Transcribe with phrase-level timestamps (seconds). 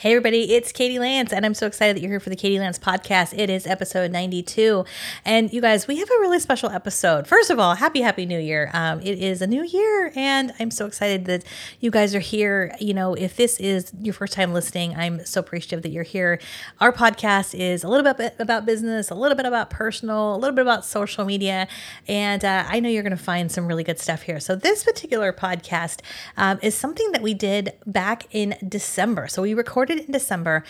[0.00, 2.60] Hey, everybody, it's Katie Lance, and I'm so excited that you're here for the Katie
[2.60, 3.36] Lance podcast.
[3.36, 4.84] It is episode 92.
[5.24, 7.26] And you guys, we have a really special episode.
[7.26, 8.70] First of all, happy, happy new year.
[8.72, 11.42] Um, it is a new year, and I'm so excited that
[11.80, 12.76] you guys are here.
[12.78, 16.38] You know, if this is your first time listening, I'm so appreciative that you're here.
[16.80, 20.54] Our podcast is a little bit about business, a little bit about personal, a little
[20.54, 21.66] bit about social media,
[22.06, 24.38] and uh, I know you're going to find some really good stuff here.
[24.38, 26.02] So, this particular podcast
[26.36, 29.26] um, is something that we did back in December.
[29.26, 30.64] So, we recorded recorded in December.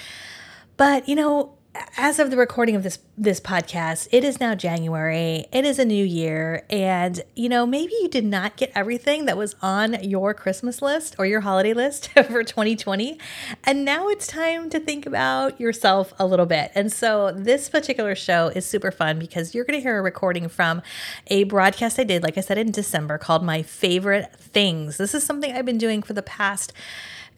[0.77, 1.55] But, you know,
[1.97, 5.47] as of the recording of this this podcast, it is now January.
[5.53, 9.37] It is a new year and you know, maybe you did not get everything that
[9.37, 13.19] was on your Christmas list or your holiday list for 2020.
[13.65, 16.73] And now it's time to think about yourself a little bit.
[16.75, 20.49] And so this particular show is super fun because you're going to hear a recording
[20.49, 20.83] from
[21.29, 24.97] a broadcast I did like I said in December called My Favorite Things.
[24.97, 26.73] This is something I've been doing for the past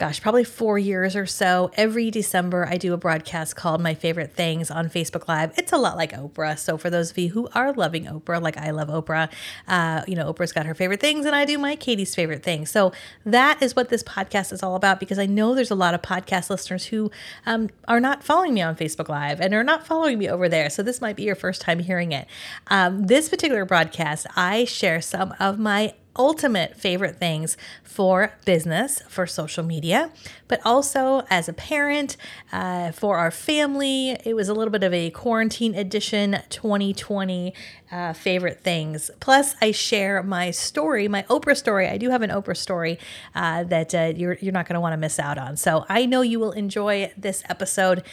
[0.01, 1.71] gosh, probably four years or so.
[1.75, 5.53] Every December, I do a broadcast called My Favorite Things on Facebook Live.
[5.59, 6.59] It's a lot like Oprah.
[6.59, 9.31] So, for those of you who are loving Oprah, like I love Oprah,
[9.69, 12.71] uh, you know, Oprah's got her favorite things, and I do my Katie's favorite things.
[12.71, 12.93] So,
[13.27, 16.01] that is what this podcast is all about because I know there's a lot of
[16.01, 17.11] podcast listeners who
[17.45, 20.71] um, are not following me on Facebook Live and are not following me over there.
[20.71, 22.27] So, this might be your first time hearing it.
[22.69, 29.27] Um, this particular broadcast, I share some of my ultimate favorite things for business, for
[29.27, 30.11] social media,
[30.49, 32.17] but also as a parent,
[32.53, 34.11] uh, for our family.
[34.25, 37.55] It was a little bit of a quarantine edition 2020
[37.91, 39.11] uh, favorite things.
[39.21, 41.89] Plus, I share my story, my Oprah story.
[41.89, 42.99] I do have an Oprah story
[43.35, 45.57] uh, that uh, you're, you're not going to want to miss out on.
[45.57, 48.05] So I know you will enjoy this episode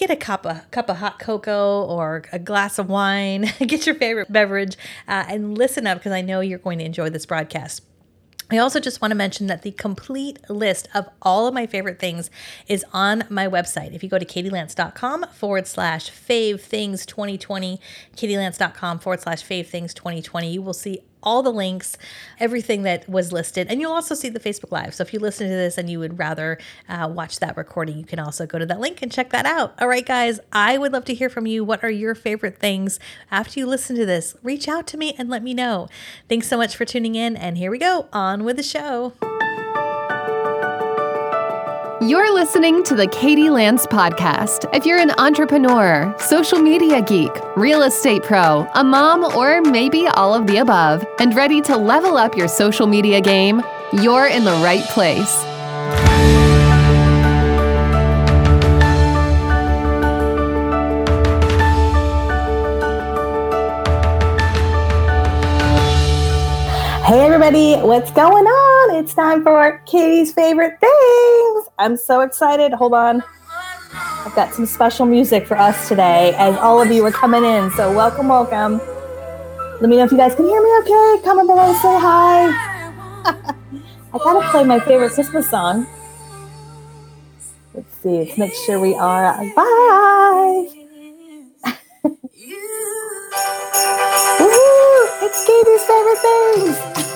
[0.00, 3.94] get a cup of cup of hot cocoa or a glass of wine, get your
[3.94, 7.82] favorite beverage, uh, and listen up because I know you're going to enjoy this broadcast.
[8.52, 12.00] I also just want to mention that the complete list of all of my favorite
[12.00, 12.30] things
[12.66, 13.94] is on my website.
[13.94, 17.78] If you go to katielance.com forward slash fave things 2020,
[18.16, 21.96] katielance.com forward slash fave things 2020, you will see all the links,
[22.38, 23.66] everything that was listed.
[23.68, 24.94] And you'll also see the Facebook Live.
[24.94, 26.58] So if you listen to this and you would rather
[26.88, 29.74] uh, watch that recording, you can also go to that link and check that out.
[29.80, 31.64] All right, guys, I would love to hear from you.
[31.64, 32.98] What are your favorite things
[33.30, 34.36] after you listen to this?
[34.42, 35.88] Reach out to me and let me know.
[36.28, 37.36] Thanks so much for tuning in.
[37.36, 39.12] And here we go on with the show.
[42.02, 44.64] You're listening to the Katie Lance Podcast.
[44.74, 50.34] If you're an entrepreneur, social media geek, real estate pro, a mom, or maybe all
[50.34, 53.60] of the above, and ready to level up your social media game,
[53.92, 55.42] you're in the right place.
[67.04, 68.94] Hey, everybody, what's going on?
[68.96, 71.19] It's time for Katie's favorite things.
[71.80, 72.74] I'm so excited.
[72.74, 73.24] Hold on.
[73.94, 77.70] I've got some special music for us today as all of you are coming in.
[77.70, 78.78] So, welcome, welcome.
[79.80, 81.22] Let me know if you guys can hear me okay.
[81.24, 82.48] Comment below, say hi.
[84.12, 85.86] I gotta play my favorite Christmas song.
[87.72, 89.38] Let's see, let's make sure we are.
[89.54, 90.66] Bye.
[94.38, 95.08] Woo!
[95.22, 97.06] It's Katie's favorite things.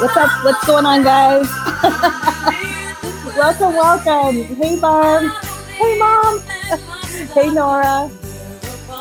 [0.00, 0.44] What's up?
[0.44, 1.48] What's going on, guys?
[3.36, 4.44] welcome, welcome.
[4.54, 5.28] Hey, Barb.
[5.74, 6.40] Hey, Mom.
[7.34, 8.08] hey, Nora.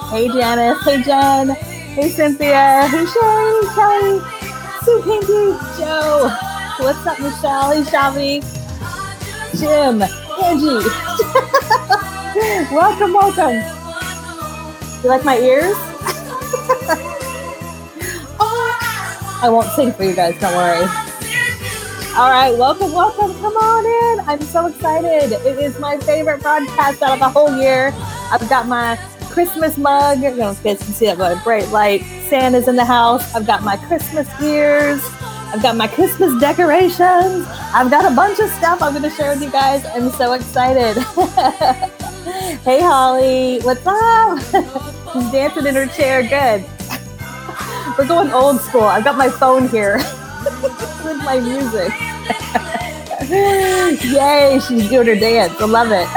[0.09, 0.83] Hey, Janice.
[0.83, 1.49] Hey, Jen.
[1.49, 2.87] Hey, Cynthia.
[2.87, 3.67] Hey, Sherry.
[3.75, 4.21] Kelly.
[4.83, 5.53] Sue Pinky.
[5.77, 6.35] Joe.
[6.79, 7.73] What's up, Michelle?
[7.73, 8.41] Hey, Shavi.
[9.59, 10.89] Jim, Angie.
[12.75, 13.61] welcome, welcome.
[15.03, 15.77] You like my ears?
[19.39, 20.85] I won't sing for you guys, don't worry.
[22.17, 23.31] All right, welcome, welcome.
[23.39, 24.25] Come on in.
[24.27, 25.31] I'm so excited.
[25.31, 27.91] It is my favorite broadcast out of the whole year.
[28.31, 28.95] I've got my
[29.29, 30.23] Christmas mug.
[30.23, 32.01] You know, guys can see that by bright light.
[32.27, 33.35] Santa's in the house.
[33.35, 34.99] I've got my Christmas ears.
[35.21, 37.45] I've got my Christmas decorations.
[37.47, 39.85] I've got a bunch of stuff I'm going to share with you guys.
[39.85, 40.97] I'm so excited.
[42.63, 43.59] hey, Holly.
[43.61, 44.39] What's up?
[45.13, 46.23] She's dancing in her chair.
[46.23, 46.65] Good.
[47.97, 48.83] We're going old school.
[48.83, 49.97] I've got my phone here
[50.61, 51.91] with my music.
[54.11, 55.59] Yay, she's doing her dance.
[55.59, 56.07] I love it.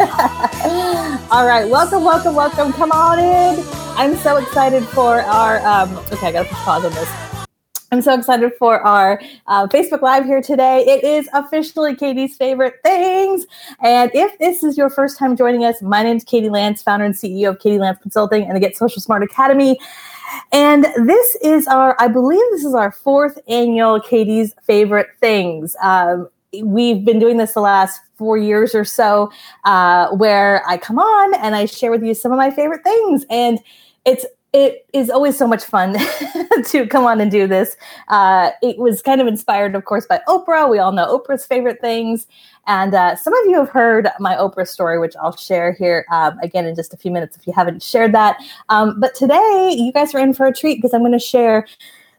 [1.30, 2.72] All right, welcome, welcome, welcome.
[2.72, 3.64] Come on in.
[3.96, 5.64] I'm so excited for our.
[5.64, 7.08] Um, okay, I gotta pause on this.
[7.92, 10.84] I'm so excited for our uh, Facebook Live here today.
[10.84, 13.46] It is officially Katie's favorite things.
[13.84, 17.04] And if this is your first time joining us, my name is Katie Lance, founder
[17.04, 19.78] and CEO of Katie Lance Consulting and the Get Social Smart Academy.
[20.52, 25.76] And this is our, I believe this is our fourth annual Katie's favorite things.
[25.82, 26.28] Um,
[26.62, 29.30] we've been doing this the last four years or so,
[29.64, 33.24] uh, where I come on and I share with you some of my favorite things.
[33.30, 33.58] And
[34.04, 35.96] it's it is always so much fun
[36.66, 37.76] to come on and do this.
[38.08, 40.68] Uh, it was kind of inspired, of course, by Oprah.
[40.68, 42.26] We all know Oprah's favorite things.
[42.66, 46.38] And uh, some of you have heard my Oprah story, which I'll share here um,
[46.40, 48.38] again in just a few minutes if you haven't shared that.
[48.68, 51.66] Um, but today, you guys are in for a treat because I'm going to share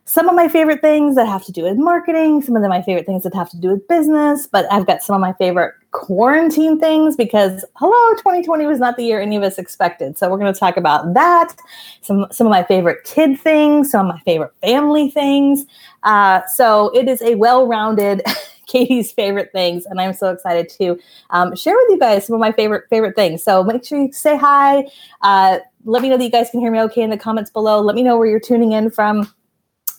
[0.05, 3.05] some of my favorite things that have to do with marketing, some of my favorite
[3.05, 6.79] things that have to do with business, but I've got some of my favorite quarantine
[6.79, 10.17] things because hello 2020 was not the year any of us expected.
[10.17, 11.55] So we're going to talk about that
[12.01, 15.65] some some of my favorite kid things some of my favorite family things.
[16.03, 18.23] Uh, so it is a well-rounded
[18.67, 20.97] katie's favorite things and i'm so excited to
[21.31, 23.43] um, share with you guys some of my favorite favorite things.
[23.43, 24.87] So make sure you say hi.
[25.21, 27.81] Uh, let me know that you guys can hear me okay in the comments below.
[27.81, 29.31] Let me know where you're tuning in from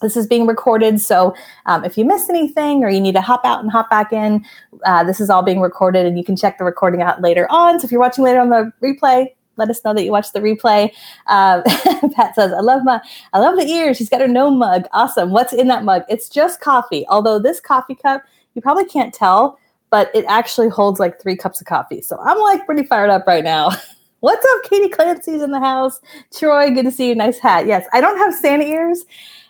[0.02, 1.34] this is being recorded, so
[1.66, 4.44] um, if you miss anything or you need to hop out and hop back in,
[4.84, 7.80] uh, this is all being recorded, and you can check the recording out later on.
[7.80, 10.40] So if you're watching later on the replay, let us know that you watched the
[10.40, 10.92] replay.
[11.26, 11.62] Uh,
[12.14, 13.00] Pat says, "I love my,
[13.32, 13.96] I love the ears.
[13.96, 14.86] She's got her no mug.
[14.92, 15.30] Awesome.
[15.30, 16.02] What's in that mug?
[16.08, 17.06] It's just coffee.
[17.08, 18.22] Although this coffee cup,
[18.54, 19.58] you probably can't tell,
[19.90, 22.02] but it actually holds like three cups of coffee.
[22.02, 23.70] So I'm like pretty fired up right now."
[24.22, 26.00] What's up, Katie Clancy's in the house.
[26.32, 27.14] Troy, good to see you.
[27.16, 27.66] Nice hat.
[27.66, 29.04] Yes, I don't have Santa ears.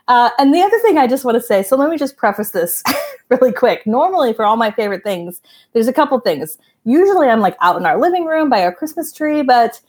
[0.08, 2.50] Uh, and the other thing I just want to say, so let me just preface
[2.50, 2.82] this
[3.28, 3.86] really quick.
[3.86, 5.40] Normally, for all my favorite things,
[5.72, 6.58] there's a couple things.
[6.84, 9.80] Usually, I'm like out in our living room by our Christmas tree, but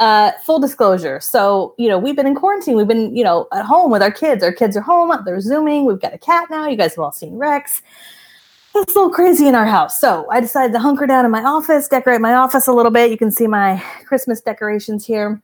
[0.00, 1.20] uh, full disclosure.
[1.20, 2.74] So, you know, we've been in quarantine.
[2.74, 4.42] We've been, you know, at home with our kids.
[4.42, 5.16] Our kids are home.
[5.24, 5.84] They're Zooming.
[5.84, 6.66] We've got a cat now.
[6.66, 7.82] You guys have all seen Rex.
[8.74, 10.00] It's a little crazy in our house.
[10.00, 13.10] So I decided to hunker down in my office, decorate my office a little bit.
[13.10, 15.42] You can see my Christmas decorations here.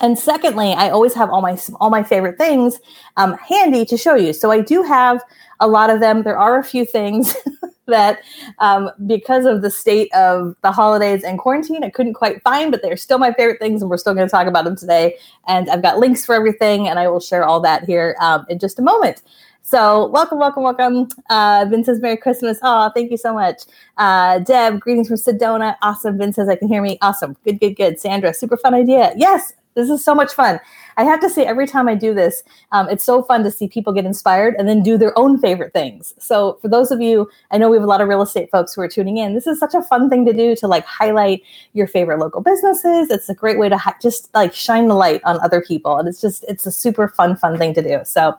[0.00, 2.78] And secondly, I always have all my all my favorite things
[3.16, 4.32] um, handy to show you.
[4.32, 5.22] So I do have
[5.60, 6.22] a lot of them.
[6.22, 7.34] There are a few things
[7.86, 8.20] that,
[8.60, 12.82] um, because of the state of the holidays and quarantine, I couldn't quite find, but
[12.82, 15.16] they're still my favorite things, and we're still going to talk about them today.
[15.48, 18.58] And I've got links for everything, and I will share all that here um, in
[18.58, 19.22] just a moment.
[19.62, 21.08] So welcome, welcome, welcome.
[21.28, 22.58] Uh, says Merry Christmas.
[22.62, 23.64] Oh, thank you so much.
[23.98, 25.76] Uh, Deb, greetings from Sedona.
[25.82, 26.16] Awesome.
[26.16, 26.96] Vince says I can hear me.
[27.02, 27.36] Awesome.
[27.44, 28.00] Good, good, good.
[28.00, 29.12] Sandra, super fun idea.
[29.14, 30.58] Yes, this is so much fun.
[30.96, 32.42] I have to say, every time I do this,
[32.72, 35.72] um, it's so fun to see people get inspired and then do their own favorite
[35.72, 36.12] things.
[36.18, 38.74] So, for those of you, I know we have a lot of real estate folks
[38.74, 39.34] who are tuning in.
[39.34, 41.42] This is such a fun thing to do to like highlight
[41.72, 43.10] your favorite local businesses.
[43.10, 45.96] It's a great way to ha- just like shine the light on other people.
[45.96, 48.00] And it's just, it's a super fun, fun thing to do.
[48.04, 48.36] So,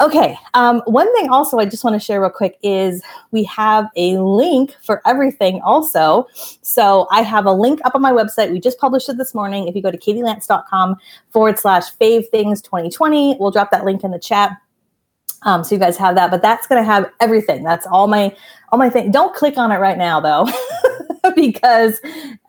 [0.00, 0.38] Okay.
[0.52, 4.18] Um, one thing also I just want to share real quick is we have a
[4.18, 6.26] link for everything also.
[6.60, 8.52] So I have a link up on my website.
[8.52, 9.68] We just published it this morning.
[9.68, 10.96] If you go to katielance.com
[11.30, 14.52] forward slash fave things 2020, we'll drop that link in the chat.
[15.42, 17.62] Um, so you guys have that, but that's going to have everything.
[17.62, 18.34] That's all my,
[18.70, 19.10] all my thing.
[19.10, 20.48] Don't click on it right now though.
[21.36, 22.00] because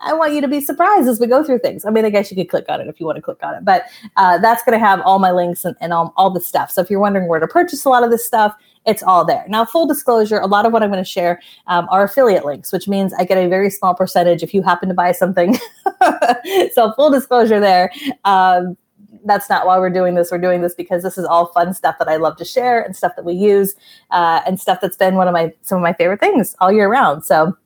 [0.01, 1.85] I want you to be surprised as we go through things.
[1.85, 3.55] I mean, I guess you could click on it if you want to click on
[3.55, 3.83] it, but
[4.15, 6.71] uh, that's going to have all my links and, and all, all the stuff.
[6.71, 9.45] So if you're wondering where to purchase a lot of this stuff, it's all there.
[9.49, 12.71] Now, full disclosure, a lot of what I'm going to share um, are affiliate links,
[12.71, 15.57] which means I get a very small percentage if you happen to buy something.
[16.73, 17.91] so, full disclosure there.
[18.23, 18.77] Um,
[19.25, 20.31] that's not why we're doing this.
[20.31, 22.95] We're doing this because this is all fun stuff that I love to share and
[22.95, 23.75] stuff that we use
[24.11, 26.89] uh, and stuff that's been one of my some of my favorite things all year
[26.89, 27.25] round.
[27.25, 27.57] So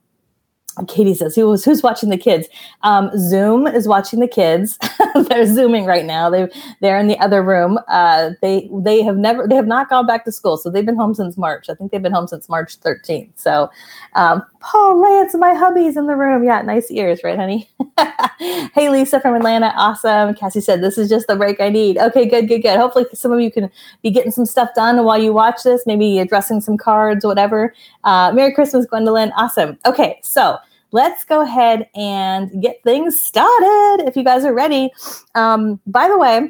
[0.88, 2.48] Katie says, "Who who's watching the kids?"
[2.84, 4.80] Um, Zoom is watching the kids.
[5.30, 6.30] they're zooming right now.
[6.30, 6.50] They
[6.80, 7.78] they're in the other room.
[7.88, 10.96] Uh, they they have never they have not gone back to school, so they've been
[10.96, 11.70] home since March.
[11.70, 13.32] I think they've been home since March 13th.
[13.36, 13.70] So,
[14.16, 16.44] um, Paul Lance, my hubby's in the room.
[16.44, 17.70] Yeah, nice ears, right, honey?
[18.74, 20.34] hey, Lisa from Atlanta, awesome.
[20.36, 22.78] Cassie said, "This is just the break I need." Okay, good, good, good.
[22.78, 23.70] Hopefully, some of you can
[24.01, 25.84] be getting some stuff done while you watch this.
[25.86, 27.74] Maybe addressing some cards, whatever.
[28.03, 29.31] Uh, Merry Christmas, Gwendolyn.
[29.38, 29.77] Awesome.
[29.86, 30.58] Okay, so
[30.91, 34.91] let's go ahead and get things started if you guys are ready.
[35.36, 36.50] Um, by the way,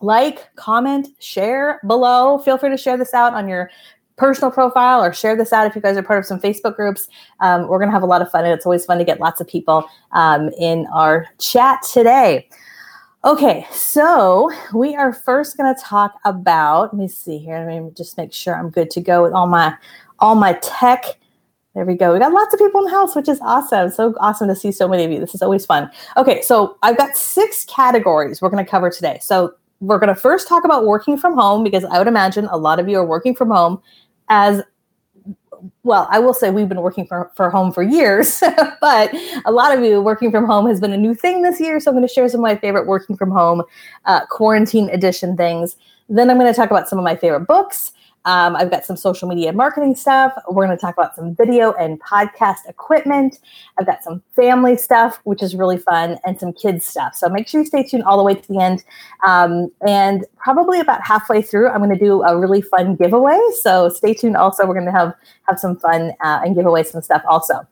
[0.00, 2.38] like, comment, share below.
[2.38, 3.70] Feel free to share this out on your
[4.16, 7.08] personal profile or share this out if you guys are part of some Facebook groups.
[7.40, 9.20] Um, we're going to have a lot of fun, and it's always fun to get
[9.20, 12.48] lots of people um, in our chat today.
[13.24, 16.92] Okay, so we are first going to talk about.
[16.92, 17.58] Let me see here.
[17.68, 19.76] Let me just make sure I'm good to go with all my
[20.18, 21.18] all my tech
[21.74, 22.12] there we go.
[22.12, 23.90] We got lots of people in the house, which is awesome.
[23.90, 25.20] So awesome to see so many of you.
[25.20, 25.88] This is always fun.
[26.16, 29.20] Okay, so I've got six categories we're going to cover today.
[29.22, 32.56] So we're going to first talk about working from home because I would imagine a
[32.56, 33.80] lot of you are working from home
[34.28, 34.60] as
[35.82, 38.42] well, I will say we've been working for, for home for years,
[38.80, 41.80] but a lot of you working from home has been a new thing this year.
[41.80, 43.62] So I'm going to share some of my favorite working from home
[44.04, 45.76] uh, quarantine edition things.
[46.08, 47.92] Then I'm going to talk about some of my favorite books.
[48.28, 50.34] Um, I've got some social media marketing stuff.
[50.50, 53.38] We're going to talk about some video and podcast equipment.
[53.78, 57.14] I've got some family stuff, which is really fun, and some kids stuff.
[57.14, 58.84] So make sure you stay tuned all the way to the end.
[59.26, 63.40] Um, and probably about halfway through, I'm going to do a really fun giveaway.
[63.62, 64.36] So stay tuned.
[64.36, 65.14] Also, we're going to have
[65.48, 67.66] have some fun uh, and give away some stuff also.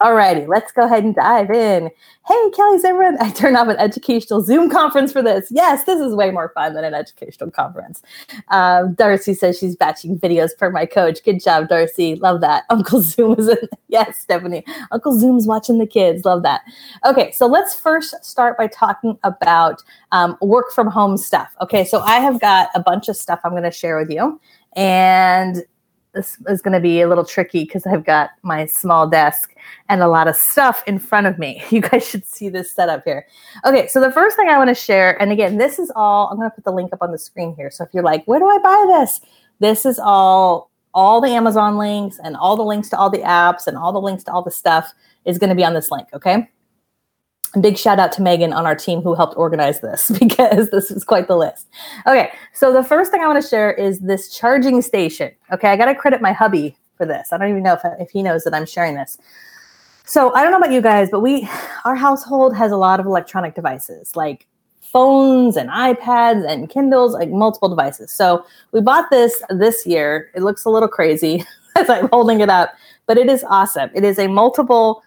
[0.00, 1.90] Alrighty, let's go ahead and dive in.
[2.26, 3.16] Hey, Kelly's everyone.
[3.20, 5.48] I turned off an educational Zoom conference for this.
[5.50, 8.00] Yes, this is way more fun than an educational conference.
[8.48, 11.22] Um, Darcy says she's batching videos for my coach.
[11.22, 12.14] Good job, Darcy.
[12.14, 12.64] Love that.
[12.70, 13.58] Uncle Zoom is in.
[13.88, 14.64] Yes, Stephanie.
[14.92, 16.24] Uncle Zoom's watching the kids.
[16.24, 16.60] Love that.
[17.04, 21.56] Okay, so let's first start by talking about um, work from home stuff.
[21.60, 24.40] Okay, so I have got a bunch of stuff I'm going to share with you.
[24.76, 25.64] And
[26.12, 29.54] this is going to be a little tricky because I've got my small desk
[29.88, 31.62] and a lot of stuff in front of me.
[31.70, 33.26] You guys should see this setup here.
[33.64, 36.36] Okay, so the first thing I want to share, and again, this is all, I'm
[36.36, 37.70] going to put the link up on the screen here.
[37.70, 39.20] So if you're like, where do I buy this?
[39.60, 43.66] This is all, all the Amazon links and all the links to all the apps
[43.66, 44.92] and all the links to all the stuff
[45.24, 46.48] is going to be on this link, okay?
[47.60, 51.04] Big shout out to Megan on our team who helped organize this because this is
[51.04, 51.68] quite the list.
[52.06, 55.32] Okay, so the first thing I want to share is this charging station.
[55.52, 57.32] Okay, I got to credit my hubby for this.
[57.32, 59.18] I don't even know if, if he knows that I'm sharing this.
[60.04, 61.48] So I don't know about you guys, but we,
[61.84, 64.46] our household has a lot of electronic devices like
[64.80, 68.10] phones and iPads and Kindles, like multiple devices.
[68.10, 70.30] So we bought this this year.
[70.34, 71.44] It looks a little crazy
[71.76, 72.74] as I'm holding it up,
[73.06, 73.90] but it is awesome.
[73.94, 75.02] It is a multiple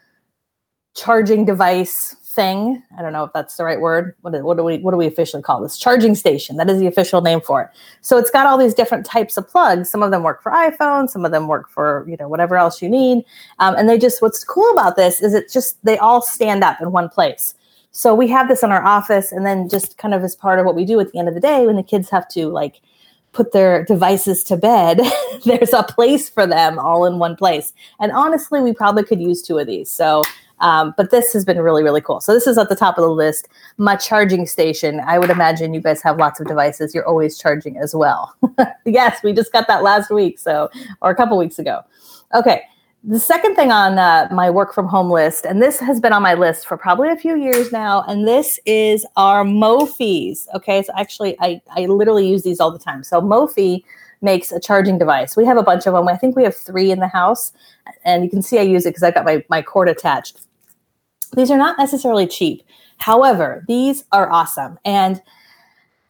[0.96, 2.84] charging device thing.
[2.98, 4.16] I don't know if that's the right word.
[4.22, 5.78] What, what, do we what do we officially call this?
[5.78, 6.58] Charging station.
[6.58, 7.70] That is the official name for it.
[8.02, 9.90] So it's got all these different types of plugs.
[9.90, 11.10] Some of them work for iPhone.
[11.10, 13.24] Some of them work for you know whatever else you need.
[13.60, 16.82] Um, and they just what's cool about this is it just they all stand up
[16.82, 17.56] in one place.
[17.92, 20.66] So we have this in our office, and then just kind of as part of
[20.66, 22.82] what we do at the end of the day when the kids have to like
[23.34, 25.02] put their devices to bed,
[25.46, 27.74] there's a place for them all in one place.
[28.00, 29.90] And honestly, we probably could use two of these.
[29.90, 30.24] So
[30.60, 32.22] um, but this has been really, really cool.
[32.22, 33.48] So this is at the top of the list.
[33.78, 35.02] My charging station.
[35.06, 36.94] I would imagine you guys have lots of devices.
[36.96, 38.36] You're always charging as well.
[38.86, 40.70] yes, we just got that last week, so
[41.02, 41.82] or a couple weeks ago.
[42.34, 42.64] Okay.
[43.06, 46.22] The second thing on uh, my work from home list, and this has been on
[46.22, 50.48] my list for probably a few years now, and this is our Mophies.
[50.56, 53.04] Okay, so actually, I, I literally use these all the time.
[53.04, 53.84] So Mophie
[54.24, 55.36] makes a charging device.
[55.36, 56.08] We have a bunch of them.
[56.08, 57.52] I think we have three in the house,
[58.06, 60.40] and you can see I use it because I've got my, my cord attached.
[61.36, 62.64] These are not necessarily cheap.
[62.98, 64.80] However, these are awesome.
[64.86, 65.22] And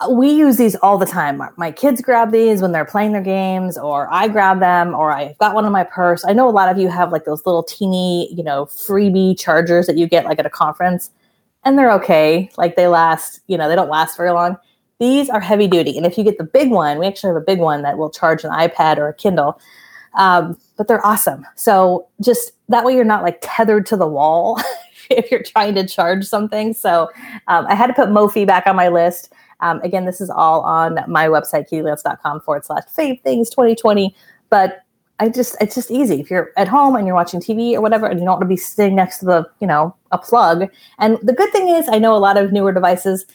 [0.10, 1.42] we use these all the time.
[1.58, 5.38] My kids grab these when they're playing their games, or I grab them, or I've
[5.38, 6.26] got one in my purse.
[6.26, 9.88] I know a lot of you have like those little teeny, you know, freebie chargers
[9.88, 11.10] that you get like at a conference,
[11.64, 12.52] and they're okay.
[12.58, 14.58] Like they last, you know, they don't last very long.
[15.00, 15.98] These are heavy duty.
[15.98, 18.10] And if you get the big one, we actually have a big one that will
[18.10, 19.60] charge an iPad or a Kindle.
[20.16, 21.46] Um, but they're awesome.
[21.56, 24.62] So just that way you're not like tethered to the wall
[25.10, 26.74] if you're trying to charge something.
[26.74, 27.10] So
[27.48, 29.34] um, I had to put Mophie back on my list.
[29.60, 34.16] Um, again, this is all on my website, katielance.com forward slash fave things 2020.
[34.50, 34.84] But
[35.20, 36.20] I just, it's just easy.
[36.20, 38.48] If you're at home and you're watching TV or whatever, and you don't want to
[38.48, 40.70] be sitting next to the, you know, a plug.
[41.00, 43.26] And the good thing is, I know a lot of newer devices,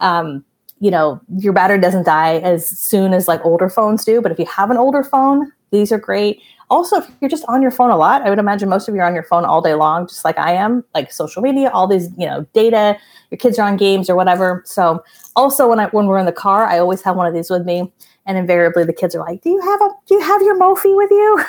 [0.00, 0.44] um,
[0.82, 4.20] you know, your battery doesn't die as soon as like older phones do.
[4.20, 6.42] But if you have an older phone, these are great.
[6.70, 9.02] Also if you're just on your phone a lot i would imagine most of you
[9.02, 11.86] are on your phone all day long just like i am like social media all
[11.86, 12.96] these you know data
[13.30, 14.62] your kids are on games or whatever.
[14.64, 15.04] So
[15.36, 17.66] also when i when we're in the car i always have one of these with
[17.66, 17.92] me
[18.24, 20.96] and invariably the kids are like do you have a do you have your Mophie
[20.96, 21.44] with you?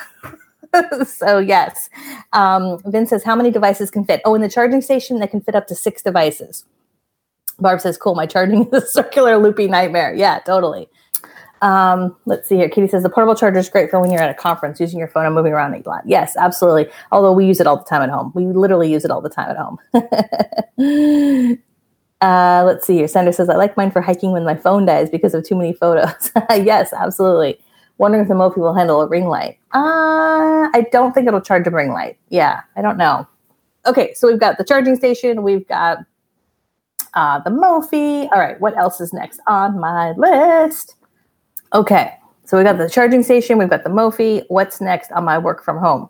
[1.06, 1.88] So yes.
[2.34, 4.22] Um, Vin says how many devices can fit?
[4.25, 6.66] Oh in the charging station they can fit up to six devices
[7.60, 10.88] barb says cool my charging is a circular loopy nightmare yeah totally
[11.64, 12.68] um, let's see here.
[12.68, 15.08] Katie says the portable charger is great for when you're at a conference using your
[15.08, 16.04] phone and moving around a lot.
[16.06, 16.88] Yes, absolutely.
[17.14, 18.34] Although we use it all the time at home.
[18.36, 19.80] We literally use it all the time at home.
[22.22, 23.08] uh, let's see here.
[23.08, 25.72] Sandra says, I like mine for hiking when my phone dies because of too many
[25.72, 26.32] photos.
[26.50, 27.58] yes, absolutely.
[27.98, 29.58] Wondering if the Mophie will handle a ring light.
[29.74, 32.18] Uh, I don't think it'll charge a ring light.
[32.28, 33.26] Yeah, I don't know.
[33.86, 35.44] Okay, so we've got the charging station.
[35.44, 36.00] We've got
[37.13, 38.29] uh, the Mophie.
[38.32, 40.96] All right, what else is next on my list?
[41.74, 42.13] Okay,
[42.46, 44.43] so we got the charging station, we've got the Mophie.
[44.50, 46.10] What's next on my work from home?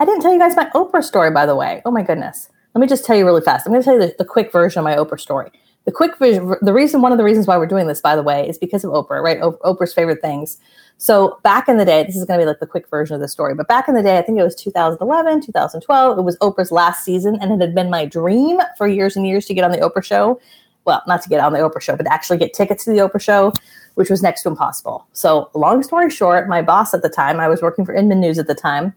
[0.00, 1.80] I didn't tell you guys my Oprah story, by the way.
[1.84, 2.48] Oh my goodness.
[2.74, 3.66] Let me just tell you really fast.
[3.66, 5.50] I'm going to tell you the, the quick version of my Oprah story.
[5.84, 8.22] the quick vision, the reason, one of the reasons why we're doing this, by the
[8.22, 9.38] way, is because of Oprah, right?
[9.40, 10.58] O- Oprah's favorite things.
[11.02, 13.20] So back in the day, this is going to be like the quick version of
[13.20, 16.38] the story, but back in the day, I think it was 2011, 2012, it was
[16.38, 19.64] Oprah's last season, and it had been my dream for years and years to get
[19.64, 20.40] on the Oprah show.
[20.84, 22.98] Well, not to get on the Oprah show, but to actually get tickets to the
[22.98, 23.52] Oprah show,
[23.94, 25.04] which was next to impossible.
[25.12, 28.38] So, long story short, my boss at the time, I was working for Inman News
[28.38, 28.94] at the time,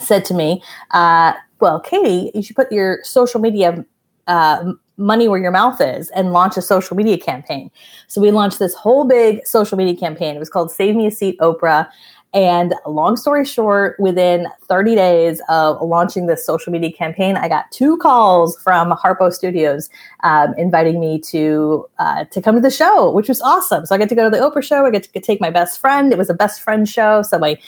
[0.00, 3.84] said to me, uh, Well, Katie, you should put your social media
[4.28, 7.70] uh, money where your mouth is and launch a social media campaign.
[8.08, 10.36] So we launched this whole big social media campaign.
[10.36, 11.88] It was called Save Me a Seat Oprah.
[12.34, 17.70] And long story short, within 30 days of launching this social media campaign, I got
[17.70, 19.88] two calls from Harpo Studios
[20.24, 23.86] um, inviting me to uh, to come to the show, which was awesome.
[23.86, 24.84] So I get to go to the Oprah show.
[24.84, 26.12] I get to take my best friend.
[26.12, 27.22] It was a best friend show.
[27.22, 27.58] So my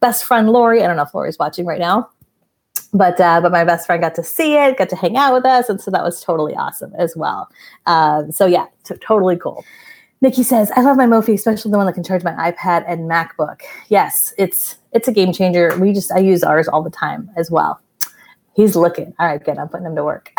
[0.00, 2.10] best friend Lori, I don't know if Lori's watching right now,
[2.92, 5.46] but uh, but my best friend got to see it, got to hang out with
[5.46, 7.48] us, and so that was totally awesome as well.
[7.86, 9.64] Um, so yeah, t- totally cool.
[10.20, 13.10] Nikki says, "I love my Mophie, especially the one that can charge my iPad and
[13.10, 13.62] MacBook.
[13.88, 15.76] Yes, it's it's a game changer.
[15.78, 17.80] We just I use ours all the time as well.
[18.54, 19.14] He's looking.
[19.18, 19.56] All right, good.
[19.56, 20.30] I'm putting him to work.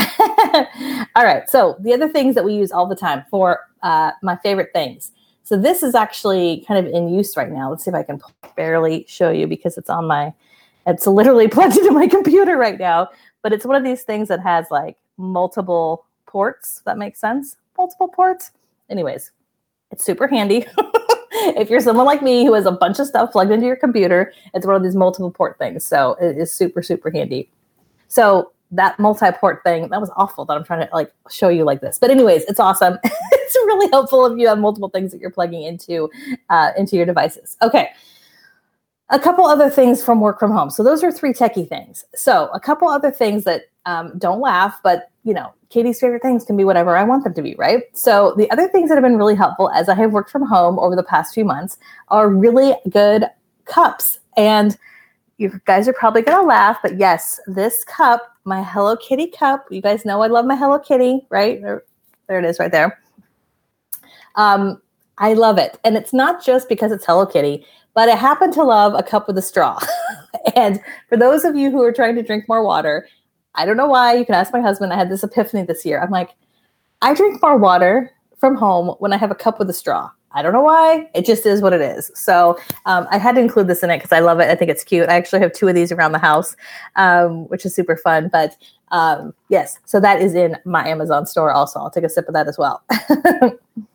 [1.15, 1.49] all right.
[1.49, 5.11] So the other things that we use all the time for uh, my favorite things.
[5.43, 7.71] So this is actually kind of in use right now.
[7.71, 8.21] Let's see if I can
[8.55, 10.31] barely show you because it's on my
[10.85, 13.09] it's literally plugged into my computer right now,
[13.41, 16.81] but it's one of these things that has like multiple ports.
[16.85, 17.57] that makes sense.
[17.77, 18.51] Multiple ports.
[18.89, 19.31] Anyways,
[19.91, 20.65] it's super handy.
[21.31, 24.33] if you're someone like me who has a bunch of stuff plugged into your computer,
[24.53, 25.85] it's one of these multiple port things.
[25.85, 27.49] So it is super, super handy.
[28.07, 31.81] So that multi-port thing, that was awful that I'm trying to like show you like
[31.81, 31.99] this.
[31.99, 32.97] But anyways, it's awesome.
[33.03, 36.09] it's really helpful if you have multiple things that you're plugging into
[36.49, 37.55] uh, into your devices.
[37.61, 37.91] Okay
[39.09, 40.69] a couple other things from work from home.
[40.69, 42.05] So those are three techie things.
[42.15, 46.43] So a couple other things that um, don't laugh, but you know, Katie's favorite things
[46.43, 47.83] can be whatever I want them to be, right?
[47.93, 50.77] So the other things that have been really helpful as I have worked from home
[50.79, 51.77] over the past few months
[52.09, 53.25] are really good
[53.65, 54.19] cups.
[54.37, 54.77] And
[55.37, 59.65] you guys are probably going to laugh, but yes, this cup, my Hello Kitty cup,
[59.71, 61.61] you guys know I love my Hello Kitty, right?
[61.61, 61.83] There,
[62.27, 62.99] there it is right there.
[64.35, 64.81] Um,
[65.17, 65.79] I love it.
[65.83, 69.27] And it's not just because it's Hello Kitty but I happen to love a cup
[69.27, 69.79] with a straw.
[70.55, 73.07] and for those of you who are trying to drink more water,
[73.55, 74.15] I don't know why.
[74.15, 74.93] You can ask my husband.
[74.93, 76.01] I had this epiphany this year.
[76.01, 76.31] I'm like,
[77.01, 80.09] I drink more water from home when I have a cup with a straw.
[80.35, 81.07] I don't know why.
[81.13, 82.11] It just is what it is.
[82.15, 84.49] So um, I had to include this in it because I love it.
[84.49, 85.07] I think it's cute.
[85.07, 86.55] I actually have two of these around the house,
[86.95, 88.29] um, which is super fun.
[88.31, 88.57] But
[88.91, 91.79] um, yes, so that is in my Amazon store also.
[91.79, 92.83] I'll take a sip of that as well.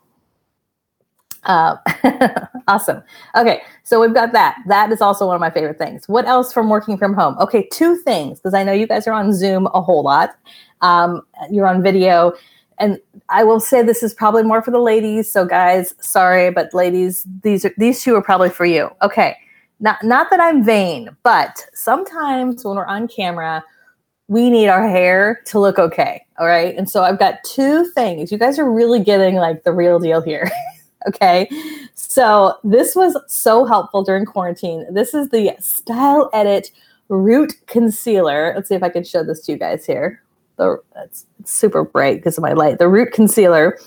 [1.48, 1.76] Uh,
[2.68, 3.02] awesome.
[3.34, 4.58] Okay, so we've got that.
[4.66, 6.06] That is also one of my favorite things.
[6.06, 7.36] What else from working from home?
[7.40, 10.36] Okay, two things because I know you guys are on Zoom a whole lot.
[10.82, 12.34] Um, you're on video,
[12.78, 15.32] and I will say this is probably more for the ladies.
[15.32, 18.90] So, guys, sorry, but ladies, these are these two are probably for you.
[19.00, 19.34] Okay,
[19.80, 23.64] not not that I'm vain, but sometimes when we're on camera,
[24.28, 26.26] we need our hair to look okay.
[26.38, 28.30] All right, and so I've got two things.
[28.30, 30.50] You guys are really getting like the real deal here.
[31.06, 31.48] Okay.
[31.94, 34.86] So this was so helpful during quarantine.
[34.92, 36.70] This is the Style Edit
[37.08, 38.52] Root Concealer.
[38.54, 40.22] Let's see if I can show this to you guys here.
[40.56, 42.78] The, it's, super bright because of my light.
[42.78, 43.78] The Root Concealer.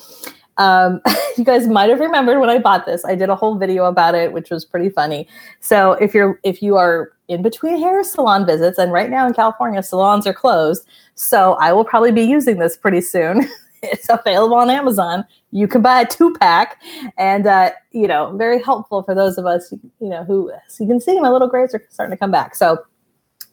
[0.57, 1.01] Um,
[1.37, 3.03] you guys might have remembered when I bought this.
[3.05, 5.27] I did a whole video about it, which was pretty funny.
[5.59, 9.33] So if you're if you are in between hair salon visits, and right now in
[9.33, 13.47] California salons are closed, so I will probably be using this pretty soon.
[13.83, 15.25] it's available on Amazon.
[15.51, 16.81] You can buy a two pack,
[17.17, 20.89] and uh, you know, very helpful for those of us, you know, who so you
[20.89, 22.55] can see my little grades are starting to come back.
[22.55, 22.83] So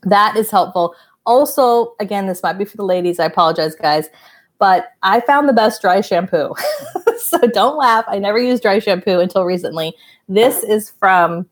[0.03, 0.95] that is helpful.
[1.27, 3.19] Also, again, this might be for the ladies.
[3.19, 4.09] I apologize, guys,
[4.59, 6.55] but I found the best dry shampoo.
[7.19, 8.05] so don't laugh.
[8.09, 9.95] I never used dry shampoo until recently.
[10.29, 11.47] This is from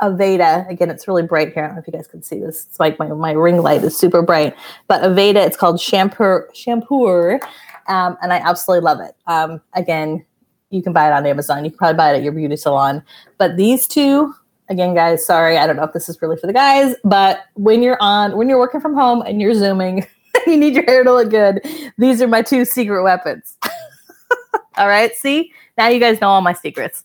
[0.00, 0.68] Aveda.
[0.70, 1.64] Again, it's really bright here.
[1.64, 2.66] I don't know if you guys can see this.
[2.66, 4.54] It's like my, my ring light is super bright.
[4.86, 7.40] But Aveda, it's called Shampure Shampoo
[7.88, 9.14] um, and I absolutely love it.
[9.26, 10.24] Um, again,
[10.70, 11.64] you can buy it on Amazon.
[11.64, 13.02] You can probably buy it at your beauty salon.
[13.38, 14.34] But these two,
[14.68, 17.82] again, guys, sorry, I don't know if this is really for the guys, but when
[17.82, 20.06] you're on, when you're working from home and you're zooming,
[20.46, 21.60] you need your hair to look good.
[21.96, 23.56] These are my two secret weapons.
[24.76, 27.04] all right, see now you guys know all my secrets.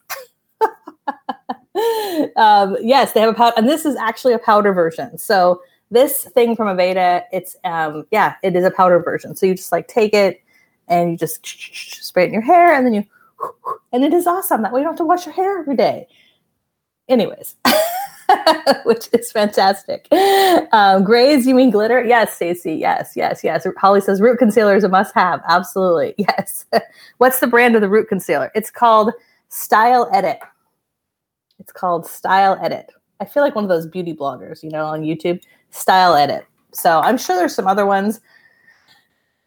[2.36, 5.18] um, yes, they have a powder, and this is actually a powder version.
[5.18, 9.36] So this thing from Aveda, it's um, yeah, it is a powder version.
[9.36, 10.43] So you just like take it,
[10.88, 11.46] and you just
[12.06, 13.06] spray it in your hair and then you
[13.92, 16.08] and it is awesome that way you don't have to wash your hair every day
[17.10, 17.56] anyways
[18.84, 20.08] which is fantastic.
[20.72, 22.04] Um, grays, you mean glitter?
[22.04, 22.76] Yes, Stacy.
[22.76, 23.68] Yes, yes, yes.
[23.78, 25.42] Holly says root concealer is a must have.
[25.48, 26.16] Absolutely.
[26.24, 26.66] Yes.
[27.18, 28.50] What's the brand of the root concealer?
[28.56, 29.12] It's called
[29.50, 30.40] Style Edit.
[31.60, 32.92] It's called Style Edit.
[33.20, 35.42] I feel like one of those beauty bloggers, you know, on YouTube.
[35.70, 36.46] Style Edit.
[36.72, 38.22] So I'm sure there's some other ones,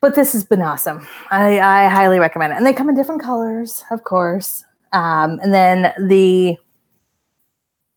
[0.06, 1.04] but this has been awesome.
[1.32, 2.56] I, I highly recommend it.
[2.56, 4.64] And they come in different colors, of course.
[4.92, 6.56] Um, and then the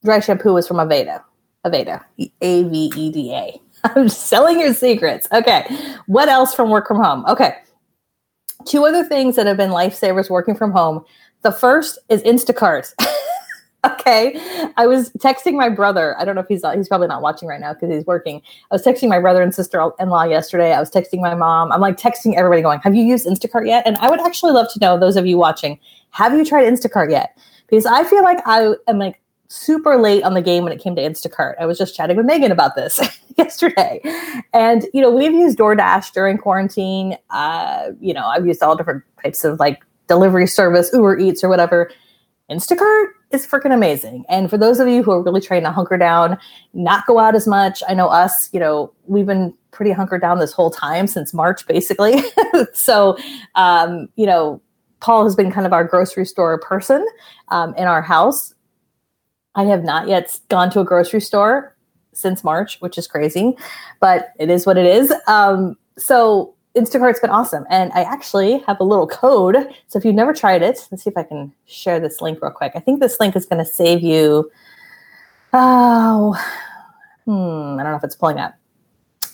[0.04, 1.22] dry shampoo was from Aveda.
[1.63, 2.04] Aveda.
[2.41, 3.62] A V E D A.
[3.84, 5.28] I'm selling your secrets.
[5.32, 5.67] Okay.
[6.08, 7.28] What else from work from home?
[7.28, 7.58] Okay.
[8.65, 11.06] Two other things that have been lifesavers working from home.
[11.43, 12.91] The first is Instacart.
[13.86, 14.39] okay.
[14.78, 16.15] I was texting my brother.
[16.20, 18.42] I don't know if he's he's probably not watching right now because he's working.
[18.72, 20.74] I was texting my brother and sister-in-law yesterday.
[20.74, 21.72] I was texting my mom.
[21.72, 24.68] I'm like texting everybody going, "Have you used Instacart yet?" And I would actually love
[24.74, 25.80] to know those of you watching,
[26.12, 27.38] have you tried Instacart yet?
[27.68, 30.96] Because I feel like I am like super late on the game when it came
[30.96, 31.56] to Instacart.
[31.60, 33.00] I was just chatting with Megan about this
[33.38, 34.02] yesterday.
[34.54, 37.18] And, you know, we've used DoorDash during quarantine.
[37.30, 41.50] Uh, you know, I've used all different types of like delivery service, Uber Eats or
[41.50, 41.92] whatever.
[42.50, 44.26] Instacart is freaking amazing.
[44.28, 46.38] And for those of you who are really trying to hunker down,
[46.74, 50.39] not go out as much, I know us, you know, we've been pretty hunkered down
[50.39, 52.24] this whole time since March, basically.
[52.74, 53.18] so,
[53.56, 54.62] um, you know,
[55.00, 57.06] Paul has been kind of our grocery store person
[57.50, 58.54] um, in our house.
[59.56, 61.76] I have not yet gone to a grocery store
[62.13, 63.56] since March, which is crazy,
[64.00, 65.13] but it is what it is.
[65.28, 67.65] Um, so Instacart's been awesome.
[67.69, 69.55] And I actually have a little code.
[69.88, 72.51] So if you've never tried it, let's see if I can share this link real
[72.51, 72.73] quick.
[72.75, 74.51] I think this link is going to save you.
[75.51, 76.34] Oh,
[77.25, 78.53] hmm, I don't know if it's pulling up.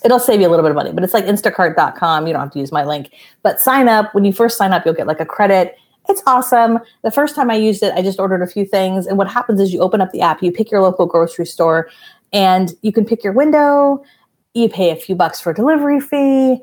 [0.04, 2.26] It'll save you a little bit of money, but it's like instacart.com.
[2.26, 3.12] You don't have to use my link.
[3.42, 4.14] But sign up.
[4.14, 5.76] When you first sign up, you'll get like a credit.
[6.08, 6.78] It's awesome.
[7.02, 9.06] The first time I used it, I just ordered a few things.
[9.06, 11.90] And what happens is you open up the app, you pick your local grocery store,
[12.32, 14.04] and you can pick your window.
[14.54, 16.62] You pay a few bucks for a delivery fee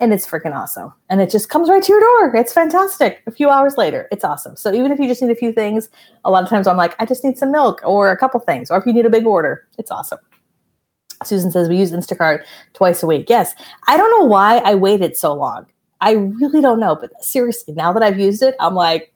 [0.00, 0.92] and it's freaking awesome.
[1.08, 2.36] And it just comes right to your door.
[2.36, 3.22] It's fantastic.
[3.26, 4.56] A few hours later, it's awesome.
[4.56, 5.88] So even if you just need a few things,
[6.24, 8.70] a lot of times I'm like, I just need some milk or a couple things,
[8.70, 10.18] or if you need a big order, it's awesome.
[11.24, 13.30] Susan says we use Instacart twice a week.
[13.30, 13.54] Yes,
[13.88, 15.66] I don't know why I waited so long.
[16.02, 19.14] I really don't know, but seriously, now that I've used it, I'm like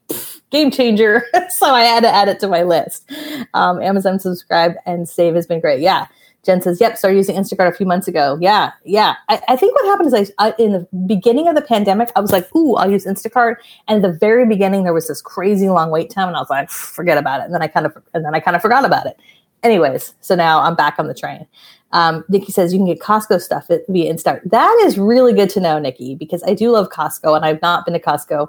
[0.50, 1.24] game changer.
[1.50, 3.10] so I had to add it to my list.
[3.52, 5.80] Um, Amazon subscribe and save has been great.
[5.80, 6.06] Yeah,
[6.44, 9.16] Jen says, "Yep, started using Instacart a few months ago." Yeah, yeah.
[9.28, 12.20] I, I think what happened is I, I, in the beginning of the pandemic, I
[12.20, 13.56] was like, "Ooh, I'll use Instacart."
[13.88, 16.50] And at the very beginning, there was this crazy long wait time, and I was
[16.50, 18.84] like, "Forget about it." And then I kind of and then I kind of forgot
[18.84, 19.18] about it.
[19.62, 21.46] Anyways, so now I'm back on the train.
[21.92, 24.42] Um, Nikki says you can get Costco stuff via Instacart.
[24.48, 27.84] That is really good to know, Nikki, because I do love Costco, and I've not
[27.84, 28.48] been to Costco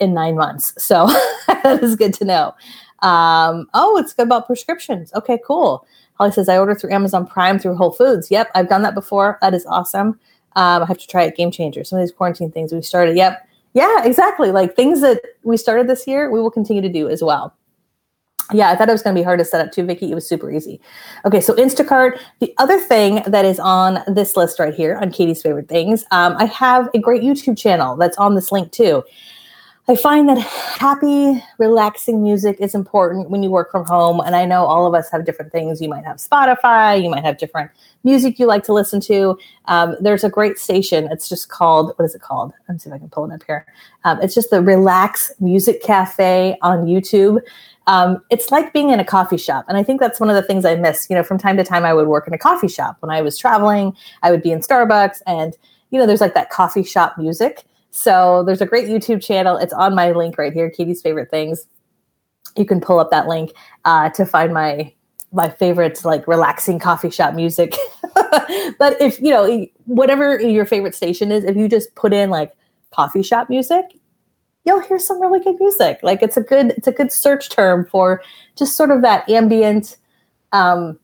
[0.00, 1.06] in nine months, so
[1.46, 2.54] that is good to know.
[3.02, 5.12] Um, oh, it's good about prescriptions.
[5.14, 5.86] Okay, cool.
[6.20, 8.30] Holly says, I order through Amazon Prime through Whole Foods.
[8.30, 9.38] Yep, I've done that before.
[9.40, 10.20] That is awesome.
[10.54, 11.34] Um, I have to try it.
[11.34, 11.82] Game changer.
[11.82, 13.16] Some of these quarantine things we started.
[13.16, 13.48] Yep.
[13.72, 14.50] Yeah, exactly.
[14.50, 17.56] Like things that we started this year, we will continue to do as well.
[18.52, 20.10] Yeah, I thought it was going to be hard to set up too, Vicky.
[20.10, 20.78] It was super easy.
[21.24, 22.20] Okay, so Instacart.
[22.40, 26.36] The other thing that is on this list right here on Katie's favorite things, um,
[26.36, 29.04] I have a great YouTube channel that's on this link too.
[29.90, 34.20] I find that happy, relaxing music is important when you work from home.
[34.20, 35.80] And I know all of us have different things.
[35.80, 37.72] You might have Spotify, you might have different
[38.04, 39.36] music you like to listen to.
[39.64, 41.08] Um, there's a great station.
[41.10, 42.52] It's just called, what is it called?
[42.68, 43.66] Let me see if I can pull it up here.
[44.04, 47.40] Um, it's just the Relax Music Cafe on YouTube.
[47.88, 49.64] Um, it's like being in a coffee shop.
[49.66, 51.08] And I think that's one of the things I miss.
[51.10, 52.98] You know, from time to time, I would work in a coffee shop.
[53.00, 55.56] When I was traveling, I would be in Starbucks and,
[55.90, 57.64] you know, there's like that coffee shop music.
[57.90, 59.56] So there's a great YouTube channel.
[59.56, 61.66] It's on my link right here, Katie's favorite things.
[62.56, 63.52] You can pull up that link
[63.84, 64.92] uh, to find my
[65.32, 67.76] my favorite like relaxing coffee shop music.
[68.14, 72.52] but if you know whatever your favorite station is, if you just put in like
[72.92, 73.84] coffee shop music,
[74.64, 76.00] you'll hear some really good music.
[76.02, 78.22] Like it's a good it's a good search term for
[78.56, 79.96] just sort of that ambient
[80.52, 80.98] um,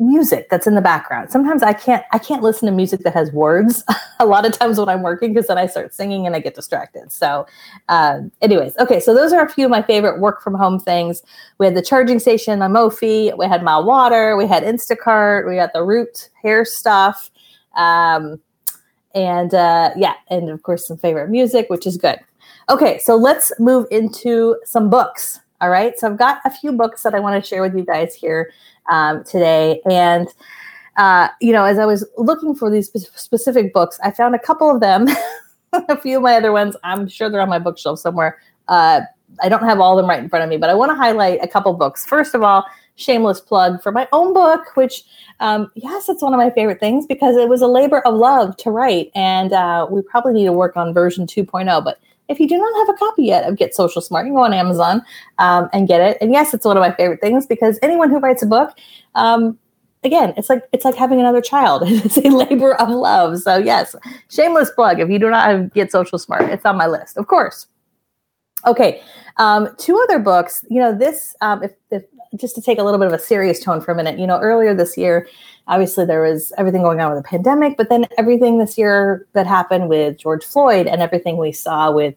[0.00, 1.30] music that's in the background.
[1.30, 3.84] Sometimes I can't I can't listen to music that has words.
[4.18, 6.54] a lot of times when I'm working because then I start singing and I get
[6.54, 7.12] distracted.
[7.12, 7.46] So,
[7.88, 8.98] um, anyways, okay.
[8.98, 11.22] So those are a few of my favorite work from home things.
[11.58, 13.36] We had the charging station, my Mophie.
[13.36, 14.36] We had my water.
[14.36, 15.48] We had Instacart.
[15.48, 17.30] We got the Root hair stuff.
[17.76, 18.40] Um,
[19.14, 22.18] and uh, yeah, and of course some favorite music, which is good.
[22.68, 25.40] Okay, so let's move into some books.
[25.60, 27.84] All right, so I've got a few books that I want to share with you
[27.84, 28.50] guys here
[28.90, 29.80] um, today.
[29.90, 30.28] And,
[30.96, 34.38] uh, you know, as I was looking for these spe- specific books, I found a
[34.38, 35.06] couple of them.
[35.72, 38.38] a few of my other ones, I'm sure they're on my bookshelf somewhere.
[38.68, 39.02] Uh,
[39.42, 40.96] I don't have all of them right in front of me, but I want to
[40.96, 42.04] highlight a couple books.
[42.04, 42.64] First of all,
[42.96, 45.04] shameless plug for my own book, which,
[45.38, 48.56] um, yes, it's one of my favorite things because it was a labor of love
[48.58, 49.10] to write.
[49.14, 51.84] And uh, we probably need to work on version 2.0.
[51.84, 54.36] But if you do not have a copy yet of Get Social Smart, you can
[54.36, 55.02] go on Amazon
[55.38, 56.16] um, and get it.
[56.20, 58.78] And yes, it's one of my favorite things because anyone who writes a book,
[59.16, 59.58] um,
[60.04, 61.82] again, it's like it's like having another child.
[61.86, 63.40] it's a labor of love.
[63.40, 63.96] So yes,
[64.30, 65.00] shameless plug.
[65.00, 67.66] If you do not have Get Social Smart, it's on my list, of course.
[68.64, 69.02] Okay,
[69.38, 70.64] um, two other books.
[70.70, 72.04] You know, this um, if, if
[72.36, 74.20] just to take a little bit of a serious tone for a minute.
[74.20, 75.26] You know, earlier this year,
[75.70, 79.46] obviously there was everything going on with the pandemic, but then everything this year that
[79.46, 82.14] happened with George Floyd and everything we saw with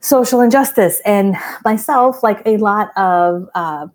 [0.00, 3.86] social injustice and myself, like a lot of uh,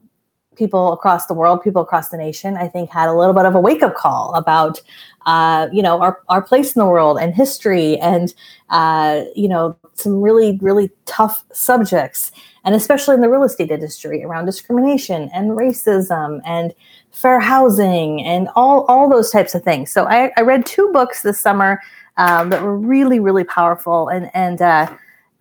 [0.56, 3.54] people across the world, people across the nation, I think had a little bit of
[3.54, 4.82] a wake up call about,
[5.26, 8.34] uh, you know, our, our place in the world and history and,
[8.70, 12.32] uh, you know, some really, really tough subjects.
[12.64, 16.74] And especially in the real estate industry around discrimination and racism and
[17.12, 19.92] fair housing and all, all those types of things.
[19.92, 21.82] So I, I read two books this summer
[22.18, 24.08] um, that were really, really powerful.
[24.08, 24.96] And, and, uh,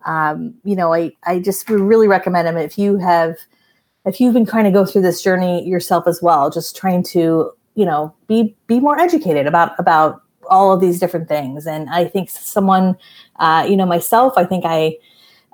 [0.07, 3.37] um, you know, I, I just really recommend them if you have,
[4.07, 7.53] if you've been trying to go through this journey yourself as well, just trying to,
[7.75, 11.67] you know, be be more educated about about all of these different things.
[11.67, 12.97] And I think someone,
[13.39, 14.97] uh, you know, myself, I think I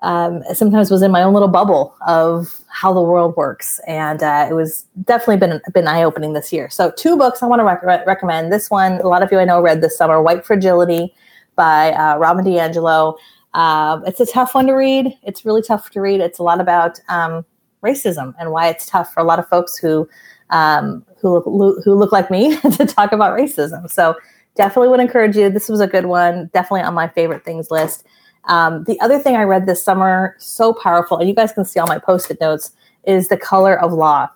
[0.05, 4.47] um, sometimes was in my own little bubble of how the world works, and uh,
[4.49, 6.69] it was definitely been been eye opening this year.
[6.69, 8.53] So, two books I want to rec- recommend.
[8.53, 11.15] This one, a lot of you I know read this summer, "White Fragility"
[11.57, 13.17] by uh, Robin DiAngelo.
[13.55, 15.17] Uh, it's a tough one to read.
[15.23, 16.21] It's really tough to read.
[16.21, 17.47] It's a lot about um,
[17.83, 20.07] racism and why it's tough for a lot of folks who
[20.51, 23.91] um, who look who look like me to talk about racism.
[23.91, 24.17] So
[24.55, 25.49] definitely would encourage you.
[25.49, 26.51] This was a good one.
[26.53, 28.05] Definitely on my favorite things list.
[28.47, 31.81] Um, the other thing I read this summer, so powerful, and you guys can see
[31.81, 32.73] all my post-it notes,
[33.05, 34.29] is The Color of Law.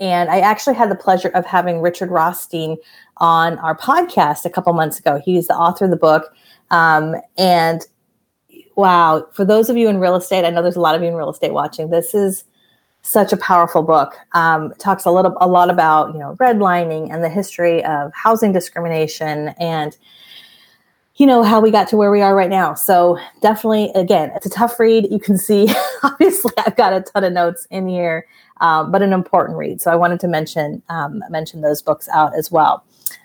[0.00, 2.76] And I actually had the pleasure of having Richard Rothstein
[3.18, 5.20] on our podcast a couple months ago.
[5.24, 6.34] He's the author of the book.
[6.70, 7.82] Um, and
[8.74, 11.08] wow, for those of you in real estate, I know there's a lot of you
[11.08, 11.90] in real estate watching.
[11.90, 12.44] This is
[13.02, 14.14] such a powerful book.
[14.32, 18.52] Um, talks a little, a lot about you know redlining and the history of housing
[18.52, 19.96] discrimination and
[21.16, 22.74] you know how we got to where we are right now.
[22.74, 25.08] So definitely, again, it's a tough read.
[25.10, 25.72] You can see,
[26.02, 28.26] obviously, I've got a ton of notes in here,
[28.60, 29.82] um, but an important read.
[29.82, 32.84] So I wanted to mention um, mention those books out as well.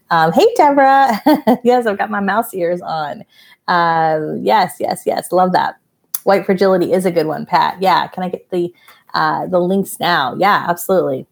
[0.10, 1.22] Um, hey, Deborah.
[1.64, 3.24] yes, I've got my mouse ears on.
[3.68, 5.32] Uh, yes, yes, yes.
[5.32, 5.78] Love that.
[6.24, 7.82] White fragility is a good one, Pat.
[7.82, 8.08] Yeah.
[8.08, 8.74] Can I get the
[9.14, 10.36] uh, the links now?
[10.38, 11.26] Yeah, absolutely.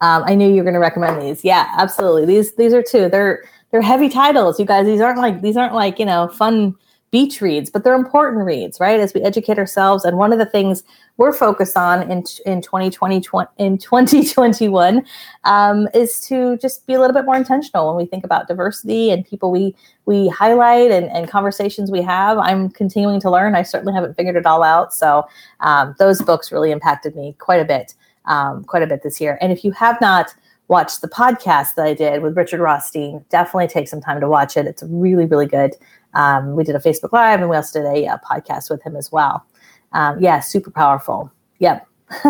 [0.00, 1.44] Um, I knew you were going to recommend these.
[1.44, 2.26] Yeah, absolutely.
[2.26, 3.08] These these are two.
[3.08, 4.86] They're they're heavy titles, you guys.
[4.86, 6.76] These aren't like these aren't like you know fun
[7.12, 8.98] beach reads, but they're important reads, right?
[8.98, 10.04] As we educate ourselves.
[10.04, 10.82] And one of the things
[11.18, 13.16] we're focused on in, in 2020,
[13.58, 15.04] in 2021
[15.44, 19.10] um, is to just be a little bit more intentional when we think about diversity
[19.10, 22.38] and people we, we highlight and, and conversations we have.
[22.38, 23.54] I'm continuing to learn.
[23.54, 24.94] I certainly haven't figured it all out.
[24.94, 25.28] So
[25.60, 27.92] um, those books really impacted me quite a bit,
[28.24, 29.36] um, quite a bit this year.
[29.42, 30.34] And if you have not,
[30.72, 34.56] watched the podcast that I did with Richard Rothstein, definitely take some time to watch
[34.56, 34.66] it.
[34.66, 35.74] It's really, really good.
[36.14, 38.96] Um, we did a Facebook Live and we also did a, a podcast with him
[38.96, 39.44] as well.
[39.92, 41.30] Um, yeah, super powerful.
[41.58, 41.86] Yep.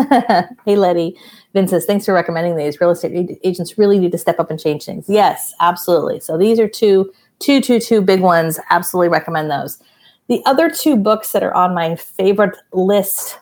[0.65, 1.17] hey, Letty.
[1.53, 2.81] Vinces, thanks for recommending these.
[2.81, 5.05] Real estate agents really need to step up and change things.
[5.07, 6.19] Yes, absolutely.
[6.19, 8.59] So these are two, two, two, two big ones.
[8.69, 9.81] Absolutely recommend those.
[10.27, 13.39] The other two books that are on my favorite list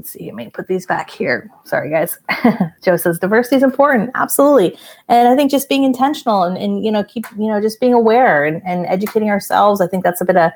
[0.00, 1.50] let's see, let me put these back here.
[1.64, 2.18] Sorry, guys.
[2.82, 4.10] Joe says diversity is important.
[4.14, 4.78] Absolutely.
[5.08, 7.92] And I think just being intentional and, and you know, keep, you know, just being
[7.92, 9.82] aware and, and educating ourselves.
[9.82, 10.52] I think that's a bit of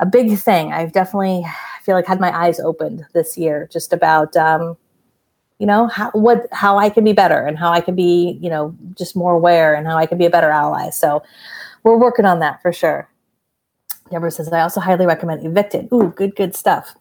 [0.00, 0.72] a big thing.
[0.72, 4.78] I've definitely I feel like had my eyes opened this year just about, um,
[5.58, 8.48] you know, how, what, how I can be better and how I can be, you
[8.48, 10.88] know, just more aware and how I can be a better ally.
[10.88, 11.22] So
[11.82, 13.10] we're working on that for sure.
[14.10, 15.92] Deborah says, I also highly recommend Evicted.
[15.92, 16.94] Ooh, good, good stuff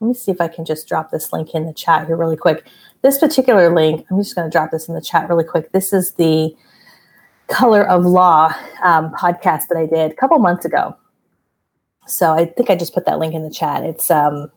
[0.00, 2.36] let me see if I can just drop this link in the chat here really
[2.36, 2.66] quick.
[3.02, 5.72] This particular link, I'm just going to drop this in the chat really quick.
[5.72, 6.54] This is the
[7.48, 10.96] Color of Law um, podcast that I did a couple months ago.
[12.06, 13.84] So I think I just put that link in the chat.
[13.84, 14.50] It's um,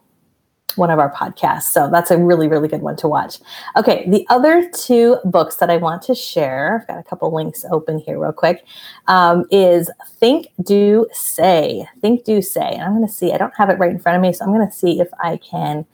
[0.77, 1.63] one of our podcasts.
[1.63, 3.39] So that's a really, really good one to watch.
[3.75, 7.65] Okay, the other two books that I want to share, I've got a couple links
[7.71, 8.65] open here real quick,
[9.07, 11.87] um, is Think, Do, Say.
[12.01, 12.71] Think, Do, Say.
[12.73, 14.45] And I'm going to see, I don't have it right in front of me, so
[14.45, 15.85] I'm going to see if I can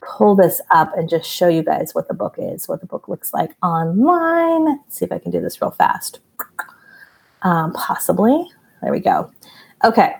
[0.00, 3.08] pull this up and just show you guys what the book is, what the book
[3.08, 4.66] looks like online.
[4.66, 6.20] Let's see if I can do this real fast.
[7.42, 8.48] Um, possibly.
[8.82, 9.30] There we go.
[9.84, 10.16] Okay.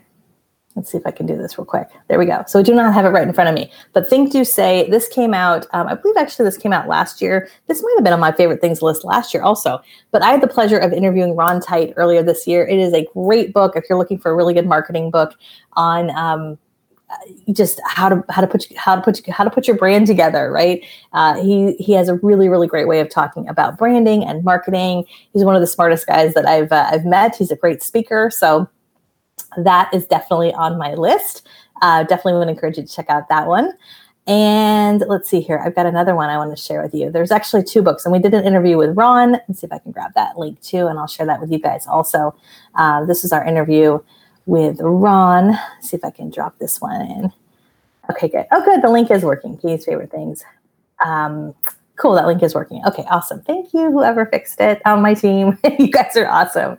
[0.77, 1.89] Let's see if I can do this real quick.
[2.09, 2.45] There we go.
[2.47, 3.73] So I do not have it right in front of me.
[3.95, 7.23] But Think Do Say, this came out, um, I believe actually this came out last
[7.23, 7.49] year.
[7.67, 9.81] This might have been on my favorite things list last year also.
[10.11, 12.67] But I had the pleasure of interviewing Ron Tite earlier this year.
[12.67, 15.35] It is a great book if you're looking for a really good marketing book
[15.73, 16.59] on um,
[17.53, 20.51] just how to how to put how to put how to put your brand together
[20.51, 24.43] right uh, he he has a really really great way of talking about branding and
[24.43, 27.81] marketing he's one of the smartest guys that i've uh, i've met he's a great
[27.81, 28.69] speaker so
[29.57, 31.47] that is definitely on my list.
[31.83, 33.73] Uh, definitely would encourage you to check out that one.
[34.27, 35.63] And let's see here.
[35.65, 37.11] I've got another one I want to share with you.
[37.11, 39.33] There's actually two books, and we did an interview with Ron.
[39.33, 41.61] Let's see if I can grab that link too, and I'll share that with you
[41.61, 42.35] guys also.
[42.75, 44.01] Uh, this is our interview
[44.47, 45.51] with Ron.
[45.51, 47.33] Let's see if I can drop this one in.
[48.11, 48.47] Okay, good.
[48.51, 48.83] Oh, good.
[48.83, 49.59] The link is working.
[49.59, 50.45] Katie's favorite things.
[51.05, 51.55] Um,
[51.97, 52.83] Cool, that link is working.
[52.87, 53.41] Okay, awesome.
[53.43, 55.59] Thank you, whoever fixed it on my team.
[55.79, 56.77] you guys are awesome.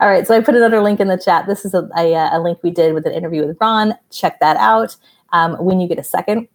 [0.00, 1.46] All right, so I put another link in the chat.
[1.46, 3.94] This is a, a, a link we did with an interview with Ron.
[4.10, 4.96] Check that out
[5.32, 6.48] um, when you get a second.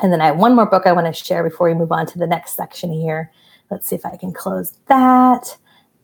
[0.00, 2.06] And then I have one more book I want to share before we move on
[2.06, 3.30] to the next section here.
[3.70, 5.56] Let's see if I can close that.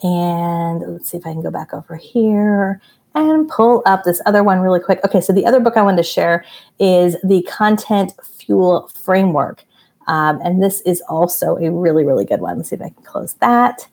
[0.03, 2.81] And let's see if I can go back over here
[3.15, 5.01] and pull up this other one really quick.
[5.05, 6.45] Okay, so the other book I wanted to share
[6.79, 9.65] is the Content Fuel Framework.
[10.11, 12.57] Um, and this is also a really, really good one.
[12.57, 13.87] Let's see if I can close that.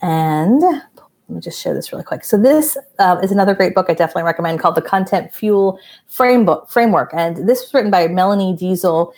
[0.00, 0.80] And let
[1.28, 2.24] me just show this really quick.
[2.24, 6.70] So this uh, is another great book I definitely recommend called The Content Fuel Framebook
[6.70, 7.10] Framework.
[7.12, 9.12] And this was written by Melanie Deziel.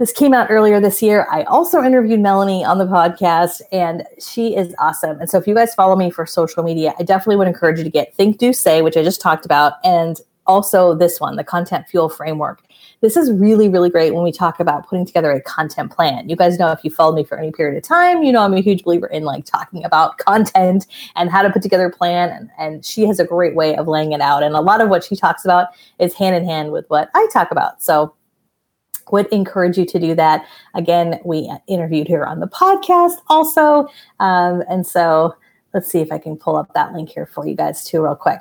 [0.00, 1.28] This came out earlier this year.
[1.30, 5.20] I also interviewed Melanie on the podcast, and she is awesome.
[5.20, 7.84] And so, if you guys follow me for social media, I definitely would encourage you
[7.84, 11.44] to get Think, Do, Say, which I just talked about, and also this one, the
[11.44, 12.60] Content Fuel Framework
[13.00, 16.28] this is really, really great when we talk about putting together a content plan.
[16.28, 18.54] You guys know if you followed me for any period of time, you know I'm
[18.54, 22.30] a huge believer in like talking about content and how to put together a plan.
[22.30, 24.42] And, and she has a great way of laying it out.
[24.42, 27.28] And a lot of what she talks about is hand in hand with what I
[27.32, 27.82] talk about.
[27.82, 28.14] So
[29.12, 30.46] would encourage you to do that.
[30.74, 33.88] Again, we interviewed her on the podcast also.
[34.18, 35.36] Um, and so
[35.74, 38.16] let's see if I can pull up that link here for you guys too, real
[38.16, 38.40] quick.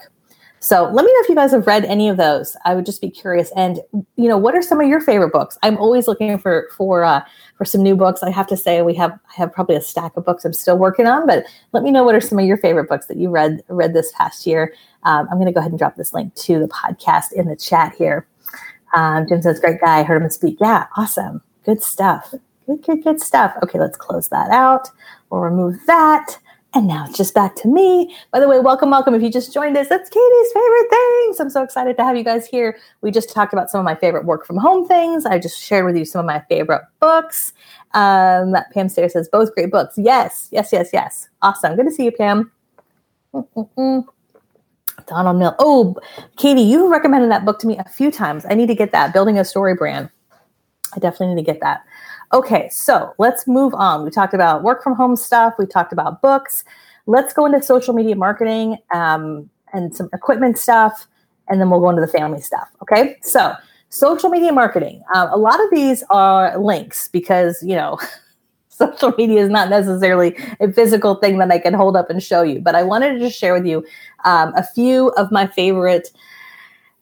[0.66, 2.58] So let me know if you guys have read any of those.
[2.66, 3.52] I would just be curious.
[3.56, 3.82] And
[4.16, 5.60] you know, what are some of your favorite books?
[5.62, 7.22] I'm always looking for for uh,
[7.56, 8.24] for some new books.
[8.24, 10.80] I have to say, we have I have probably a stack of books I'm still
[10.80, 11.28] working on.
[11.28, 13.94] But let me know what are some of your favorite books that you read read
[13.94, 14.74] this past year.
[15.04, 17.56] Um, I'm going to go ahead and drop this link to the podcast in the
[17.56, 18.26] chat here.
[18.96, 20.58] Um, Jim says, "Great guy, heard him speak.
[20.60, 22.34] Yeah, awesome, good stuff."
[22.66, 23.54] Good, good, good stuff.
[23.62, 24.90] Okay, let's close that out.
[25.30, 26.40] We'll remove that.
[26.76, 28.14] And now it's just back to me.
[28.32, 29.16] By the way, welcome, welcome.
[29.16, 31.40] If you just joined us, that's Katie's favorite things.
[31.40, 32.78] I'm so excited to have you guys here.
[33.00, 35.26] We just talked about some of my favorite work from home things.
[35.26, 37.54] I just shared with you some of my favorite books.
[37.94, 39.98] Um, Pam Stair says, both great books.
[39.98, 41.30] Yes, yes, yes, yes.
[41.42, 41.78] Awesome.
[41.78, 42.52] Good to see you, Pam.
[43.34, 44.04] Mm-mm-mm.
[45.08, 45.56] Donald Mill.
[45.60, 45.96] Oh,
[46.36, 48.46] Katie, you recommended that book to me a few times.
[48.50, 49.14] I need to get that.
[49.14, 50.10] Building a Story Brand.
[50.94, 51.84] I definitely need to get that.
[52.36, 54.04] Okay, so let's move on.
[54.04, 56.66] We talked about work from home stuff, we talked about books.
[57.06, 61.08] Let's go into social media marketing um, and some equipment stuff,
[61.48, 62.68] and then we'll go into the family stuff.
[62.82, 63.54] Okay, so
[63.88, 65.02] social media marketing.
[65.16, 67.98] Um, a lot of these are links because, you know,
[68.68, 72.42] social media is not necessarily a physical thing that I can hold up and show
[72.42, 73.86] you, but I wanted to just share with you
[74.26, 76.12] um, a few of my favorite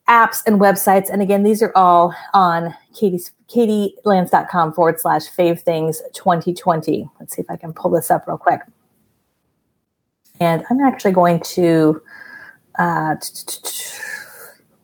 [0.09, 1.09] apps and websites.
[1.09, 7.09] And again, these are all on Katie's katielance.com forward slash fave things 2020.
[7.19, 8.61] Let's see if I can pull this up real quick.
[10.39, 12.01] And I'm actually going to
[12.79, 13.15] uh,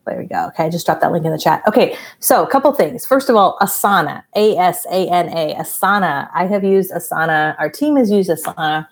[0.10, 0.47] there we go.
[0.47, 1.62] Okay, I just dropped that link in the chat.
[1.67, 3.05] Okay, so a couple things.
[3.05, 6.29] First of all, Asana, A S A N A, Asana.
[6.34, 7.55] I have used Asana.
[7.60, 8.88] Our team has used Asana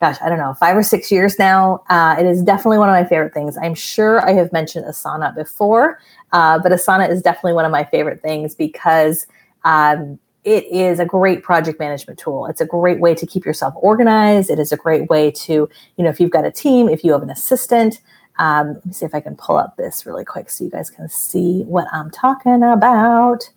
[0.00, 1.82] gosh, I don't know, five or six years now.
[1.88, 3.56] Uh, it is definitely one of my favorite things.
[3.56, 6.00] I'm sure I have mentioned Asana before,
[6.32, 9.26] uh, but Asana is definitely one of my favorite things because
[9.64, 12.46] um, it is a great project management tool.
[12.46, 14.50] It's a great way to keep yourself organized.
[14.50, 17.12] It is a great way to, you know, if you've got a team, if you
[17.12, 18.00] have an assistant.
[18.38, 20.90] Um, let me see if I can pull up this really quick so you guys
[20.90, 23.48] can see what I'm talking about.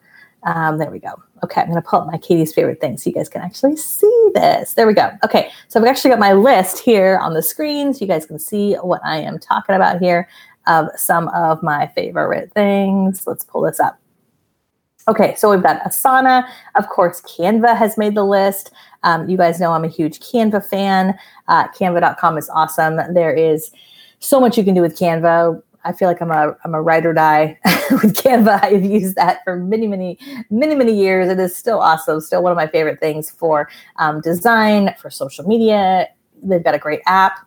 [0.43, 1.21] Um, there we go.
[1.43, 3.77] Okay, I'm going to pull up my Katie's favorite thing so you guys can actually
[3.77, 4.73] see this.
[4.73, 5.11] There we go.
[5.23, 8.39] Okay, so I've actually got my list here on the screen so you guys can
[8.39, 10.29] see what I am talking about here
[10.67, 13.25] of some of my favorite things.
[13.25, 13.99] Let's pull this up.
[15.07, 16.47] Okay, so we've got Asana.
[16.75, 18.71] Of course, Canva has made the list.
[19.03, 21.17] Um, you guys know I'm a huge Canva fan.
[21.47, 22.99] Uh, Canva.com is awesome.
[23.13, 23.71] There is
[24.19, 27.05] so much you can do with Canva I feel like I'm a I'm a ride
[27.05, 27.57] or die
[27.91, 28.63] with Canva.
[28.63, 30.17] I've used that for many, many,
[30.49, 31.29] many, many years.
[31.29, 32.21] It is still awesome.
[32.21, 36.07] Still one of my favorite things for um, design, for social media.
[36.43, 37.39] They've got a great app.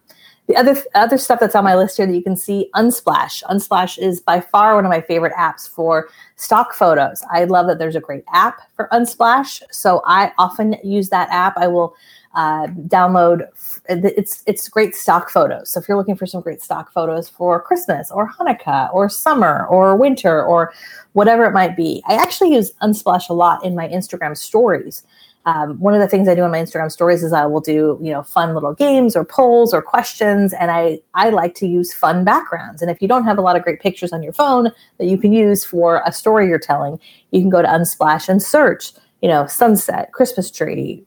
[0.49, 3.43] the other other stuff that's on my list here that you can see, Unsplash.
[3.45, 7.22] Unsplash is by far one of my favorite apps for stock photos.
[7.30, 11.57] I love that there's a great app for Unsplash, so I often use that app.
[11.57, 11.95] I will
[12.35, 13.47] uh, download.
[13.89, 15.70] It's it's great stock photos.
[15.70, 19.66] So if you're looking for some great stock photos for Christmas or Hanukkah or summer
[19.66, 20.72] or winter or
[21.12, 25.05] whatever it might be, I actually use Unsplash a lot in my Instagram stories
[25.45, 27.99] um, one of the things I do on my Instagram stories is I will do,
[28.01, 30.53] you know, fun little games or polls or questions.
[30.53, 32.80] And I, I like to use fun backgrounds.
[32.80, 35.18] And if you don't have a lot of great pictures on your phone that you
[35.18, 36.99] can use for a story you're telling,
[37.33, 41.05] you can go to Unsplash and search, you know, sunset, Christmas tree,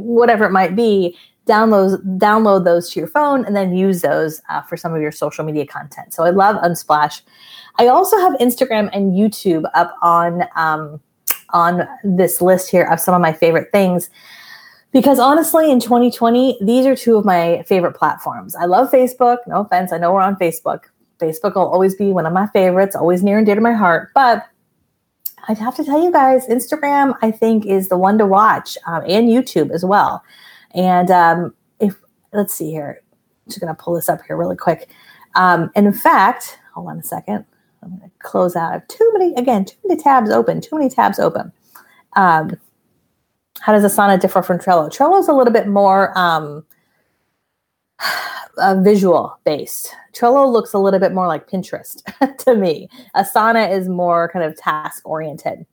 [0.00, 1.16] whatever it might be.
[1.46, 5.10] Download, download those to your phone and then use those uh, for some of your
[5.10, 6.14] social media content.
[6.14, 7.22] So I love Unsplash.
[7.78, 11.00] I also have Instagram and YouTube up on, um,
[11.52, 14.10] on this list here of some of my favorite things
[14.92, 19.60] because honestly in 2020 these are two of my favorite platforms i love facebook no
[19.60, 20.84] offense i know we're on facebook
[21.18, 24.10] facebook will always be one of my favorites always near and dear to my heart
[24.14, 24.46] but
[25.48, 29.02] i'd have to tell you guys instagram i think is the one to watch um,
[29.06, 30.22] and youtube as well
[30.74, 31.96] and um, if
[32.32, 34.88] let's see here i'm just going to pull this up here really quick
[35.34, 37.44] um, in fact hold on a second
[37.82, 38.70] I'm going to close out.
[38.70, 41.52] I have too many, again, too many tabs open, too many tabs open.
[42.14, 42.58] Um,
[43.60, 44.88] how does Asana differ from Trello?
[44.90, 46.64] Trello is a little bit more um,
[48.58, 49.94] uh, visual based.
[50.12, 52.02] Trello looks a little bit more like Pinterest
[52.44, 52.88] to me.
[53.16, 55.66] Asana is more kind of task oriented.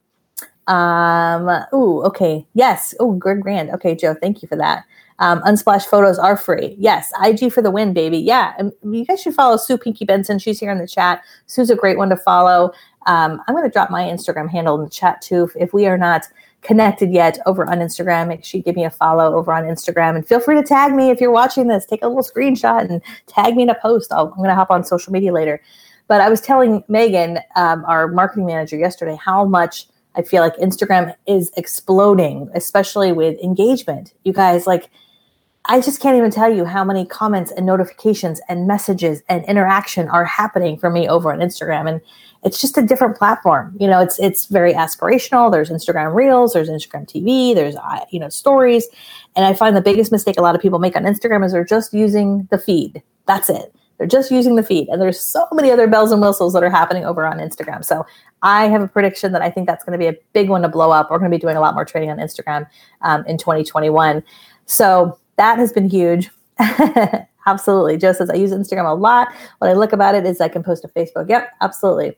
[0.67, 2.45] Um, ooh, okay.
[2.53, 2.93] Yes.
[2.99, 3.69] Oh, good grand.
[3.71, 4.83] Okay, Joe, thank you for that.
[5.19, 6.75] Um, Unsplash photos are free.
[6.77, 8.19] Yes, IG for the win, baby.
[8.19, 10.37] Yeah, and you guys should follow Sue Pinky Benson.
[10.37, 11.23] She's here in the chat.
[11.47, 12.71] Sue's a great one to follow.
[13.07, 15.49] Um, I'm going to drop my Instagram handle in the chat too.
[15.55, 16.27] If, we are not
[16.61, 20.15] connected yet over on Instagram, make sure you give me a follow over on Instagram
[20.15, 21.85] and feel free to tag me if you're watching this.
[21.85, 24.11] Take a little screenshot and tag me in a post.
[24.11, 25.61] i am going to hop on social media later.
[26.07, 30.55] But I was telling Megan, um, our marketing manager, yesterday, how much I feel like
[30.57, 34.13] Instagram is exploding, especially with engagement.
[34.23, 34.89] You guys, like,
[35.65, 40.07] I just can't even tell you how many comments and notifications and messages and interaction
[40.07, 41.89] are happening for me over on Instagram.
[41.89, 42.01] And
[42.43, 43.75] it's just a different platform.
[43.79, 45.51] You know, it's it's very aspirational.
[45.51, 48.87] There's Instagram Reels, there's Instagram TV, there's uh, you know stories,
[49.35, 51.65] and I find the biggest mistake a lot of people make on Instagram is they're
[51.65, 53.01] just using the feed.
[53.25, 53.73] That's it.
[53.97, 56.69] They're just using the feed, and there's so many other bells and whistles that are
[56.69, 57.83] happening over on Instagram.
[57.83, 58.05] So
[58.43, 60.69] I have a prediction that I think that's going to be a big one to
[60.69, 61.09] blow up.
[61.09, 62.67] We're going to be doing a lot more training on Instagram
[63.01, 64.23] um, in 2021.
[64.65, 66.29] So that has been huge.
[67.47, 67.97] absolutely.
[67.97, 69.29] Joe says, I use Instagram a lot.
[69.59, 71.29] What I look about it is I can post to Facebook.
[71.29, 72.15] Yep, absolutely.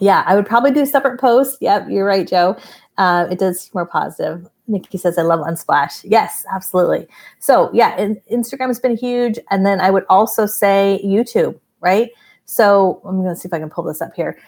[0.00, 1.56] Yeah, I would probably do separate posts.
[1.60, 2.56] Yep, you're right, Joe.
[2.98, 4.48] Uh, it does more positive.
[4.66, 6.04] Nikki says, I love Unsplash.
[6.04, 7.06] Yes, absolutely.
[7.38, 9.38] So, yeah, in, Instagram has been huge.
[9.50, 12.10] And then I would also say YouTube, right?
[12.46, 14.38] So, I'm going to see if I can pull this up here.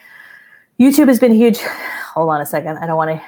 [0.79, 1.59] YouTube has been huge.
[2.13, 2.77] Hold on a second.
[2.77, 3.21] I don't want to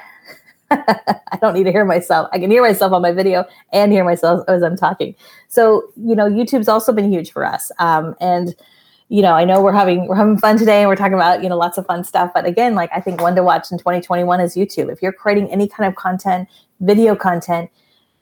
[0.72, 2.30] I don't need to hear myself.
[2.32, 5.15] I can hear myself on my video and hear myself as I'm talking.
[5.47, 7.72] So, you know, YouTube's also been huge for us.
[7.80, 8.55] Um, and,
[9.10, 11.49] you know, I know we're having we're having fun today and we're talking about, you
[11.49, 12.32] know, lots of fun stuff.
[12.34, 14.91] But again, like I think one to watch in 2021 is YouTube.
[14.91, 16.47] If you're creating any kind of content,
[16.80, 17.72] video content,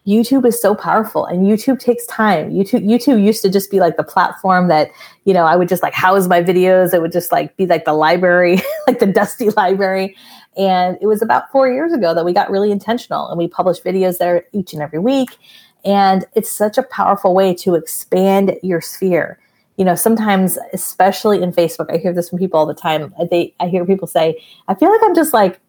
[0.07, 2.51] YouTube is so powerful and YouTube takes time.
[2.51, 4.89] YouTube YouTube used to just be like the platform that,
[5.25, 6.93] you know, I would just like house my videos.
[6.93, 10.15] It would just like be like the library, like the dusty library.
[10.55, 13.83] And it was about four years ago that we got really intentional and we published
[13.83, 15.37] videos there each and every week.
[15.83, 19.37] And it's such a powerful way to expand your sphere.
[19.77, 23.13] You know, sometimes, especially in Facebook, I hear this from people all the time.
[23.29, 25.59] They, I hear people say, I feel like I'm just like,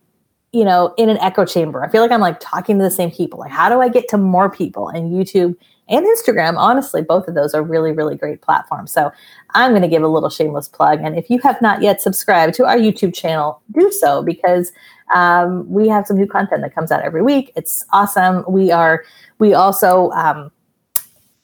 [0.52, 1.84] you know, in an echo chamber.
[1.84, 3.38] I feel like I'm like talking to the same people.
[3.38, 4.88] Like, how do I get to more people?
[4.88, 5.54] And YouTube
[5.88, 8.92] and Instagram, honestly, both of those are really, really great platforms.
[8.92, 9.10] So
[9.54, 11.00] I'm going to give a little shameless plug.
[11.02, 14.72] And if you have not yet subscribed to our YouTube channel, do so because
[15.14, 17.52] um, we have some new content that comes out every week.
[17.56, 18.44] It's awesome.
[18.48, 19.04] We are,
[19.38, 20.50] we also, um,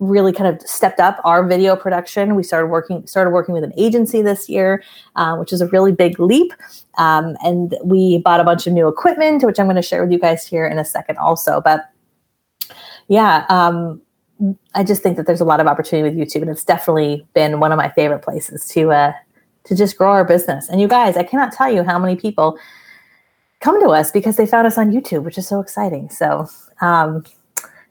[0.00, 2.34] really kind of stepped up our video production.
[2.34, 4.82] We started working started working with an agency this year,
[5.16, 6.52] uh, which is a really big leap.
[6.98, 10.12] Um, and we bought a bunch of new equipment, which I'm going to share with
[10.12, 11.60] you guys here in a second, also.
[11.60, 11.88] But
[13.08, 14.00] yeah, um,
[14.74, 17.60] I just think that there's a lot of opportunity with YouTube, and it's definitely been
[17.60, 19.12] one of my favorite places to uh,
[19.64, 20.68] to just grow our business.
[20.68, 22.58] And you guys, I cannot tell you how many people
[23.60, 26.10] come to us because they found us on YouTube, which is so exciting.
[26.10, 26.46] So,
[26.80, 27.24] um,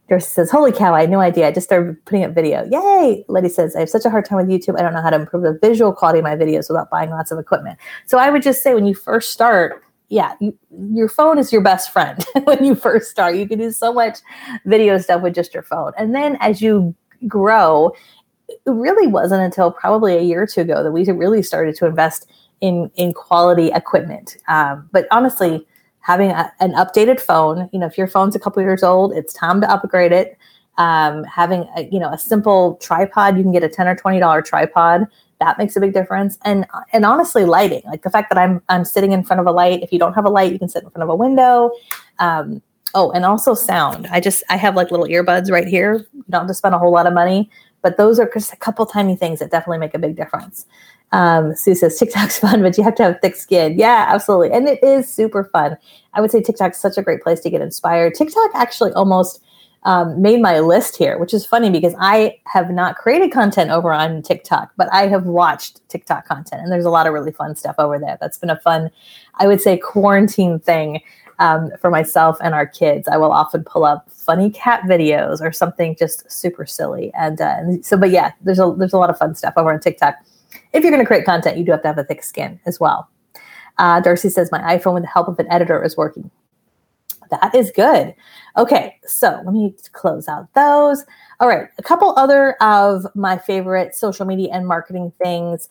[0.09, 0.93] Darcy says, "Holy cow!
[0.93, 1.47] I had no idea.
[1.47, 2.65] I just started putting up video.
[2.69, 4.77] Yay!" Letty says, "I have such a hard time with YouTube.
[4.77, 7.31] I don't know how to improve the visual quality of my videos without buying lots
[7.31, 10.57] of equipment." So I would just say, when you first start, yeah, you,
[10.91, 13.35] your phone is your best friend when you first start.
[13.35, 14.19] You can do so much
[14.65, 15.93] video stuff with just your phone.
[15.97, 16.93] And then as you
[17.27, 17.93] grow,
[18.49, 21.85] it really wasn't until probably a year or two ago that we really started to
[21.85, 22.29] invest
[22.61, 24.37] in in quality equipment.
[24.47, 25.65] Um, but honestly,
[26.03, 29.33] having a, an updated phone, you know, if your phone's a couple years old, it's
[29.33, 30.37] time to upgrade it.
[30.77, 34.19] Um, having a, you know a simple tripod, you can get a ten or twenty
[34.19, 35.07] dollar tripod.
[35.39, 36.37] That makes a big difference.
[36.43, 39.51] And and honestly, lighting, like the fact that I'm I'm sitting in front of a
[39.51, 39.81] light.
[39.81, 41.71] If you don't have a light, you can sit in front of a window.
[42.19, 42.61] Um,
[42.95, 44.07] oh, and also sound.
[44.07, 46.05] I just I have like little earbuds right here.
[46.13, 47.49] You don't have to spend a whole lot of money,
[47.83, 50.65] but those are just a couple tiny things that definitely make a big difference.
[51.13, 53.77] Um, Sue says TikTok's fun, but you have to have thick skin.
[53.77, 54.51] Yeah, absolutely.
[54.51, 55.77] And it is super fun.
[56.13, 58.15] I would say TikTok's such a great place to get inspired.
[58.15, 59.41] TikTok actually almost
[59.85, 63.91] um, made my list here, which is funny because I have not created content over
[63.91, 67.55] on TikTok, but I have watched TikTok content, and there's a lot of really fun
[67.55, 68.17] stuff over there.
[68.19, 68.89] That's been a fun,
[69.35, 71.01] I would say, quarantine thing
[71.39, 73.07] um, for myself and our kids.
[73.07, 77.55] I will often pull up funny cat videos or something just super silly, and, uh,
[77.57, 77.97] and so.
[77.97, 80.15] But yeah, there's a there's a lot of fun stuff over on TikTok.
[80.73, 82.79] If you're going to create content, you do have to have a thick skin as
[82.79, 83.09] well.
[83.77, 86.29] Uh, Darcy says my iPhone with the help of an editor is working.
[87.41, 88.13] That is good.
[88.57, 91.03] Okay, so let me close out those.
[91.39, 95.69] All right, a couple other of my favorite social media and marketing things.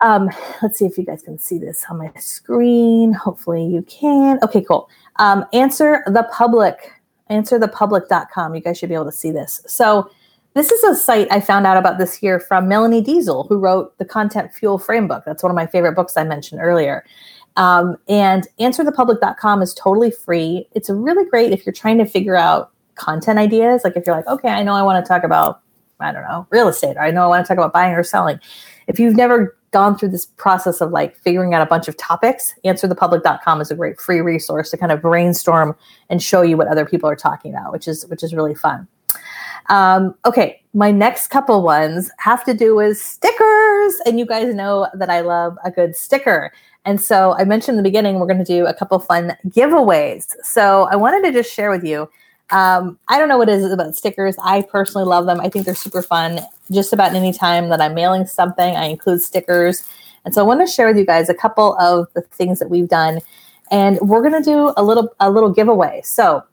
[0.00, 0.28] Um,
[0.62, 3.12] let's see if you guys can see this on my screen.
[3.12, 4.38] Hopefully you can.
[4.42, 4.90] Okay, cool.
[5.16, 6.92] Um, answer the public,
[7.30, 8.54] answerthepublic.com.
[8.54, 9.62] You guys should be able to see this.
[9.66, 10.10] So
[10.54, 13.96] this is a site I found out about this year from Melanie Deziel, who wrote
[13.98, 15.24] the Content Fuel Framebook.
[15.24, 17.04] That's one of my favorite books I mentioned earlier.
[17.56, 20.68] Um, and answerthepublic.com is totally free.
[20.72, 23.82] It's really great if you're trying to figure out content ideas.
[23.84, 25.60] Like if you're like, okay, I know I want to talk about,
[26.00, 28.04] I don't know, real estate, or I know I want to talk about buying or
[28.04, 28.38] selling.
[28.86, 32.54] If you've never gone through this process of like figuring out a bunch of topics,
[32.64, 35.76] answerthepublic.com is a great free resource to kind of brainstorm
[36.10, 38.86] and show you what other people are talking about, which is which is really fun.
[39.66, 44.88] Um, okay, my next couple ones have to do with stickers, and you guys know
[44.94, 46.52] that I love a good sticker.
[46.84, 50.34] And so I mentioned in the beginning, we're going to do a couple fun giveaways.
[50.42, 52.10] So I wanted to just share with you.
[52.50, 54.36] Um, I don't know what it is about stickers.
[54.42, 55.40] I personally love them.
[55.40, 56.40] I think they're super fun.
[56.70, 59.88] Just about any time that I'm mailing something, I include stickers.
[60.24, 62.68] And so I want to share with you guys a couple of the things that
[62.68, 63.20] we've done.
[63.70, 66.02] And we're going to do a little a little giveaway.
[66.04, 66.44] So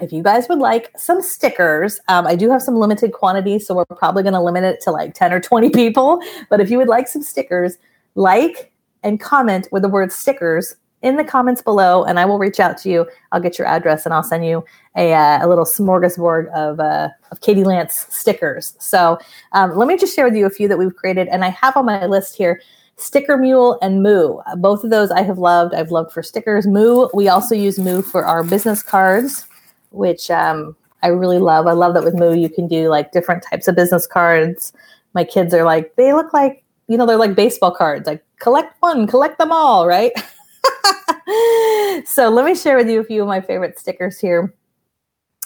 [0.00, 3.74] if you guys would like some stickers, um, I do have some limited quantity, so
[3.74, 6.22] we're probably going to limit it to like 10 or 20 people.
[6.50, 7.78] But if you would like some stickers,
[8.14, 8.72] like,
[9.02, 12.76] and comment with the word stickers in the comments below, and I will reach out
[12.78, 13.06] to you.
[13.30, 14.64] I'll get your address and I'll send you
[14.96, 18.74] a, uh, a little smorgasbord of, uh, of Katie Lance stickers.
[18.80, 19.18] So
[19.52, 21.76] um, let me just share with you a few that we've created, and I have
[21.76, 22.60] on my list here
[22.96, 24.38] Sticker Mule and Moo.
[24.56, 25.72] Both of those I have loved.
[25.72, 26.66] I've loved for stickers.
[26.66, 29.46] Moo, we also use Moo for our business cards,
[29.90, 31.66] which um, I really love.
[31.66, 34.72] I love that with Moo you can do like different types of business cards.
[35.14, 38.74] My kids are like, they look like you know, they're like baseball cards, like collect
[38.80, 40.12] one, collect them all, right?
[42.06, 44.54] so let me share with you a few of my favorite stickers here.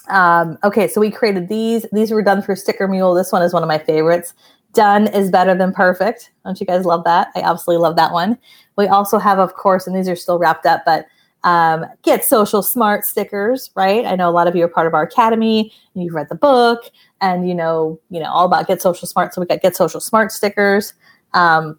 [0.09, 1.85] Um, okay, so we created these.
[1.93, 3.15] These were done for Sticker Mule.
[3.15, 4.35] This one is one of my favorites.
[4.73, 6.31] Done is better than perfect.
[6.45, 7.29] Don't you guys love that?
[7.37, 8.39] I absolutely love that one.
[8.77, 11.07] We also have, of course, and these are still wrapped up, but
[11.45, 14.05] um, get social smart stickers, right?
[14.07, 16.37] I know a lot of you are part of our academy and you've read the
[16.37, 16.85] book
[17.21, 19.35] and you know, you know, all about get social smart.
[19.35, 20.95] So we got get social smart stickers.
[21.35, 21.79] Um,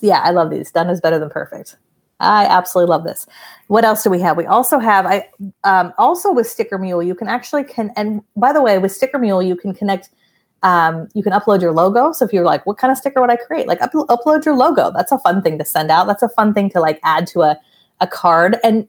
[0.00, 0.70] yeah, I love these.
[0.70, 1.76] Done is better than perfect.
[2.20, 3.26] I absolutely love this.
[3.68, 4.36] What else do we have?
[4.36, 5.28] We also have I
[5.64, 9.18] um, also with Sticker Mule, you can actually can and by the way, with Sticker
[9.18, 10.10] Mule, you can connect.
[10.62, 12.12] Um, you can upload your logo.
[12.12, 13.66] So if you're like, what kind of sticker would I create?
[13.66, 14.92] Like up, upload your logo.
[14.92, 16.06] That's a fun thing to send out.
[16.06, 17.58] That's a fun thing to like add to a
[18.00, 18.58] a card.
[18.64, 18.86] And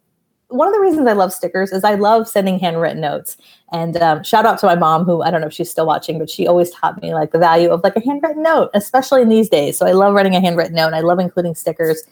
[0.51, 3.37] one of the reasons I love stickers is I love sending handwritten notes.
[3.71, 6.19] And um, shout out to my mom, who I don't know if she's still watching,
[6.19, 9.29] but she always taught me like the value of like a handwritten note, especially in
[9.29, 9.77] these days.
[9.77, 10.87] So I love writing a handwritten note.
[10.87, 12.03] And I love including stickers.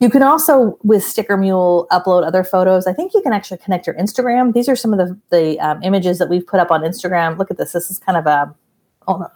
[0.00, 2.86] You can also, with Sticker Mule, upload other photos.
[2.86, 4.54] I think you can actually connect your Instagram.
[4.54, 7.36] These are some of the, the um, images that we've put up on Instagram.
[7.36, 7.72] Look at this.
[7.72, 8.54] This is kind of a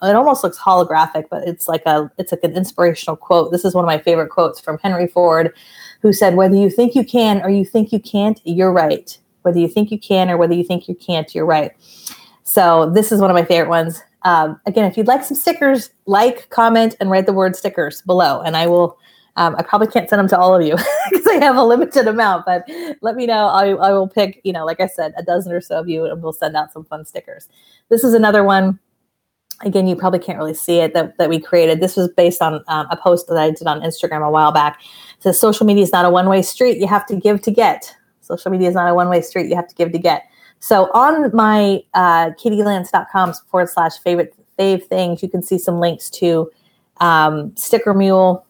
[0.03, 3.51] it almost looks holographic, but it's like a it's like an inspirational quote.
[3.51, 5.55] This is one of my favorite quotes from Henry Ford
[6.03, 9.17] who said, Whether you think you can or you think you can't, you're right.
[9.43, 11.73] Whether you think you can or whether you think you can't, you're right.
[12.45, 14.03] So this is one of my favorite ones.
[14.23, 18.41] Um, again, if you'd like some stickers, like, comment, and write the word stickers below,
[18.43, 18.99] and I will.
[19.37, 20.77] Um, I probably can't send them to all of you
[21.11, 22.69] because I have a limited amount, but
[23.01, 23.47] let me know.
[23.47, 26.05] I, I will pick, you know, like I said, a dozen or so of you,
[26.05, 27.49] and we'll send out some fun stickers.
[27.89, 28.79] This is another one
[29.65, 31.81] again, you probably can't really see it that, that we created.
[31.81, 34.81] This was based on um, a post that I did on Instagram a while back.
[35.17, 36.79] It says social media is not a one way street.
[36.79, 37.95] You have to give to get.
[38.21, 39.49] Social media is not a one way street.
[39.49, 40.25] You have to give to get.
[40.61, 45.23] So on my uh, katielance.com forward slash favorite fave things.
[45.23, 46.51] You can see some links to
[46.99, 48.47] um, Sticker Mule.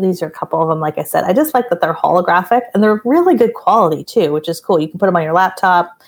[0.00, 1.24] These are a couple of them, like I said.
[1.24, 4.80] I just like that they're holographic and they're really good quality too, which is cool.
[4.80, 6.02] You can put them on your laptop.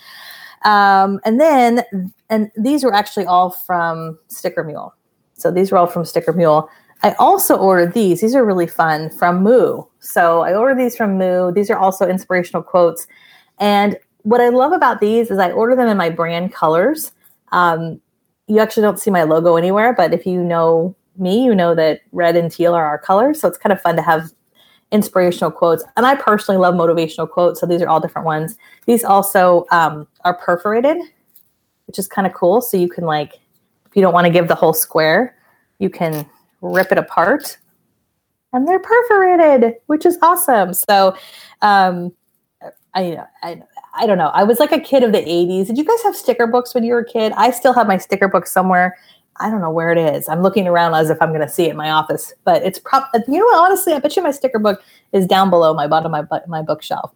[0.64, 1.84] Um, and then,
[2.30, 4.94] and these were actually all from Sticker Mule.
[5.34, 6.68] So these were all from Sticker Mule.
[7.02, 8.20] I also ordered these.
[8.20, 9.82] These are really fun from Moo.
[10.00, 11.52] So I ordered these from Moo.
[11.52, 13.06] These are also inspirational quotes.
[13.58, 17.12] And what I love about these is I order them in my brand colors.
[17.52, 18.00] Um,
[18.48, 22.00] you actually don't see my logo anywhere, but if you know me, you know that
[22.12, 23.40] red and teal are our colors.
[23.40, 24.32] So it's kind of fun to have
[24.92, 25.84] inspirational quotes.
[25.96, 27.60] And I personally love motivational quotes.
[27.60, 28.56] So these are all different ones.
[28.86, 30.98] These also um, are perforated,
[31.86, 32.60] which is kind of cool.
[32.60, 33.34] So you can, like,
[33.86, 35.36] if you don't want to give the whole square,
[35.78, 36.28] you can
[36.60, 37.58] rip it apart
[38.52, 40.72] and they're perforated, which is awesome.
[40.72, 41.14] So,
[41.62, 42.12] um,
[42.94, 43.60] I, I,
[43.94, 44.28] I don't know.
[44.28, 45.66] I was like a kid of the 80s.
[45.66, 47.32] Did you guys have sticker books when you were a kid?
[47.36, 48.96] I still have my sticker book somewhere.
[49.38, 50.28] I don't know where it is.
[50.30, 52.78] I'm looking around as if I'm going to see it in my office, but it's
[52.78, 54.82] probably, you know what, honestly, I bet you my sticker book
[55.12, 57.12] is down below my bottom my, my bookshelf.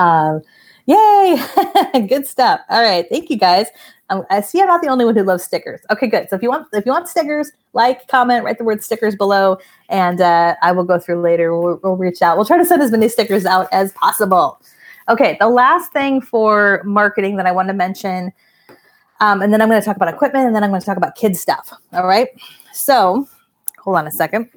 [0.00, 0.42] Um,
[0.90, 2.06] yay!
[2.08, 2.60] good stuff.
[2.68, 3.06] All right.
[3.08, 3.68] Thank you guys.
[4.10, 5.80] Um, I see I'm not the only one who loves stickers.
[5.90, 6.28] Okay, good.
[6.28, 9.58] So if you want, if you want stickers, like, comment, write the word stickers below,
[9.88, 11.56] and uh, I will go through later.
[11.56, 12.36] We'll, we'll reach out.
[12.36, 14.60] We'll try to send as many stickers out as possible.
[15.08, 18.32] Okay, the last thing for marketing that I want to mention,
[19.20, 20.96] um, and then I'm going to talk about equipment, and then I'm going to talk
[20.96, 21.72] about kids stuff.
[21.92, 22.28] All right.
[22.72, 23.28] So
[23.78, 24.50] hold on a second.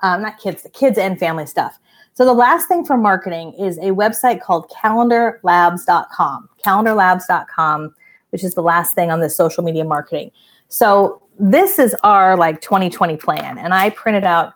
[0.00, 1.78] Um, not kids, the kids and family stuff.
[2.18, 6.48] So the last thing for marketing is a website called calendarlabs.com.
[6.66, 7.94] Calendarlabs.com
[8.30, 10.32] which is the last thing on the social media marketing.
[10.66, 13.56] So this is our like 2020 plan.
[13.56, 14.54] And I printed out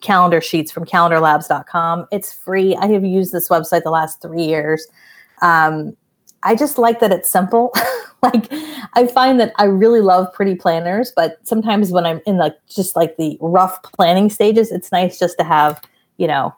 [0.00, 2.08] calendar sheets from calendarlabs.com.
[2.10, 2.74] It's free.
[2.74, 4.84] I have used this website the last three years.
[5.42, 5.96] Um,
[6.42, 7.72] I just like that it's simple.
[8.24, 8.52] like
[8.94, 12.96] I find that I really love pretty planners, but sometimes when I'm in like just
[12.96, 15.80] like the rough planning stages, it's nice just to have,
[16.18, 16.52] you know,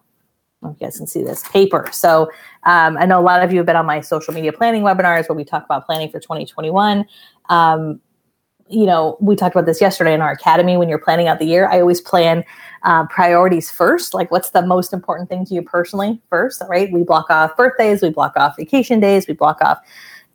[0.62, 1.88] you guys can see this paper.
[1.92, 2.30] So
[2.64, 5.28] um, I know a lot of you have been on my social media planning webinars
[5.28, 7.04] where we talk about planning for 2021.
[7.48, 8.00] Um,
[8.68, 10.76] you know, we talked about this yesterday in our academy.
[10.76, 12.44] When you're planning out the year, I always plan
[12.82, 14.12] uh, priorities first.
[14.12, 16.62] Like, what's the most important thing to you personally first?
[16.68, 16.90] Right?
[16.92, 19.78] We block off birthdays, we block off vacation days, we block off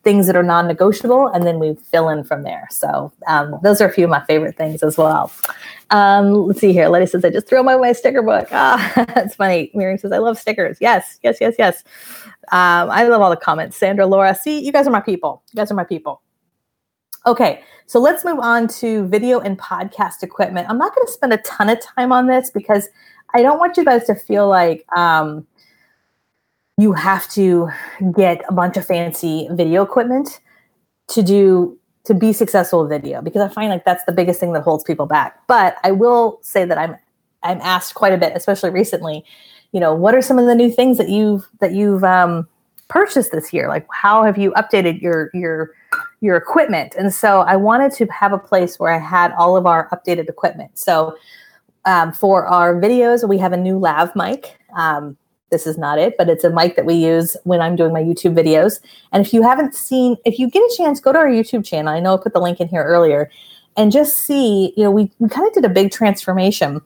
[0.03, 2.67] things that are non-negotiable and then we fill in from there.
[2.71, 5.31] So um, those are a few of my favorite things as well.
[5.91, 6.87] Um, let's see here.
[6.87, 8.47] Letty says i just threw away my sticker book.
[8.51, 9.71] Ah that's funny.
[9.73, 10.77] Miriam says i love stickers.
[10.81, 11.83] Yes yes yes yes.
[12.51, 13.77] Um, i love all the comments.
[13.77, 15.43] Sandra laura see you guys are my people.
[15.51, 16.21] You guys are my people.
[17.25, 20.69] Okay so let's move on to video and podcast equipment.
[20.69, 22.87] I'm not going to spend a ton of time on this because
[23.33, 25.45] i don't want you guys to feel like um,
[26.81, 27.69] you have to
[28.15, 30.39] get a bunch of fancy video equipment
[31.09, 34.63] to do to be successful video because I find like that's the biggest thing that
[34.63, 35.45] holds people back.
[35.47, 36.95] But I will say that I'm
[37.43, 39.23] I'm asked quite a bit, especially recently.
[39.71, 42.47] You know, what are some of the new things that you've that you've um,
[42.87, 43.67] purchased this year?
[43.67, 45.71] Like, how have you updated your your
[46.19, 46.95] your equipment?
[46.97, 50.29] And so I wanted to have a place where I had all of our updated
[50.29, 50.79] equipment.
[50.79, 51.15] So
[51.85, 54.57] um, for our videos, we have a new lav mic.
[54.75, 55.17] Um,
[55.51, 58.01] this is not it, but it's a mic that we use when I'm doing my
[58.01, 58.79] YouTube videos.
[59.11, 61.93] And if you haven't seen, if you get a chance, go to our YouTube channel.
[61.93, 63.29] I know I put the link in here earlier
[63.77, 66.81] and just see, you know, we, we kind of did a big transformation.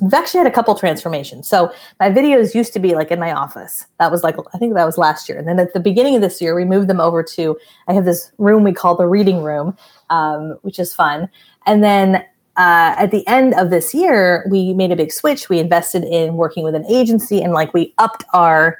[0.00, 1.48] We've actually had a couple transformations.
[1.48, 3.86] So my videos used to be like in my office.
[3.98, 5.38] That was like, I think that was last year.
[5.38, 7.56] And then at the beginning of this year, we moved them over to,
[7.88, 9.76] I have this room we call the reading room,
[10.10, 11.30] um, which is fun.
[11.64, 12.24] And then
[12.56, 15.48] uh, at the end of this year, we made a big switch.
[15.48, 18.78] We invested in working with an agency and like we upped our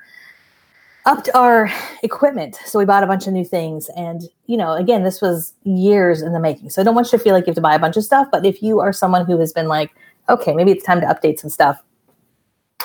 [1.04, 1.70] upped our
[2.02, 2.58] equipment.
[2.66, 3.88] So we bought a bunch of new things.
[3.96, 6.70] And, you know, again, this was years in the making.
[6.70, 8.02] So I don't want you to feel like you have to buy a bunch of
[8.02, 8.26] stuff.
[8.32, 9.92] But if you are someone who has been like,
[10.28, 11.80] okay, maybe it's time to update some stuff,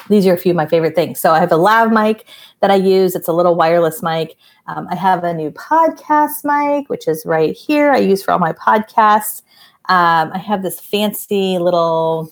[0.08, 1.20] these are a few of my favorite things.
[1.20, 2.28] So I have a lav mic
[2.60, 3.16] that I use.
[3.16, 4.36] It's a little wireless mic.
[4.68, 7.92] Um, I have a new podcast mic, which is right here.
[7.92, 9.42] I use for all my podcasts.
[9.90, 12.32] Um, I have this fancy little,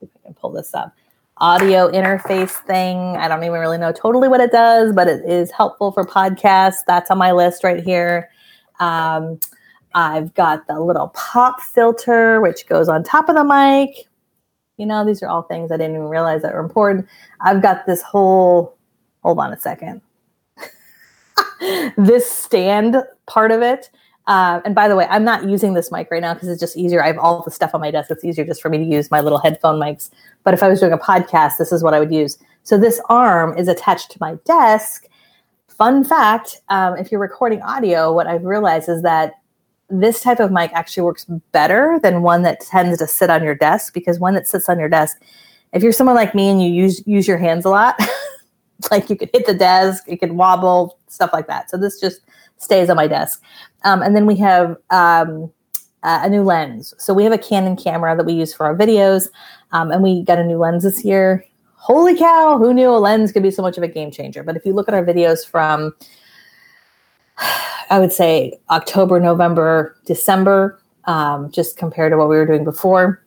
[0.00, 0.94] if I can pull this up,
[1.38, 3.16] audio interface thing.
[3.16, 6.84] I don't even really know totally what it does, but it is helpful for podcasts.
[6.86, 8.30] That's on my list right here.
[8.80, 9.40] Um,
[9.94, 14.06] I've got the little pop filter, which goes on top of the mic.
[14.76, 17.06] You know, these are all things I didn't even realize that were important.
[17.40, 18.76] I've got this whole,
[19.22, 20.00] hold on a second.
[21.96, 23.90] this stand part of it
[24.26, 26.76] uh, and by the way, I'm not using this mic right now because it's just
[26.76, 27.02] easier.
[27.02, 28.10] I have all the stuff on my desk.
[28.10, 30.10] It's easier just for me to use my little headphone mics.
[30.44, 32.38] But if I was doing a podcast, this is what I would use.
[32.62, 35.06] So this arm is attached to my desk.
[35.68, 39.34] Fun fact um, if you're recording audio, what I've realized is that
[39.90, 43.54] this type of mic actually works better than one that tends to sit on your
[43.54, 45.20] desk because one that sits on your desk,
[45.72, 47.98] if you're someone like me and you use use your hands a lot,
[48.90, 51.68] like you could hit the desk, it could wobble, stuff like that.
[51.68, 52.20] So this just
[52.62, 53.42] stays on my desk.
[53.84, 55.52] Um, and then we have um,
[56.02, 56.94] a new lens.
[56.98, 59.28] So we have a Canon camera that we use for our videos,
[59.72, 61.44] um, and we got a new lens this year.
[61.74, 62.58] Holy cow!
[62.58, 64.42] Who knew a lens could be so much of a game changer?
[64.42, 65.94] But if you look at our videos from
[67.90, 73.22] I would say October, November, December, um, just compared to what we were doing before.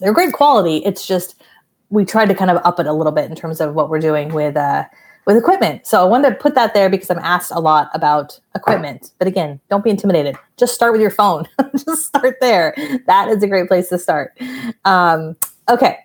[0.00, 0.78] They're great quality.
[0.78, 1.42] It's just
[1.90, 4.00] we tried to kind of up it a little bit in terms of what we're
[4.00, 4.84] doing with uh,
[5.26, 5.86] with equipment.
[5.86, 9.10] So I wanted to put that there because I'm asked a lot about equipment.
[9.18, 10.36] But again, don't be intimidated.
[10.56, 11.48] Just start with your phone.
[11.72, 12.74] just start there.
[13.06, 14.38] That is a great place to start.
[14.84, 15.36] Um,
[15.68, 15.98] okay.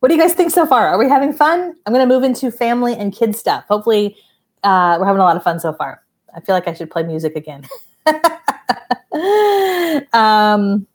[0.00, 0.88] What do you guys think so far?
[0.88, 1.74] Are we having fun?
[1.84, 3.64] I'm going to move into family and kid stuff.
[3.68, 4.16] Hopefully,
[4.62, 6.02] uh, we're having a lot of fun so far.
[6.34, 7.66] I feel like I should play music again.
[10.12, 10.86] um,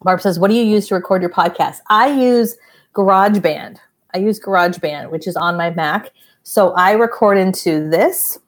[0.00, 2.56] Barb says, "What do you use to record your podcast?" I use
[2.94, 3.78] GarageBand.
[4.14, 6.10] I use GarageBand, which is on my Mac.
[6.42, 8.38] So I record into this,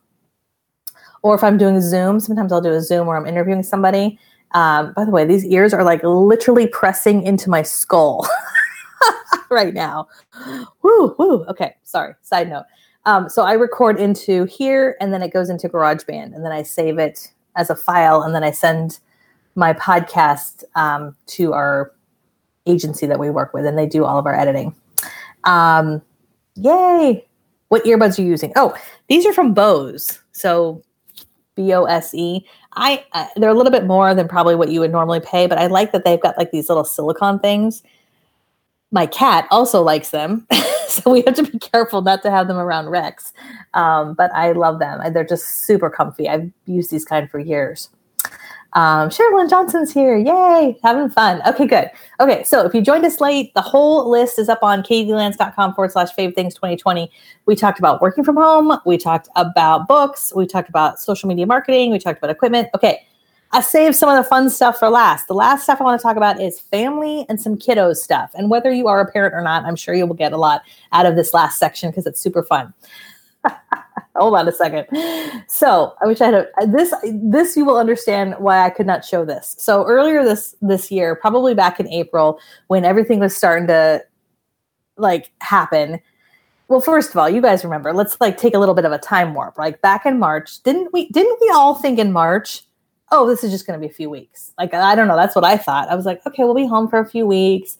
[1.22, 4.18] or if I'm doing Zoom, sometimes I'll do a Zoom where I'm interviewing somebody.
[4.52, 8.28] Um, by the way, these ears are like literally pressing into my skull
[9.50, 10.08] right now.
[10.82, 11.44] Woo, woo.
[11.46, 12.14] Okay, sorry.
[12.22, 12.64] Side note.
[13.06, 16.62] Um, so I record into here and then it goes into GarageBand and then I
[16.62, 18.98] save it as a file and then I send
[19.54, 21.92] my podcast um, to our
[22.66, 24.74] agency that we work with and they do all of our editing.
[25.44, 26.02] Um,
[26.56, 27.26] yay!
[27.68, 28.52] What earbuds are you using?
[28.56, 28.76] Oh,
[29.08, 30.18] these are from Bose.
[30.32, 30.82] So
[31.54, 32.46] B O S E.
[32.74, 35.58] I uh, they're a little bit more than probably what you would normally pay, but
[35.58, 37.82] I like that they've got like these little silicone things.
[38.90, 40.46] My cat also likes them.
[40.88, 43.32] so we have to be careful not to have them around Rex.
[43.74, 45.00] Um, but I love them.
[45.12, 46.28] They're just super comfy.
[46.28, 47.88] I've used these kind for years.
[48.74, 50.16] Um, Sherilyn Johnson's here.
[50.16, 51.40] Yay, having fun.
[51.46, 51.90] Okay, good.
[52.18, 55.92] Okay, so if you joined us late, the whole list is up on katielance.com forward
[55.92, 57.10] slash fave things 2020.
[57.46, 58.76] We talked about working from home.
[58.84, 60.32] We talked about books.
[60.34, 61.92] We talked about social media marketing.
[61.92, 62.68] We talked about equipment.
[62.74, 63.06] Okay,
[63.52, 65.28] I saved some of the fun stuff for last.
[65.28, 68.32] The last stuff I want to talk about is family and some kiddos stuff.
[68.34, 70.62] And whether you are a parent or not, I'm sure you will get a lot
[70.90, 72.74] out of this last section because it's super fun.
[74.16, 74.86] Hold on a second.
[75.48, 76.94] So I wish I had a, this.
[77.12, 79.56] This you will understand why I could not show this.
[79.58, 82.38] So earlier this this year, probably back in April,
[82.68, 84.04] when everything was starting to
[84.96, 86.00] like happen.
[86.68, 87.92] Well, first of all, you guys remember.
[87.92, 89.58] Let's like take a little bit of a time warp.
[89.58, 91.08] Like back in March, didn't we?
[91.08, 92.62] Didn't we all think in March
[93.14, 94.52] oh, this is just going to be a few weeks.
[94.58, 95.16] Like, I don't know.
[95.16, 95.88] That's what I thought.
[95.88, 97.78] I was like, okay, we'll be home for a few weeks.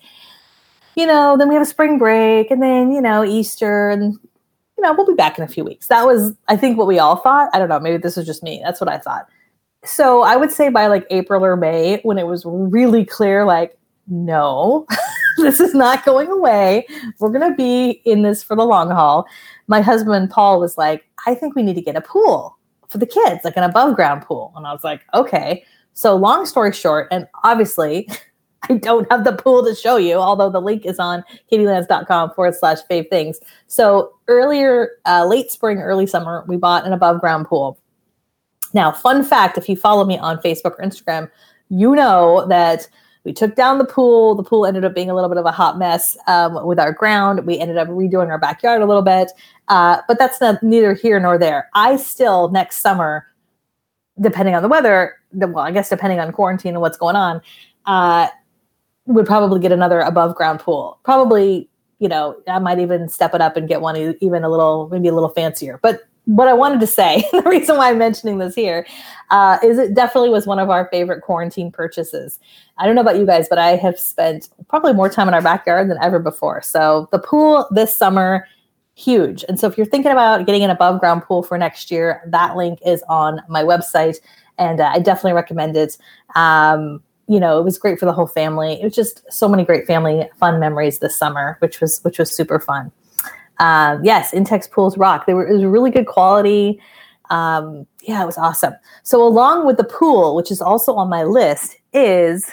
[0.97, 4.17] You know, then we have a spring break and then, you know, Easter and,
[4.77, 5.89] you know, we'll be back in a few weeks.
[5.89, 7.51] That was, I think, what we all thought.
[7.53, 7.81] I don't know.
[7.81, 8.61] Maybe this was just me.
[8.65, 9.29] That's what I thought.
[9.85, 13.79] So I would say by like April or May, when it was really clear, like,
[14.09, 14.87] no,
[15.39, 16.87] this is not going away.
[17.19, 19.27] We're going to be in this for the long haul.
[19.67, 22.59] My husband, Paul, was like, I think we need to get a pool
[22.89, 24.53] for the kids, like an above ground pool.
[24.57, 25.65] And I was like, okay.
[25.95, 28.09] So, long story short, and obviously,
[28.69, 32.55] I don't have the pool to show you, although the link is on katielance.com forward
[32.55, 33.41] slash fave things.
[33.67, 37.79] So, earlier, uh, late spring, early summer, we bought an above ground pool.
[38.73, 41.31] Now, fun fact if you follow me on Facebook or Instagram,
[41.69, 42.89] you know that
[43.25, 44.35] we took down the pool.
[44.35, 46.93] The pool ended up being a little bit of a hot mess um, with our
[46.93, 47.47] ground.
[47.47, 49.33] We ended up redoing our backyard a little bit,
[49.69, 51.71] uh, but that's not, neither here nor there.
[51.75, 53.27] I still next summer,
[54.21, 57.41] depending on the weather, well, I guess depending on quarantine and what's going on,
[57.87, 58.29] uh,
[59.07, 60.99] would probably get another above ground pool.
[61.05, 64.89] Probably, you know, I might even step it up and get one even a little,
[64.91, 65.79] maybe a little fancier.
[65.83, 68.87] But what I wanted to say, the reason why I'm mentioning this here,
[69.31, 72.39] uh, is it definitely was one of our favorite quarantine purchases.
[72.79, 75.43] I don't know about you guys, but I have spent probably more time in our
[75.43, 76.63] backyard than ever before.
[76.63, 78.47] So the pool this summer,
[78.95, 79.45] huge.
[79.49, 82.57] And so if you're thinking about getting an above ground pool for next year, that
[82.57, 84.17] link is on my website,
[84.57, 85.99] and uh, I definitely recommend it.
[86.37, 88.81] Um, you know, it was great for the whole family.
[88.81, 92.35] It was just so many great family fun memories this summer, which was which was
[92.35, 92.93] super fun.
[93.59, 95.27] Um, yes, Intex pools rock.
[95.27, 96.81] They were it was really good quality.
[97.31, 98.75] Um, yeah, it was awesome.
[99.03, 102.51] So along with the pool, which is also on my list, is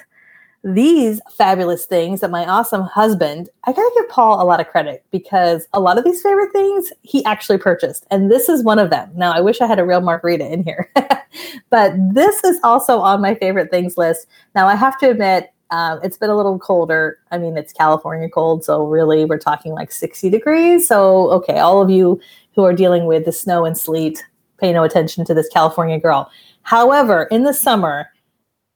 [0.64, 5.03] these fabulous things that my awesome husband, I gotta give Paul a lot of credit
[5.12, 8.05] because a lot of these favorite things he actually purchased.
[8.12, 9.09] And this is one of them.
[9.16, 10.91] Now, I wish I had a real margarita in here,
[11.70, 14.28] but this is also on my favorite things list.
[14.53, 17.18] Now, I have to admit, um, it's been a little colder.
[17.32, 20.88] I mean, it's California cold, so really we're talking like 60 degrees.
[20.88, 22.20] So, okay, all of you
[22.55, 24.24] who are dealing with the snow and sleet,
[24.59, 26.30] pay no attention to this California girl.
[26.64, 28.12] However, in the summer,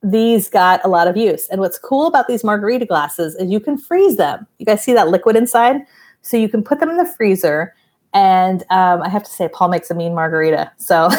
[0.06, 1.47] these got a lot of use.
[1.49, 4.45] And what's cool about these margarita glasses is you can freeze them.
[4.60, 5.78] You guys see that liquid inside?
[6.22, 7.74] So you can put them in the freezer.
[8.14, 10.72] And um, I have to say, Paul makes a mean margarita.
[10.78, 11.10] So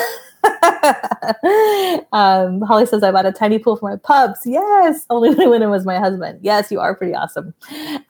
[2.12, 4.42] um, Holly says, I bought a tiny pool for my pups.
[4.44, 6.38] Yes, only it was my husband.
[6.42, 7.54] Yes, you are pretty awesome.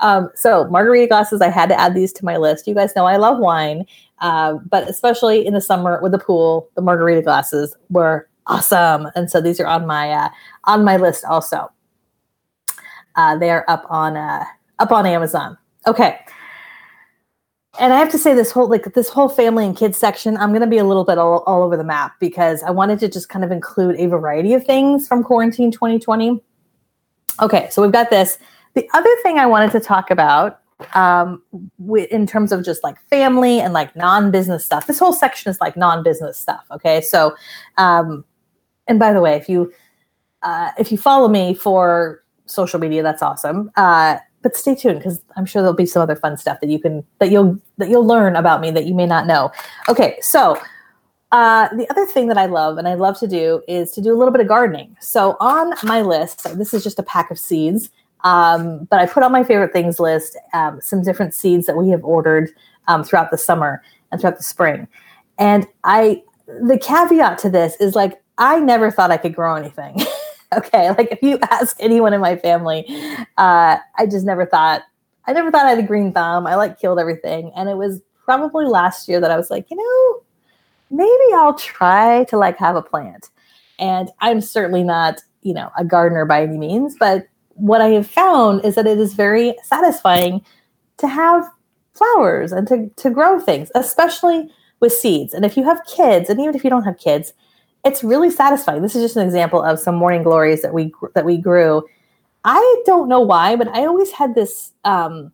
[0.00, 2.68] Um, so, margarita glasses, I had to add these to my list.
[2.68, 3.86] You guys know I love wine,
[4.20, 9.08] uh, but especially in the summer with the pool, the margarita glasses were awesome.
[9.14, 10.28] And so these are on my uh,
[10.64, 11.70] on my list also.
[13.14, 14.44] Uh, they are up on uh,
[14.78, 15.56] up on Amazon.
[15.86, 16.18] Okay.
[17.78, 20.50] And I have to say this whole like this whole family and kids section, I'm
[20.50, 23.08] going to be a little bit all, all over the map because I wanted to
[23.08, 26.42] just kind of include a variety of things from quarantine 2020.
[27.42, 28.38] Okay, so we've got this.
[28.74, 30.60] The other thing I wanted to talk about
[30.94, 31.42] um,
[31.78, 34.86] w- in terms of just like family and like non-business stuff.
[34.86, 36.64] This whole section is like non-business stuff.
[36.70, 37.34] Okay, so
[37.76, 38.24] um,
[38.88, 39.72] and by the way, if you
[40.42, 43.70] uh, if you follow me for social media, that's awesome.
[43.76, 46.78] Uh, but stay tuned because I'm sure there'll be some other fun stuff that you
[46.78, 49.50] can that you'll that you'll learn about me that you may not know.
[49.88, 50.56] Okay, so
[51.32, 54.14] uh, the other thing that I love and I love to do is to do
[54.14, 54.96] a little bit of gardening.
[55.00, 57.90] So on my list, this is just a pack of seeds,
[58.22, 61.88] um, but I put on my favorite things list um, some different seeds that we
[61.90, 62.50] have ordered
[62.86, 63.82] um, throughout the summer
[64.12, 64.86] and throughout the spring.
[65.38, 70.02] And I the caveat to this is like I never thought I could grow anything.
[70.54, 72.84] okay, like if you ask anyone in my family,
[73.38, 74.82] uh, I just never thought
[75.26, 76.46] I never thought I had a green thumb.
[76.46, 79.76] I like killed everything, and it was probably last year that I was like, you
[79.76, 80.22] know,
[80.90, 83.30] maybe I'll try to like have a plant.
[83.78, 88.06] And I'm certainly not, you know, a gardener by any means, but what I have
[88.06, 90.44] found is that it is very satisfying
[90.98, 91.48] to have
[91.94, 95.32] flowers and to, to grow things, especially with seeds.
[95.34, 97.32] And if you have kids, and even if you don't have kids,
[97.86, 98.82] it's really satisfying.
[98.82, 101.86] This is just an example of some morning glories that we that we grew.
[102.44, 105.32] I don't know why, but I always had this um,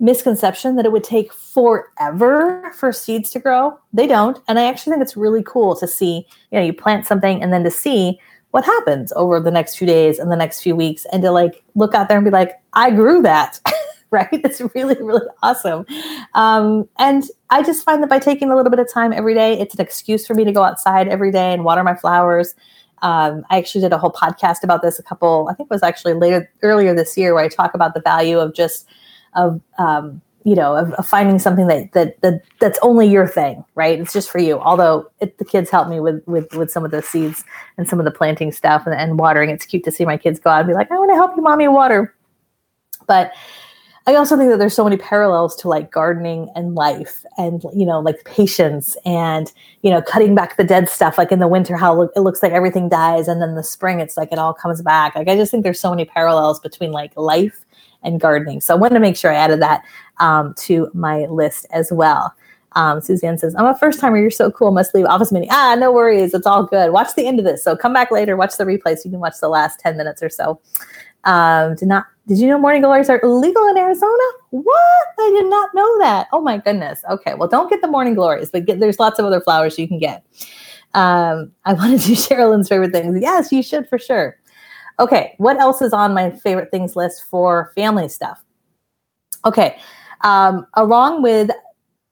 [0.00, 3.78] misconception that it would take forever for seeds to grow.
[3.92, 6.26] They don't, and I actually think it's really cool to see.
[6.50, 8.18] You know, you plant something and then to see
[8.50, 11.62] what happens over the next few days and the next few weeks, and to like
[11.76, 13.60] look out there and be like, I grew that.
[14.14, 14.28] right?
[14.44, 15.84] It's really, really awesome.
[16.34, 19.58] Um, and I just find that by taking a little bit of time every day,
[19.58, 22.54] it's an excuse for me to go outside every day and water my flowers.
[23.02, 25.82] Um, I actually did a whole podcast about this a couple, I think it was
[25.82, 28.86] actually later earlier this year, where I talk about the value of just
[29.34, 33.64] of um, you know of, of, finding something that, that that that's only your thing,
[33.74, 33.98] right?
[33.98, 34.58] It's just for you.
[34.58, 37.44] Although it, the kids help me with with with some of the seeds
[37.76, 39.50] and some of the planting stuff and, and watering.
[39.50, 41.36] It's cute to see my kids go out and be like, "I want to help
[41.36, 42.14] you, mommy, water."
[43.06, 43.32] But
[44.06, 47.86] I also think that there's so many parallels to like gardening and life and, you
[47.86, 49.50] know, like patience and,
[49.80, 51.16] you know, cutting back the dead stuff.
[51.16, 53.28] Like in the winter, how it looks like everything dies.
[53.28, 55.14] And then the spring, it's like it all comes back.
[55.14, 57.64] Like I just think there's so many parallels between like life
[58.02, 58.60] and gardening.
[58.60, 59.82] So I wanted to make sure I added that
[60.20, 62.34] um, to my list as well.
[62.72, 64.18] Um, Suzanne says, I'm a first timer.
[64.18, 64.70] You're so cool.
[64.70, 65.48] Must leave office meeting.
[65.50, 66.34] Ah, no worries.
[66.34, 66.92] It's all good.
[66.92, 67.64] Watch the end of this.
[67.64, 70.22] So come back later, watch the replay so you can watch the last 10 minutes
[70.22, 70.60] or so.
[71.24, 74.22] Um, did not did you know morning glories are illegal in Arizona?
[74.50, 75.06] What?
[75.18, 76.28] I did not know that.
[76.32, 77.02] Oh my goodness.
[77.10, 79.86] Okay, well, don't get the morning glories, but get, there's lots of other flowers you
[79.86, 80.24] can get.
[80.94, 83.20] Um, I want to do Sherilyn's favorite things.
[83.20, 84.38] Yes, you should for sure.
[84.98, 88.42] Okay, what else is on my favorite things list for family stuff?
[89.44, 89.76] Okay,
[90.22, 91.50] um, along with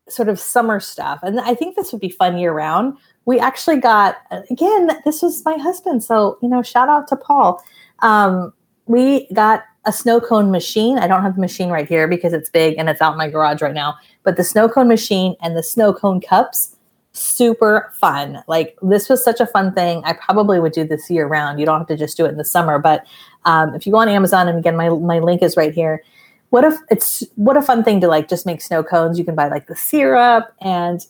[0.08, 2.98] sort of summer stuff, and I think this would be fun year round.
[3.24, 4.16] We actually got
[4.50, 4.90] again.
[5.04, 7.62] This was my husband, so you know, shout out to Paul.
[8.00, 8.52] Um,
[8.86, 10.98] we got a snow cone machine.
[10.98, 13.28] I don't have the machine right here because it's big and it's out in my
[13.28, 13.96] garage right now.
[14.22, 16.76] But the snow cone machine and the snow cone cups,
[17.12, 18.42] super fun.
[18.46, 20.02] Like this was such a fun thing.
[20.04, 21.58] I probably would do this year round.
[21.58, 22.78] You don't have to just do it in the summer.
[22.78, 23.04] But
[23.44, 26.02] um, if you go on Amazon, and again, my my link is right here.
[26.50, 29.18] What if it's what a fun thing to like just make snow cones?
[29.18, 31.04] You can buy like the syrup and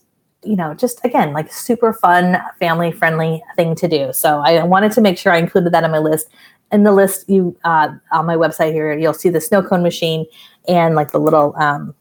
[0.44, 4.12] you know, just again, like super fun, family friendly thing to do.
[4.12, 6.28] So I wanted to make sure I included that on my list
[6.72, 10.26] in the list you uh, on my website here you'll see the snow cone machine
[10.68, 11.94] and like the little um,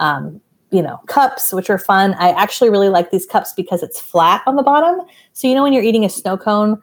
[0.00, 0.40] um,
[0.70, 2.14] you know cups which are fun.
[2.14, 5.06] I actually really like these cups because it's flat on the bottom.
[5.32, 6.80] So you know when you're eating a snow cone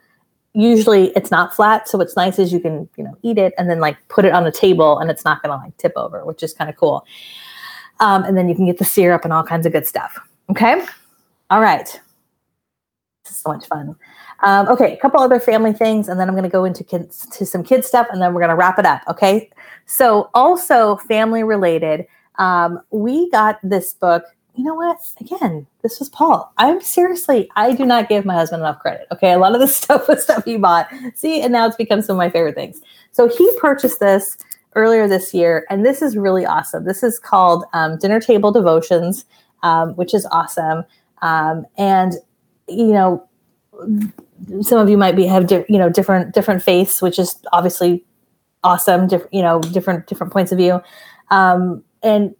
[0.54, 1.88] usually it's not flat.
[1.88, 4.32] So what's nice is you can you know eat it and then like put it
[4.32, 7.06] on a table and it's not to like tip over which is kind of cool.
[8.00, 10.18] Um, and then you can get the syrup and all kinds of good stuff.
[10.50, 10.84] Okay?
[11.50, 11.86] All right.
[13.24, 13.94] This is so much fun
[14.42, 17.46] um, okay, a couple other family things, and then I'm going to go into to
[17.46, 19.02] some kid stuff, and then we're going to wrap it up.
[19.08, 19.50] Okay,
[19.86, 24.24] so also family related, um, we got this book
[24.54, 24.98] you know what?
[25.20, 26.52] Again, this was Paul.
[26.58, 29.06] I'm seriously, I do not give my husband enough credit.
[29.10, 29.32] Okay.
[29.32, 30.88] A lot of this stuff was stuff he bought.
[31.14, 32.80] See, and now it's become some of my favorite things.
[33.12, 34.36] So he purchased this
[34.74, 36.84] earlier this year, and this is really awesome.
[36.84, 39.24] This is called um, Dinner Table Devotions,
[39.62, 40.84] um, which is awesome.
[41.22, 42.14] Um, and,
[42.68, 43.26] you know,
[44.60, 48.04] some of you might be have di- you know different different faiths, which is obviously
[48.64, 49.06] awesome.
[49.06, 50.80] Different you know different different points of view,
[51.30, 52.34] um, and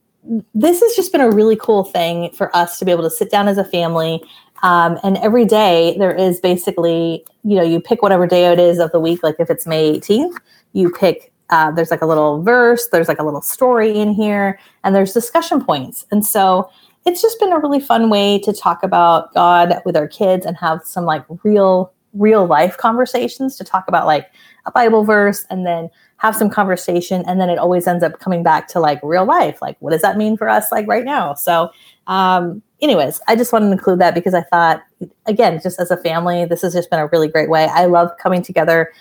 [0.55, 3.31] this has just been a really cool thing for us to be able to sit
[3.31, 4.23] down as a family.
[4.63, 8.79] Um, and every day there is basically, you know, you pick whatever day it is
[8.79, 9.23] of the week.
[9.23, 10.37] Like if it's May 18th,
[10.73, 14.61] you pick, uh, there's like a little verse, there's like a little story in here,
[14.85, 16.07] and there's discussion points.
[16.13, 16.71] And so
[17.05, 20.57] it's just been a really fun way to talk about God with our kids and
[20.57, 24.31] have some like real, real life conversations to talk about like
[24.67, 27.25] a Bible verse and then have some conversation.
[27.27, 29.61] And then it always ends up coming back to like real life.
[29.61, 31.35] Like, what does that mean for us like right now?
[31.35, 31.71] So,
[32.07, 34.83] um, anyways, I just wanted to include that because I thought,
[35.27, 37.65] again, just as a family, this has just been a really great way.
[37.65, 38.93] I love coming together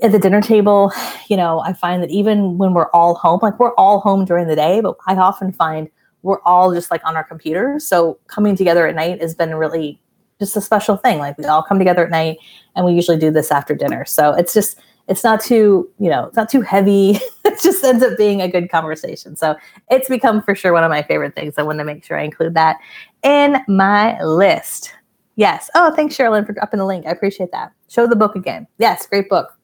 [0.00, 0.92] at the dinner table.
[1.28, 4.46] You know, I find that even when we're all home, like we're all home during
[4.46, 5.88] the day, but I often find
[6.22, 7.86] we're all just like on our computers.
[7.86, 10.00] So coming together at night has been really
[10.38, 11.18] just a special thing.
[11.18, 12.38] Like we all come together at night
[12.74, 14.04] and we usually do this after dinner.
[14.04, 17.18] So it's just it's not too, you know, it's not too heavy.
[17.44, 19.34] it just ends up being a good conversation.
[19.34, 19.56] So
[19.90, 21.54] it's become for sure one of my favorite things.
[21.58, 22.76] I want to make sure I include that
[23.22, 24.94] in my list.
[25.36, 25.68] Yes.
[25.74, 27.06] Oh, thanks, Sherilyn, for dropping the link.
[27.06, 27.72] I appreciate that.
[27.88, 28.66] Show the book again.
[28.78, 29.56] Yes, great book.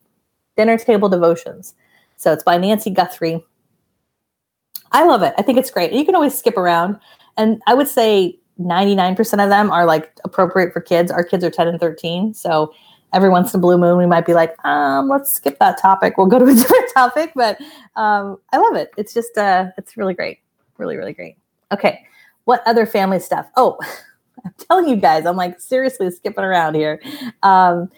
[0.57, 1.75] Dinner Table Devotions.
[2.17, 3.45] So it's by Nancy Guthrie.
[4.93, 5.35] I love it.
[5.39, 5.93] I think it's great.
[5.93, 6.99] You can always skip around.
[7.37, 11.11] And I would say 99% of them are like appropriate for kids.
[11.11, 12.35] Our kids are 10 and 13.
[12.35, 12.73] So
[13.13, 16.17] every once in a blue moon, we might be like, um, let's skip that topic.
[16.17, 17.33] We'll go to a different topic.
[17.35, 17.61] But
[17.97, 18.91] um, I love it.
[18.97, 20.41] It's just, uh, it's really great.
[20.79, 21.37] Really, really great.
[21.73, 22.07] Okay.
[22.45, 23.47] What other family stuff?
[23.57, 23.79] Oh,
[24.45, 27.01] I'm telling you guys, I'm like seriously skipping around here.
[27.43, 27.91] Um,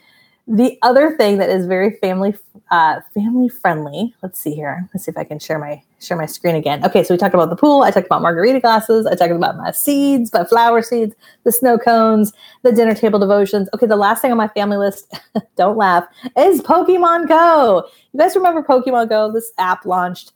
[0.48, 2.34] the other thing that is very family
[2.70, 4.14] uh, family friendly.
[4.22, 4.88] Let's see here.
[4.92, 6.84] Let's see if I can share my share my screen again.
[6.86, 7.82] Okay, so we talked about the pool.
[7.82, 9.06] I talked about margarita glasses.
[9.06, 12.32] I talked about my seeds, my flower seeds, the snow cones,
[12.62, 13.68] the dinner table devotions.
[13.74, 15.20] Okay, the last thing on my family list,
[15.56, 16.04] don't laugh,
[16.36, 17.86] is Pokemon Go.
[18.12, 19.30] You guys remember Pokemon Go?
[19.30, 20.32] This app launched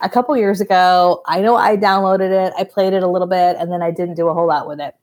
[0.00, 1.22] a couple years ago.
[1.26, 2.52] I know I downloaded it.
[2.58, 4.80] I played it a little bit, and then I didn't do a whole lot with
[4.80, 4.96] it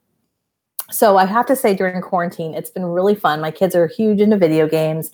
[0.92, 3.42] so I have to say during quarantine, it's been really fun.
[3.42, 5.12] My kids are huge into video games.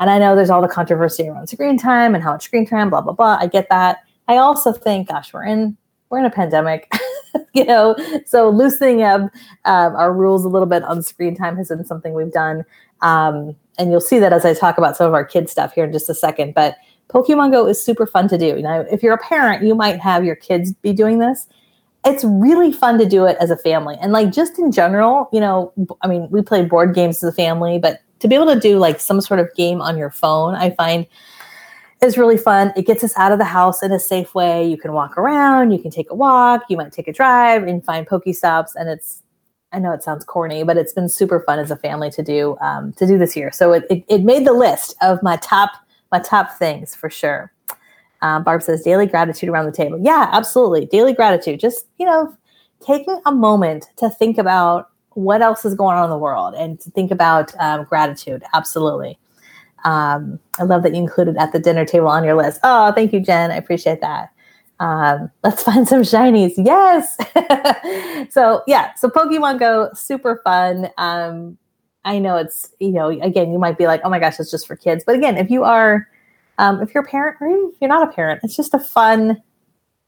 [0.00, 2.90] And I know there's all the controversy around screen time and how much screen time,
[2.90, 3.38] blah, blah, blah.
[3.40, 3.98] I get that.
[4.28, 5.76] I also think, gosh, we're in
[6.10, 6.90] we're in a pandemic,
[7.52, 9.20] you know, so loosening up
[9.66, 12.64] um, our rules a little bit on screen time has been something we've done.
[13.02, 15.84] Um, and you'll see that as I talk about some of our kids stuff here
[15.84, 16.54] in just a second.
[16.54, 16.76] But
[17.08, 18.60] Pokemon Go is super fun to do.
[18.60, 21.46] Now, if you're a parent, you might have your kids be doing this
[22.04, 23.96] it's really fun to do it as a family.
[24.00, 25.72] And like just in general you know
[26.02, 28.78] i mean we play board games as a family but to be able to do
[28.78, 31.06] like some sort of game on your phone i find
[32.00, 32.72] is really fun.
[32.76, 34.64] It gets us out of the house in a safe way.
[34.64, 37.84] You can walk around you can take a walk you might take a drive and
[37.84, 39.22] find pokestops and it's
[39.72, 42.56] i know it sounds corny but it's been super fun as a family to do
[42.60, 43.50] um, to do this year.
[43.52, 45.72] So it, it, it made the list of my top
[46.12, 47.52] my top things for sure
[48.22, 49.98] um, Barb says daily gratitude around the table.
[50.02, 50.86] Yeah, absolutely.
[50.86, 51.60] Daily gratitude.
[51.60, 52.34] Just, you know,
[52.84, 56.80] taking a moment to think about what else is going on in the world and
[56.80, 58.42] to think about um, gratitude.
[58.54, 59.18] Absolutely.
[59.84, 62.60] Um, I love that you included at the dinner table on your list.
[62.62, 63.50] Oh, thank you, Jen.
[63.50, 64.30] I appreciate that.
[64.80, 66.52] Um, let's find some shinies.
[66.56, 67.16] Yes.
[68.32, 70.90] so yeah, so Pokemon Go, super fun.
[70.98, 71.58] Um,
[72.04, 74.66] I know it's, you know, again, you might be like, oh my gosh, it's just
[74.66, 75.04] for kids.
[75.04, 76.08] But again, if you are
[76.58, 79.42] um, if you're a parent or if you're not a parent, it's just a fun,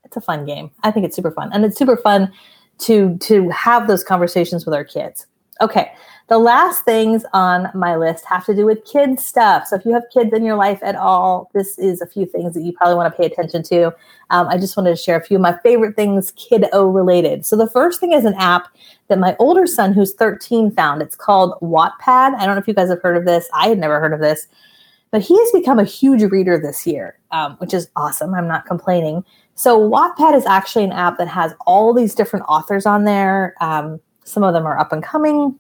[0.05, 0.71] it's a fun game.
[0.83, 1.51] I think it's super fun.
[1.53, 2.33] And it's super fun
[2.81, 5.27] to to have those conversations with our kids.
[5.61, 5.93] Okay.
[6.29, 9.67] The last things on my list have to do with kids stuff.
[9.67, 12.55] So if you have kids in your life at all, this is a few things
[12.55, 13.87] that you probably want to pay attention to.
[14.31, 17.45] Um, I just wanted to share a few of my favorite things kiddo related.
[17.45, 18.69] So the first thing is an app
[19.09, 21.03] that my older son, who's 13, found.
[21.03, 22.37] It's called Wattpad.
[22.37, 23.49] I don't know if you guys have heard of this.
[23.53, 24.47] I had never heard of this.
[25.11, 28.35] But he has become a huge reader this year, um, which is awesome.
[28.35, 29.25] I'm not complaining.
[29.55, 33.55] So Wattpad is actually an app that has all these different authors on there.
[33.61, 35.59] Um, some of them are up and coming.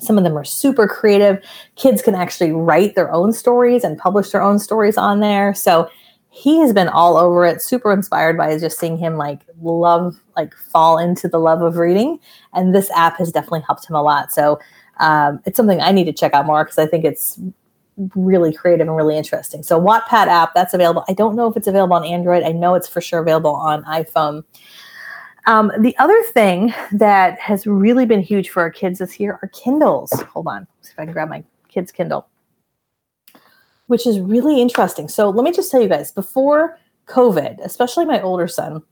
[0.00, 1.42] Some of them are super creative.
[1.76, 5.54] Kids can actually write their own stories and publish their own stories on there.
[5.54, 5.88] So
[6.30, 10.54] he has been all over it, super inspired by just seeing him like love, like
[10.54, 12.18] fall into the love of reading.
[12.52, 14.32] And this app has definitely helped him a lot.
[14.32, 14.58] So
[14.98, 17.38] um, it's something I need to check out more because I think it's
[18.14, 19.62] really creative and really interesting.
[19.62, 21.04] So Wattpad app that's available.
[21.08, 22.42] I don't know if it's available on Android.
[22.42, 24.44] I know it's for sure available on iPhone.
[25.46, 29.48] Um, the other thing that has really been huge for our kids this year are
[29.48, 30.10] Kindles.
[30.32, 32.26] Hold on, see if I can grab my kids' Kindle,
[33.86, 35.06] which is really interesting.
[35.08, 38.82] So let me just tell you guys before COVID, especially my older son,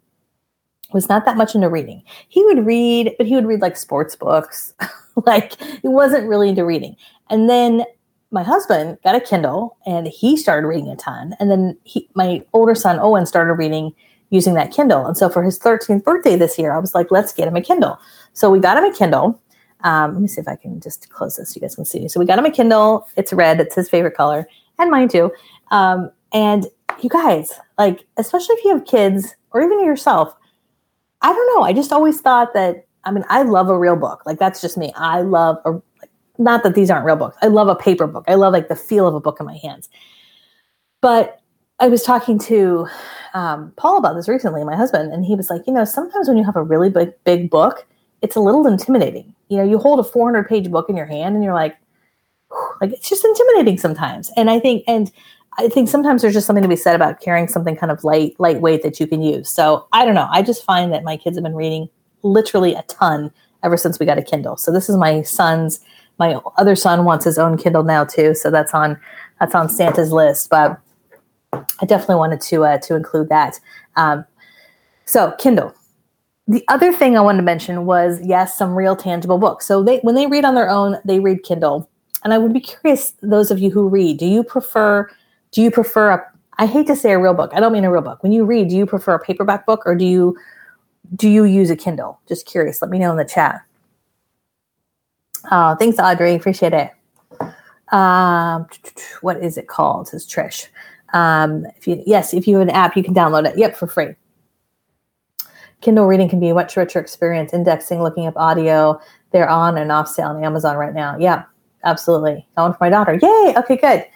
[0.93, 2.03] was not that much into reading.
[2.29, 4.75] He would read, but he would read like sports books.
[5.27, 6.97] like he wasn't really into reading.
[7.31, 7.85] And then
[8.33, 11.37] my husband got a Kindle and he started reading a ton.
[11.39, 13.95] And then he, my older son Owen started reading
[14.31, 15.07] using that Kindle.
[15.07, 17.61] And so for his 13th birthday this year, I was like, let's get him a
[17.61, 17.99] Kindle.
[18.33, 19.41] So we got him a Kindle.
[19.85, 22.09] Um, let me see if I can just close this so you guys can see.
[22.09, 23.07] So we got him a Kindle.
[23.17, 23.61] It's red.
[23.61, 25.33] It's his favorite color, and mine too.
[25.71, 26.67] Um, and
[27.01, 30.35] you guys, like, especially if you have kids or even yourself,
[31.21, 31.63] I don't know.
[31.65, 32.87] I just always thought that.
[33.05, 34.23] I mean, I love a real book.
[34.25, 34.93] Like that's just me.
[34.97, 35.83] I love a.
[36.39, 37.37] Not that these aren't real books.
[37.43, 38.25] I love a paper book.
[38.27, 39.89] I love like the feel of a book in my hands.
[41.01, 41.41] But
[41.79, 42.87] I was talking to
[43.35, 46.37] um, Paul about this recently, my husband, and he was like, you know, sometimes when
[46.37, 47.87] you have a really big, big book,
[48.23, 49.35] it's a little intimidating.
[49.49, 51.77] You know, you hold a 400 page book in your hand and you're like,
[52.81, 54.31] like it's just intimidating sometimes.
[54.37, 55.11] And I think, and
[55.59, 58.37] I think sometimes there's just something to be said about carrying something kind of light,
[58.39, 59.51] lightweight that you can use.
[59.51, 60.29] So I don't know.
[60.31, 61.89] I just find that my kids have been reading
[62.23, 64.57] literally a ton ever since we got a Kindle.
[64.57, 65.81] So this is my son's.
[66.23, 68.33] My other son wants his own Kindle now too.
[68.33, 68.97] So that's on
[69.41, 70.51] that's on Santa's list.
[70.51, 70.79] But
[71.53, 73.59] I definitely wanted to uh, to include that.
[73.97, 74.25] Um,
[75.05, 75.75] so Kindle.
[76.47, 79.67] The other thing I wanted to mention was yes, some real tangible books.
[79.67, 81.91] So they when they read on their own, they read Kindle.
[82.23, 85.11] And I would be curious, those of you who read, do you prefer
[85.51, 86.25] do you prefer a
[86.59, 87.51] I hate to say a real book.
[87.53, 88.23] I don't mean a real book.
[88.23, 90.37] When you read, do you prefer a paperback book or do you
[91.17, 92.21] do you use a Kindle?
[92.29, 92.81] Just curious.
[92.81, 93.63] Let me know in the chat.
[95.51, 96.35] Oh, thanks, Audrey.
[96.35, 96.91] Appreciate it.
[97.93, 98.67] Um,
[99.21, 100.09] what is it called?
[100.09, 100.69] Says Trish.
[101.13, 103.59] Um, if you yes, if you have an app, you can download it.
[103.59, 104.15] Yep, for free.
[105.83, 107.53] Kindle reading can be a much richer experience.
[107.53, 109.01] Indexing, looking up audio,
[109.33, 111.19] they're on and off sale on Amazon right now.
[111.19, 111.45] Yeah,
[111.85, 112.47] absolutely.
[112.57, 113.19] That one for my daughter.
[113.21, 113.55] Yay!
[113.59, 114.07] Okay, good.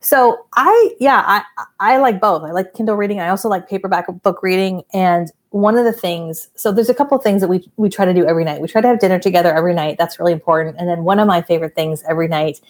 [0.00, 2.42] So I yeah, I I like both.
[2.42, 3.20] I like Kindle reading.
[3.20, 4.82] I also like paperback book reading.
[4.94, 8.04] And one of the things, so there's a couple of things that we we try
[8.04, 8.60] to do every night.
[8.60, 9.98] We try to have dinner together every night.
[9.98, 10.76] That's really important.
[10.78, 12.60] And then one of my favorite things every night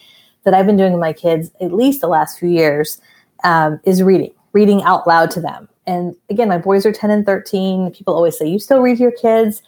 [0.43, 2.99] that I've been doing with my kids at least the last few years
[3.43, 5.69] um, is reading, reading out loud to them.
[5.85, 7.91] And again, my boys are 10 and 13.
[7.91, 9.61] People always say, You still read your kids?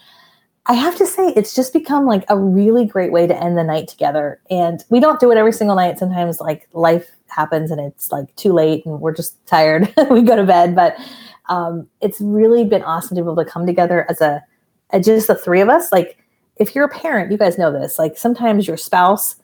[0.66, 3.66] I have to say, it's just become like a really great way to end the
[3.66, 4.40] night together.
[4.50, 6.00] And we don't do it every single night.
[6.00, 9.94] Sometimes, like, life happens and it's like too late and we're just tired.
[10.10, 10.74] we go to bed.
[10.76, 10.96] But
[11.54, 14.44] um, it's really been awesome to be able to come together as a,
[15.02, 15.92] just the three of us.
[15.92, 16.18] Like,
[16.58, 18.00] if you're a parent, you guys know this.
[18.00, 19.36] Like, sometimes your spouse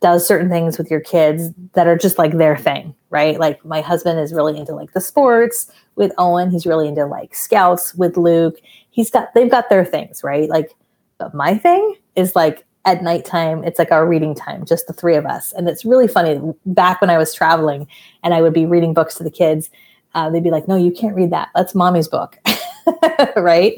[0.00, 3.40] does certain things with your kids that are just like their thing, right?
[3.40, 6.50] Like my husband is really into like the sports with Owen.
[6.50, 8.60] He's really into like scouts with Luke.
[8.90, 10.46] He's got they've got their things, right?
[10.50, 10.74] Like
[11.16, 15.16] but my thing is like at nighttime, it's like our reading time, just the three
[15.16, 15.52] of us.
[15.52, 16.38] And it's really funny.
[16.66, 17.86] Back when I was traveling
[18.22, 19.70] and I would be reading books to the kids,
[20.14, 21.50] uh, they'd be like, no, you can't read that.
[21.54, 22.38] That's mommy's book.
[23.36, 23.72] right?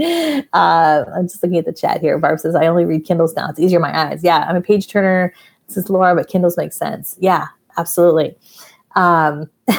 [0.53, 2.19] Uh, I'm just looking at the chat here.
[2.19, 3.49] Barb says, I only read Kindles now.
[3.49, 4.23] It's easier my eyes.
[4.23, 5.33] Yeah, I'm a page turner
[5.69, 7.17] this is Laura, but Kindles make sense.
[7.21, 8.37] Yeah, absolutely.
[8.95, 9.51] Um,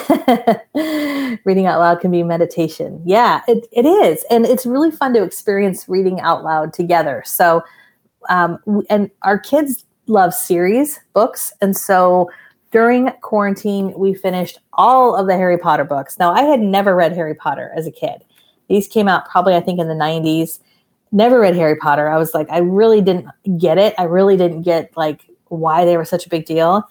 [1.45, 3.01] reading out loud can be meditation.
[3.05, 4.23] Yeah, it, it is.
[4.29, 7.23] And it's really fun to experience reading out loud together.
[7.25, 7.63] So,
[8.29, 11.51] um, and our kids love series books.
[11.61, 12.29] And so
[12.71, 16.19] during quarantine, we finished all of the Harry Potter books.
[16.19, 18.23] Now, I had never read Harry Potter as a kid.
[18.69, 20.59] These came out probably, I think, in the 90s.
[21.11, 22.09] Never read Harry Potter.
[22.09, 23.95] I was like, I really didn't get it.
[23.97, 26.87] I really didn't get like why they were such a big deal.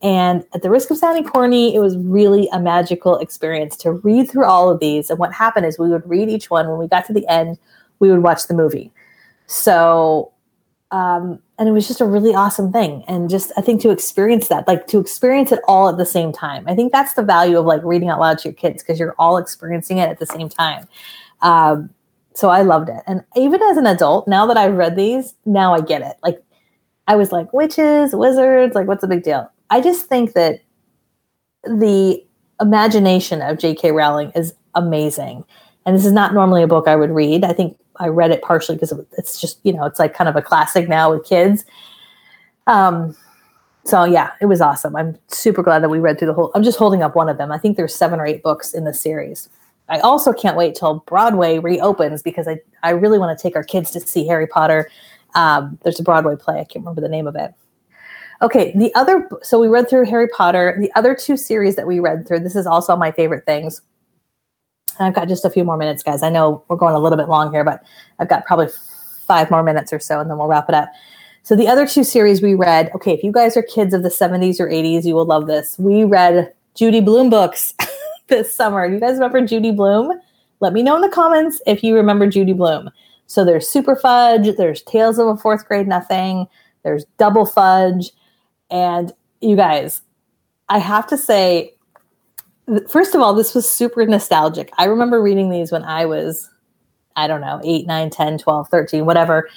[0.00, 4.30] And at the risk of sounding corny, it was really a magical experience to read
[4.30, 5.10] through all of these.
[5.10, 6.68] And what happened is we would read each one.
[6.68, 7.58] When we got to the end,
[7.98, 8.92] we would watch the movie.
[9.46, 10.30] So,
[10.90, 13.04] um, and it was just a really awesome thing.
[13.08, 16.32] And just, I think to experience that, like to experience it all at the same
[16.32, 16.64] time.
[16.66, 19.14] I think that's the value of like reading out loud to your kids because you're
[19.18, 20.88] all experiencing it at the same time.
[21.42, 21.90] Um,
[22.34, 23.02] so I loved it.
[23.06, 26.16] And even as an adult, now that I've read these, now I get it.
[26.22, 26.42] Like
[27.06, 29.50] I was like, witches, wizards, like, what's the big deal?
[29.70, 30.60] I just think that
[31.64, 32.24] the
[32.60, 33.92] imagination of J.K.
[33.92, 35.44] Rowling is amazing.
[35.84, 37.44] And this is not normally a book I would read.
[37.44, 40.36] I think I read it partially because it's just, you know, it's like kind of
[40.36, 41.64] a classic now with kids.
[42.66, 43.16] Um,
[43.84, 44.94] so yeah, it was awesome.
[44.96, 46.50] I'm super glad that we read through the whole.
[46.54, 47.50] I'm just holding up one of them.
[47.50, 49.48] I think there's seven or eight books in the series.
[49.88, 53.64] I also can't wait till Broadway reopens because I, I really want to take our
[53.64, 54.90] kids to see Harry Potter
[55.34, 56.54] um, there's a Broadway play.
[56.54, 57.54] I can't remember the name of it.
[58.40, 60.76] Okay, the other, so we read through Harry Potter.
[60.78, 63.82] The other two series that we read through, this is also my favorite things.
[65.06, 66.22] I've got just a few more minutes, guys.
[66.22, 67.82] I know we're going a little bit long here, but
[68.18, 68.68] I've got probably
[69.26, 70.90] five more minutes or so, and then we'll wrap it up.
[71.42, 74.08] So the other two series we read, okay, if you guys are kids of the
[74.08, 75.78] 70s or 80s, you will love this.
[75.78, 77.74] We read Judy Blume books
[78.28, 78.86] this summer.
[78.86, 80.20] You guys remember Judy Blume?
[80.60, 82.90] Let me know in the comments if you remember Judy Blume.
[83.26, 86.46] So there's Superfudge, there's Tales of a Fourth Grade Nothing,
[86.82, 88.10] there's Double Fudge,
[88.70, 90.02] and you guys,
[90.68, 91.74] I have to say,
[92.88, 94.70] first of all, this was super nostalgic.
[94.78, 96.48] I remember reading these when I was,
[97.16, 99.48] I don't know, 8, 9, 10, 12, 13, whatever.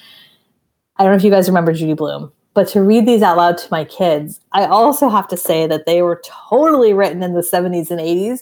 [0.97, 3.57] I don't know if you guys remember Judy Blume, but to read these out loud
[3.59, 7.41] to my kids, I also have to say that they were totally written in the
[7.41, 8.41] 70s and 80s,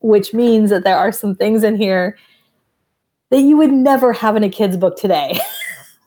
[0.00, 2.18] which means that there are some things in here
[3.30, 5.38] that you would never have in a kid's book today.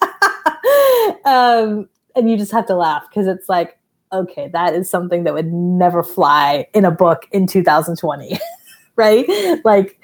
[1.25, 3.77] um, and you just have to laugh because it's like,
[4.13, 8.39] okay, that is something that would never fly in a book in 2020,
[8.95, 9.25] right?
[9.65, 9.99] Like,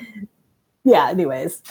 [0.84, 1.10] yeah.
[1.10, 1.62] Anyways,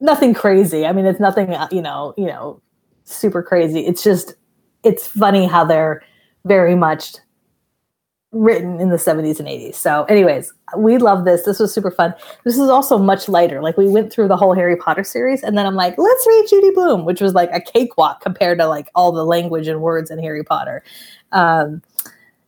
[0.00, 0.86] nothing crazy.
[0.86, 2.60] I mean, it's nothing, uh, you know, you know,
[3.04, 3.86] super crazy.
[3.86, 4.34] It's just,
[4.84, 6.02] it's funny how they're
[6.44, 7.14] very much
[8.32, 9.76] written in the 70s and 80s.
[9.76, 11.44] So, anyways, we love this.
[11.44, 12.14] This was super fun.
[12.44, 13.62] This is also much lighter.
[13.62, 16.46] Like we went through the whole Harry Potter series, and then I'm like, let's read
[16.48, 20.10] Judy Blume, which was like a cakewalk compared to like all the language and words
[20.10, 20.82] in Harry Potter.
[21.32, 21.82] Um,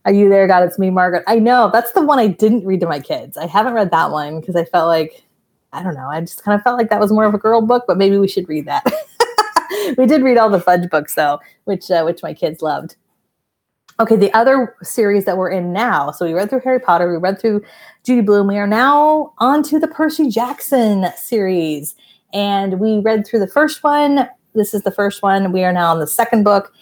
[0.05, 0.63] are you there, God?
[0.63, 1.25] It's me, Margaret.
[1.27, 3.37] I know that's the one I didn't read to my kids.
[3.37, 5.25] I haven't read that one because I felt like
[5.73, 6.09] I don't know.
[6.09, 8.17] I just kind of felt like that was more of a girl book, but maybe
[8.17, 8.91] we should read that.
[9.99, 12.97] we did read all the fudge books though, which uh, which my kids loved.
[14.01, 16.13] Okay, the other series that we're in now.
[16.13, 17.63] So we read through Harry Potter, we read through
[18.05, 18.47] Judy Blume.
[18.47, 21.97] We are now on to the Percy Jackson series.
[22.33, 24.29] And we read through the first one.
[24.55, 25.51] This is the first one.
[25.51, 26.73] We are now on the second book.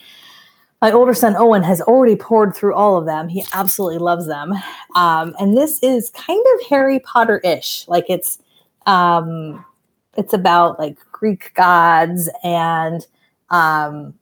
[0.82, 3.28] My older son Owen has already poured through all of them.
[3.28, 4.53] He absolutely loves them.
[4.94, 7.89] Um, and this is kind of Harry Potter ish.
[7.89, 8.39] Like it's
[8.85, 9.65] um,
[10.16, 13.07] it's about like Greek gods and
[13.51, 14.15] um,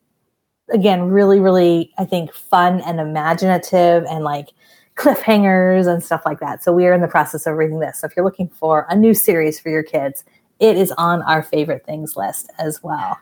[0.71, 4.49] again, really, really, I think fun and imaginative and like
[4.97, 6.63] cliffhangers and stuff like that.
[6.63, 8.01] So we are in the process of reading this.
[8.01, 10.25] So if you're looking for a new series for your kids,
[10.61, 13.19] it is on our favorite things list as well.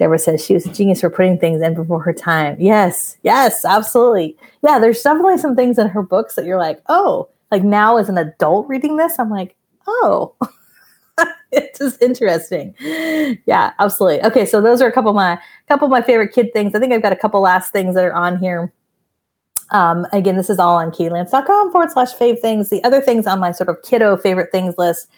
[0.00, 2.56] Deborah says she was a genius for putting things in before her time.
[2.58, 4.34] Yes, yes, absolutely.
[4.62, 8.08] Yeah, there's definitely some things in her books that you're like, oh, like now as
[8.08, 9.54] an adult reading this, I'm like,
[9.86, 10.34] oh,
[11.52, 12.74] it's just interesting.
[13.44, 14.24] Yeah, absolutely.
[14.24, 16.74] Okay, so those are a couple of my couple of my favorite kid things.
[16.74, 18.72] I think I've got a couple last things that are on here.
[19.68, 22.70] Um, again, this is all on katielance.com forward slash fave things.
[22.70, 25.08] The other things on my sort of kiddo favorite things list.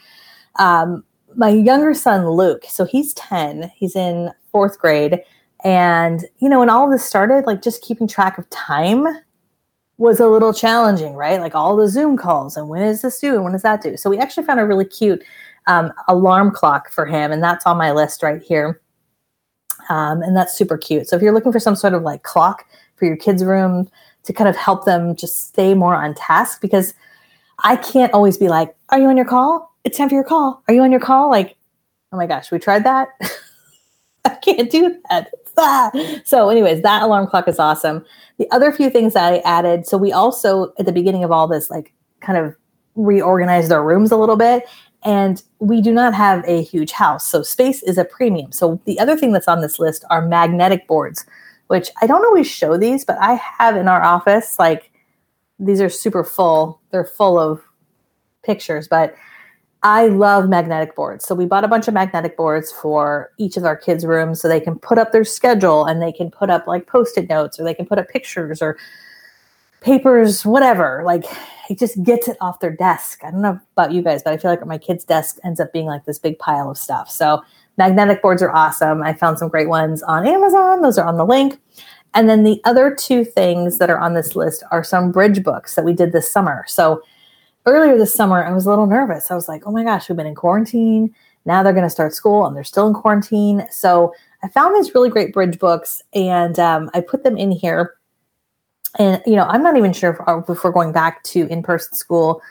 [0.57, 1.05] Um,
[1.37, 5.23] my younger son Luke, so he's 10, he's in fourth grade.
[5.65, 9.07] And, you know, when all this started, like just keeping track of time
[9.99, 11.41] was a little challenging, right?
[11.41, 13.97] Like all the Zoom calls and when is this due and when does that do?
[13.97, 15.23] So we actually found a really cute
[15.67, 18.81] um, alarm clock for him, and that's on my list right here.
[19.89, 21.09] Um, and that's super cute.
[21.09, 22.67] So if you're looking for some sort of like clock
[22.97, 23.89] for your kids' room
[24.25, 26.95] to kind of help them just stay more on task, because
[27.65, 29.75] I can't always be like, "Are you on your call?
[29.85, 30.63] It's time for your call.
[30.69, 31.57] Are you on your call?" Like,
[32.13, 33.09] oh my gosh, we tried that.
[34.25, 35.31] I can't do that.
[35.59, 35.91] Ah.
[36.25, 38.07] So, anyways, that alarm clock is awesome.
[38.39, 41.47] The other few things that I added, so we also at the beginning of all
[41.47, 42.57] this, like, kind of
[42.97, 44.67] reorganized our rooms a little bit
[45.05, 47.27] and we do not have a huge house.
[47.27, 48.53] So space is a premium.
[48.53, 51.27] So the other thing that's on this list are magnetic boards,
[51.67, 54.59] which I don't always show these, but I have in our office.
[54.59, 54.93] Like
[55.59, 56.81] these are super full.
[56.91, 57.61] They're full of
[58.45, 59.15] pictures, but
[59.85, 61.25] I love magnetic boards.
[61.25, 64.47] So we bought a bunch of magnetic boards for each of our kids' rooms so
[64.47, 67.65] they can put up their schedule and they can put up like post-it notes or
[67.65, 68.79] they can put up pictures or
[69.81, 71.03] papers, whatever.
[71.05, 71.25] Like
[71.69, 73.25] it just gets it off their desk.
[73.25, 75.73] I don't know about you guys, but I feel like my kid's desk ends up
[75.73, 77.11] being like this big pile of stuff.
[77.11, 77.43] So
[77.77, 79.03] magnetic boards are awesome.
[79.03, 80.83] I found some great ones on Amazon.
[80.83, 81.59] Those are on the link.
[82.15, 85.75] And then the other two things that are on this list are some bridge books
[85.75, 86.65] that we did this summer.
[86.69, 87.03] So
[87.67, 89.31] earlier this summer, I was a little nervous.
[89.31, 91.15] I was like, oh my gosh, we've been in quarantine.
[91.45, 93.67] Now they're going to start school and they're still in quarantine.
[93.71, 97.97] So I found these really great bridge books and um, I put them in here
[98.99, 101.95] and you know i'm not even sure if, uh, if we're going back to in-person
[101.95, 102.43] school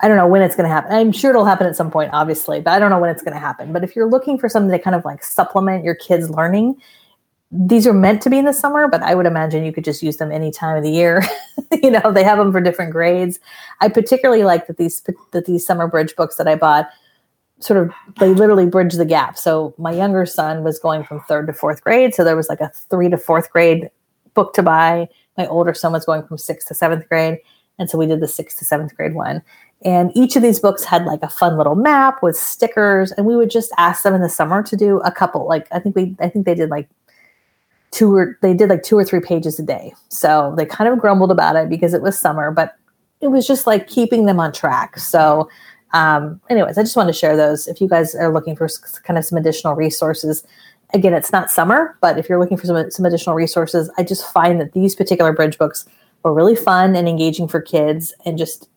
[0.00, 2.10] i don't know when it's going to happen i'm sure it'll happen at some point
[2.12, 4.48] obviously but i don't know when it's going to happen but if you're looking for
[4.48, 6.80] something to kind of like supplement your kids learning
[7.50, 10.02] these are meant to be in the summer but i would imagine you could just
[10.02, 11.22] use them any time of the year
[11.82, 13.40] you know they have them for different grades
[13.80, 16.88] i particularly like that these that these summer bridge books that i bought
[17.60, 21.46] sort of they literally bridge the gap so my younger son was going from third
[21.46, 23.90] to fourth grade so there was like a three to fourth grade
[24.34, 25.08] book to buy
[25.38, 27.38] my older son was going from sixth to seventh grade.
[27.78, 29.40] And so we did the sixth to seventh grade one.
[29.84, 33.36] And each of these books had like a fun little map with stickers, and we
[33.36, 35.46] would just ask them in the summer to do a couple.
[35.46, 36.88] Like I think we, I think they did like
[37.90, 39.92] two or they did like two or three pages a day.
[40.08, 42.76] So they kind of grumbled about it because it was summer, but
[43.20, 44.98] it was just like keeping them on track.
[44.98, 45.48] So,
[45.92, 47.66] um, anyways, I just wanted to share those.
[47.66, 48.68] If you guys are looking for
[49.04, 50.44] kind of some additional resources,
[50.94, 54.30] again, it's not summer, but if you're looking for some some additional resources, I just
[54.32, 55.86] find that these particular bridge books
[56.22, 58.68] were really fun and engaging for kids and just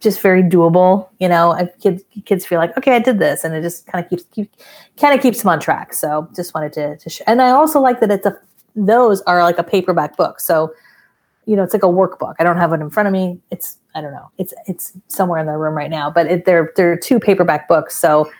[0.00, 1.08] just very doable.
[1.18, 4.10] You know, kids kids feel like okay, I did this, and it just kind of
[4.10, 4.52] keeps keep,
[4.98, 5.94] kind of keeps them on track.
[5.94, 7.30] So just wanted to to.
[7.30, 8.38] And I also like that it's a
[8.74, 10.40] those are like a paperback book.
[10.40, 10.72] So
[11.46, 12.34] you know, it's like a workbook.
[12.38, 13.40] I don't have it in front of me.
[13.50, 14.30] It's I don't know.
[14.38, 17.96] It's it's somewhere in the room right now, but it, they're they're two paperback books.
[17.96, 18.30] So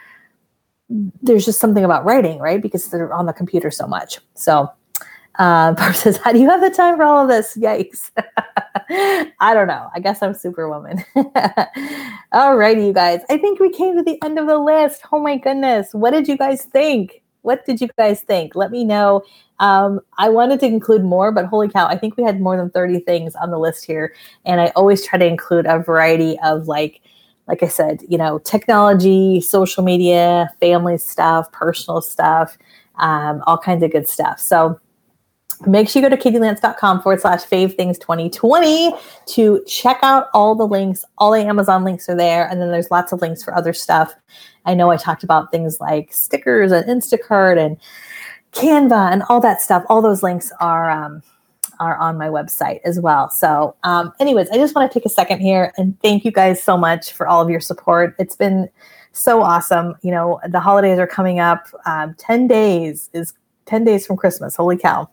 [1.23, 2.61] there's just something about writing, right?
[2.61, 4.19] Because they're on the computer so much.
[4.35, 4.71] So
[5.41, 7.57] uh, Barb says, How do you have the time for all of this?
[7.57, 8.11] Yikes.
[9.41, 9.89] I don't know.
[9.95, 11.03] I guess I'm superwoman.
[12.33, 13.21] all righty, you guys.
[13.31, 15.03] I think we came to the end of the list.
[15.11, 15.89] Oh my goodness.
[15.93, 17.23] What did you guys think?
[17.43, 18.55] What did you guys think?
[18.55, 19.23] Let me know.
[19.61, 22.71] Um, I wanted to include more, but holy cow, I think we had more than
[22.71, 24.15] 30 things on the list here.
[24.45, 27.01] And I always try to include a variety of like,
[27.49, 32.59] like I said, you know, technology, social media, family stuff, personal stuff,
[32.97, 34.39] um, all kinds of good stuff.
[34.39, 34.79] So
[35.67, 38.93] make sure you go to katielance.com forward slash fave things 2020
[39.27, 41.05] to check out all the links.
[41.19, 42.49] All the Amazon links are there.
[42.49, 44.15] And then there's lots of links for other stuff.
[44.67, 47.77] I know I talked about things like stickers and Instacart and
[48.53, 49.85] Canva and all that stuff.
[49.89, 51.23] All those links are um,
[51.79, 53.31] are on my website as well.
[53.31, 56.63] So, um, anyways, I just want to take a second here and thank you guys
[56.63, 58.15] so much for all of your support.
[58.19, 58.69] It's been
[59.13, 59.95] so awesome.
[60.03, 61.67] You know, the holidays are coming up.
[61.87, 63.35] Um, Ten days is
[63.67, 64.57] ten days from Christmas.
[64.57, 65.09] Holy cow!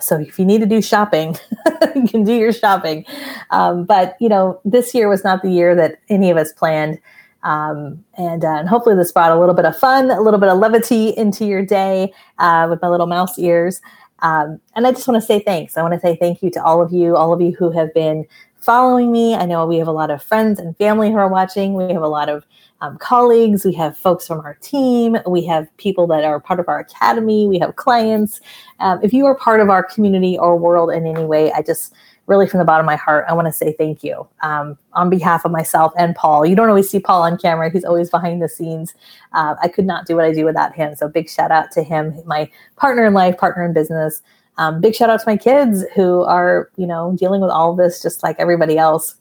[0.00, 1.36] So if you need to do shopping,
[1.94, 3.04] you can do your shopping.
[3.50, 6.98] Um, but you know, this year was not the year that any of us planned.
[7.42, 10.48] Um, and, uh, and hopefully this brought a little bit of fun, a little bit
[10.48, 13.80] of levity into your day uh, with my little mouse ears.
[14.20, 15.76] Um, and I just want to say thanks.
[15.76, 17.92] I want to say thank you to all of you, all of you who have
[17.94, 18.26] been
[18.66, 19.36] following me.
[19.36, 21.74] I know we have a lot of friends and family who are watching.
[21.74, 22.44] We have a lot of
[22.80, 26.68] um, colleagues, we have folks from our team, we have people that are part of
[26.68, 28.40] our academy, we have clients.
[28.80, 31.94] Um, if you are part of our community or world in any way, I just
[32.26, 35.08] really from the bottom of my heart, I want to say thank you um, on
[35.08, 36.44] behalf of myself and Paul.
[36.44, 38.94] You don't always see Paul on camera, he's always behind the scenes.
[39.32, 40.96] Uh, I could not do what I do without him.
[40.96, 44.22] So, big shout out to him, my partner in life, partner in business.
[44.58, 48.02] Um, big shout out to my kids who are, you know, dealing with all this
[48.02, 49.16] just like everybody else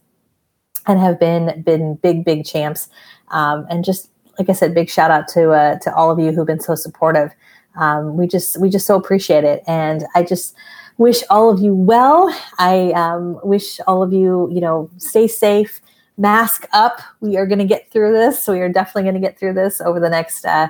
[0.88, 2.90] and have been been big, big champs.
[3.30, 4.10] Um, and just
[4.40, 6.76] like I said, big shout out to uh, to all of you who've been so
[6.76, 7.32] supportive.
[7.78, 10.56] Um, we just we just so appreciate it, and I just
[10.98, 12.34] wish all of you well.
[12.58, 15.82] I um, wish all of you, you know, stay safe,
[16.18, 17.02] mask up.
[17.20, 18.42] We are going to get through this.
[18.42, 20.70] So we are definitely going to get through this over the next uh,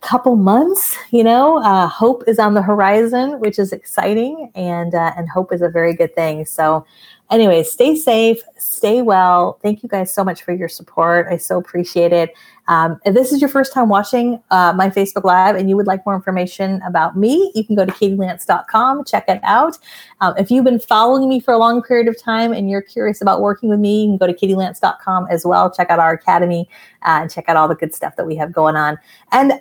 [0.00, 0.96] couple months.
[1.10, 5.52] You know, uh, hope is on the horizon, which is exciting, and uh, and hope
[5.52, 6.44] is a very good thing.
[6.46, 6.86] So
[7.30, 9.58] anyway, stay safe, stay well.
[9.62, 11.26] Thank you guys so much for your support.
[11.30, 12.34] I so appreciate it.
[12.68, 15.88] Um, if this is your first time watching uh, my Facebook Live and you would
[15.88, 19.76] like more information about me, you can go to katielance.com, check it out.
[20.20, 23.20] Um, if you've been following me for a long period of time and you're curious
[23.20, 25.68] about working with me, you can go to katielance.com as well.
[25.70, 26.68] Check out our academy
[27.02, 28.96] uh, and check out all the good stuff that we have going on.
[29.32, 29.60] And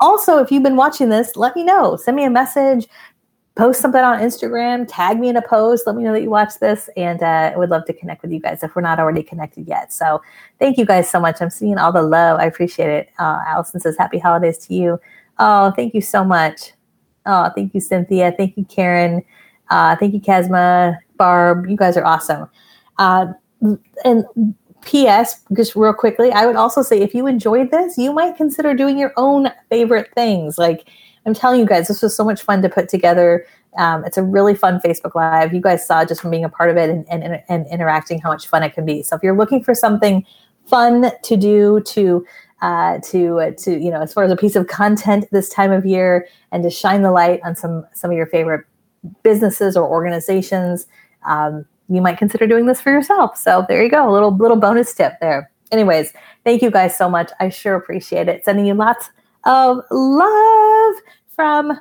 [0.00, 1.96] also, if you've been watching this, let me know.
[1.96, 2.86] Send me a message
[3.58, 6.60] post something on Instagram, tag me in a post, let me know that you watch
[6.60, 9.22] this, and uh, I would love to connect with you guys if we're not already
[9.24, 9.92] connected yet.
[9.92, 10.22] So
[10.60, 11.42] thank you guys so much.
[11.42, 12.38] I'm seeing all the love.
[12.38, 13.10] I appreciate it.
[13.18, 15.00] Uh, Allison says, Happy holidays to you.
[15.40, 16.72] Oh, thank you so much.
[17.26, 18.32] Oh, thank you, Cynthia.
[18.36, 19.24] Thank you, Karen.
[19.70, 21.66] Uh, thank you, Kazma, Barb.
[21.68, 22.48] You guys are awesome.
[22.96, 23.26] Uh,
[24.04, 24.24] and
[24.82, 25.40] P.S.
[25.54, 28.98] Just real quickly, I would also say if you enjoyed this, you might consider doing
[28.98, 30.88] your own favorite things like
[31.28, 33.46] I'm telling you guys, this was so much fun to put together.
[33.76, 35.52] Um, it's a really fun Facebook Live.
[35.52, 38.30] You guys saw just from being a part of it and, and, and interacting how
[38.30, 39.02] much fun it can be.
[39.02, 40.24] So if you're looking for something
[40.66, 42.26] fun to do to
[42.60, 45.86] uh, to to you know as far as a piece of content this time of
[45.86, 48.64] year and to shine the light on some some of your favorite
[49.22, 50.86] businesses or organizations,
[51.26, 53.36] um, you might consider doing this for yourself.
[53.36, 55.50] So there you go, a little little bonus tip there.
[55.70, 56.12] Anyways,
[56.44, 57.30] thank you guys so much.
[57.40, 58.44] I sure appreciate it.
[58.44, 59.10] Sending you lots
[59.44, 60.94] of love
[61.34, 61.78] from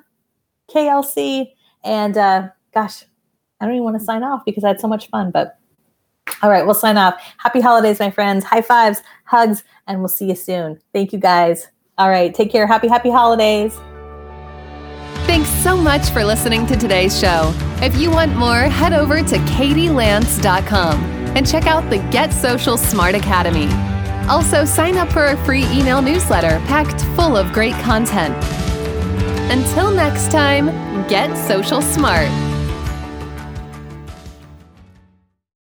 [0.70, 1.54] KLC.
[1.84, 3.04] And uh, gosh,
[3.60, 5.32] I don't even want to sign off because I had so much fun.
[5.32, 5.58] But
[6.42, 7.16] all right, we'll sign off.
[7.38, 8.44] Happy holidays, my friends.
[8.44, 10.80] High fives, hugs, and we'll see you soon.
[10.94, 11.68] Thank you guys.
[11.98, 12.68] All right, take care.
[12.68, 13.80] Happy, happy holidays.
[15.28, 17.54] Thanks so much for listening to today's show.
[17.82, 21.04] If you want more, head over to katielance.com.
[21.36, 23.68] and check out the Get Social Smart Academy.
[24.30, 28.34] Also, sign up for our free email newsletter packed full of great content.
[29.52, 30.68] Until next time,
[31.08, 32.30] get social smart.